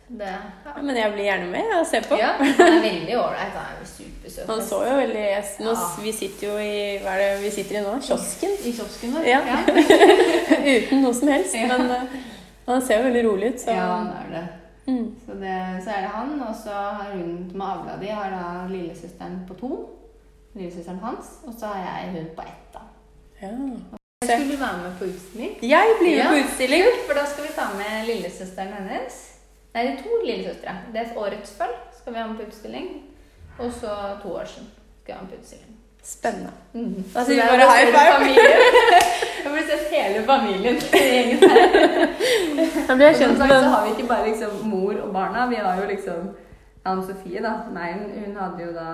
Det, 0.08 0.28
Ja, 0.64 0.72
men 0.80 0.96
jeg 0.96 1.12
blir 1.12 1.26
gjerne 1.26 1.48
med 1.52 1.72
og 1.76 1.82
ser 1.86 2.06
på. 2.08 2.16
ja, 2.16 2.30
han 2.40 2.62
er 2.64 2.78
veldig 2.80 3.16
ålreit. 3.18 3.56
Han 3.58 3.82
er 3.82 3.88
supersøt. 3.90 4.46
Han 4.48 4.62
så 4.64 4.78
jo 4.86 4.94
veldig 4.96 5.24
nå, 5.66 5.74
Ja. 5.74 5.88
Vi 6.04 6.12
sitter 6.16 6.46
jo 6.46 6.54
i 6.62 6.78
Hva 7.02 7.16
er 7.16 7.20
det 7.24 7.42
vi 7.42 7.50
sitter 7.58 7.80
i 7.80 7.82
nå? 7.84 7.98
Kiosken? 8.06 8.54
I 8.62 8.72
kiosken 8.78 9.18
da. 9.18 9.26
Ja. 9.28 9.42
Uten 10.78 11.02
noe 11.04 11.12
som 11.18 11.28
helst. 11.34 11.58
Ja. 11.58 11.68
Men 11.74 11.90
uh, 11.90 12.16
han 12.70 12.86
ser 12.86 13.02
jo 13.02 13.10
veldig 13.10 13.26
rolig 13.26 13.52
ut, 13.52 13.60
så 13.66 13.74
ja, 13.76 13.84
han 13.90 14.08
er 14.22 14.32
det. 14.32 14.46
mm. 14.86 15.04
Så, 15.26 15.36
det, 15.42 15.60
så 15.84 15.92
er 15.98 16.06
det 16.06 16.14
han, 16.14 16.34
og 16.46 16.56
så 16.64 16.72
har 16.72 17.12
hun 17.12 17.30
med 17.52 17.66
har 17.66 17.78
avla 17.82 18.00
di 18.00 18.08
har 18.22 18.32
da 18.38 18.48
lillesøsteren 18.72 19.42
på 19.50 19.60
to. 19.60 19.72
Lillesøsteren 20.54 20.98
hans. 21.02 21.26
Og 21.46 21.54
så 21.58 21.66
har 21.66 21.80
jeg 22.02 22.10
hun 22.16 22.28
på 22.36 22.42
ett, 22.42 22.68
da. 22.74 22.80
ja. 23.42 23.52
Jeg 24.28 24.40
skulle 24.40 24.60
være 24.60 24.78
med 24.82 24.92
på 24.98 25.04
utstilling. 25.04 25.52
Jeg 25.62 25.86
blir 26.00 26.10
med 26.16 26.18
Ja. 26.24 26.28
på 26.30 26.38
utstilling. 26.44 26.82
Kult, 26.84 27.04
for 27.06 27.14
da 27.20 27.24
skal 27.26 27.44
vi 27.44 27.52
ta 27.56 27.66
med 27.78 28.06
lillesøsteren 28.08 28.72
hennes. 28.78 29.18
Nei, 29.74 29.82
det 29.86 29.92
er 29.92 30.02
to 30.02 30.14
lillesøstre. 30.26 30.74
Det 30.92 31.00
er 31.00 31.16
årets 31.16 31.50
følg 31.58 31.76
skal 32.00 32.12
vi 32.14 32.18
ha 32.18 32.26
med 32.26 32.36
på 32.40 32.46
utstilling. 32.48 32.88
Og 33.58 33.72
så 33.72 33.90
to 34.22 34.28
år 34.40 34.44
siden 34.44 34.68
skal 35.02 35.14
vi 35.14 35.18
ha 35.18 35.20
med 35.22 35.30
på 35.32 35.38
utstilling. 35.42 35.74
Spennende. 36.02 36.50
Mm. 36.74 37.04
Da 37.14 37.24
sier 37.24 37.34
vi 37.34 37.40
er 37.40 37.48
bare 37.52 37.70
high 37.76 37.90
five. 37.94 38.18
Jeg 39.44 39.52
burde 39.52 39.66
sett 39.70 39.88
hele 39.94 40.24
familien 40.26 40.76
i 40.76 41.02
gjengen 41.04 41.38
her. 41.50 42.96
Blir 42.96 43.06
jeg 43.06 43.16
kjent 43.16 43.38
med 43.38 43.48
så 43.48 43.68
har 43.72 43.84
vi 43.86 43.90
ikke 43.94 44.08
bare 44.08 44.28
liksom 44.28 44.50
mor 44.68 44.94
og 45.04 45.12
barna. 45.14 45.46
Vi 45.50 45.54
har 45.62 45.80
jo 45.80 45.86
liksom 45.88 46.28
Anne 46.84 47.06
Sofie, 47.06 47.42
da. 47.44 47.52
Nei, 47.74 47.92
hun 48.26 48.36
hadde 48.40 48.64
jo 48.66 48.72
da 48.76 48.88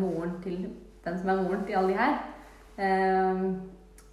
moren 0.00 0.32
til 0.42 0.68
den 1.04 1.18
som 1.18 1.28
er 1.28 1.42
moren 1.42 1.64
til 1.66 1.74
alle 1.74 1.88
de 1.88 1.98
her. 1.98 2.14
Eh, 2.78 3.44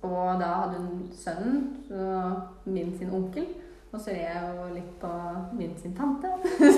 Og 0.01 0.39
da 0.39 0.45
hadde 0.45 0.77
hun 0.79 1.09
sønnen, 1.11 1.77
så 1.87 2.31
min 2.65 2.97
sin 2.97 3.09
onkel. 3.13 3.45
Og 3.91 3.99
så 3.99 4.11
er 4.11 4.15
jeg 4.15 4.43
jo 4.55 4.73
litt 4.75 4.99
på 5.01 5.09
min 5.57 5.73
sin 5.81 5.93
tante. 5.97 6.27
de 6.59 6.69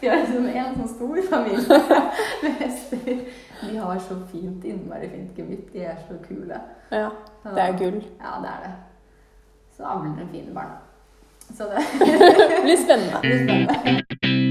vi 0.00 0.06
har 0.06 0.16
liksom 0.20 0.46
en 0.46 0.74
sånn 0.76 0.88
stor 0.92 1.18
familie 1.30 1.78
med 2.44 2.52
hester. 2.60 3.24
De 3.64 3.76
har 3.78 3.98
så 3.98 4.18
fint, 4.30 4.64
innmari 4.64 5.08
fint 5.10 5.34
gemytt. 5.38 5.72
De 5.72 5.82
er 5.88 5.96
så 6.08 6.14
kule. 6.28 6.60
Ja, 6.92 7.08
det 7.44 7.58
er 7.64 7.78
gull. 7.78 7.98
Ja, 8.20 8.36
det 8.44 8.50
er 8.54 8.62
det. 8.68 8.72
Så 9.76 9.82
avler 9.82 10.14
de 10.20 10.28
fine 10.30 10.54
barn. 10.54 10.76
Så 11.56 11.64
det 11.64 11.82
Det 11.98 12.62
blir 12.68 12.76
spennende. 12.84 13.18
Det 13.22 13.30
blir 13.30 13.44
spennende. 13.48 14.43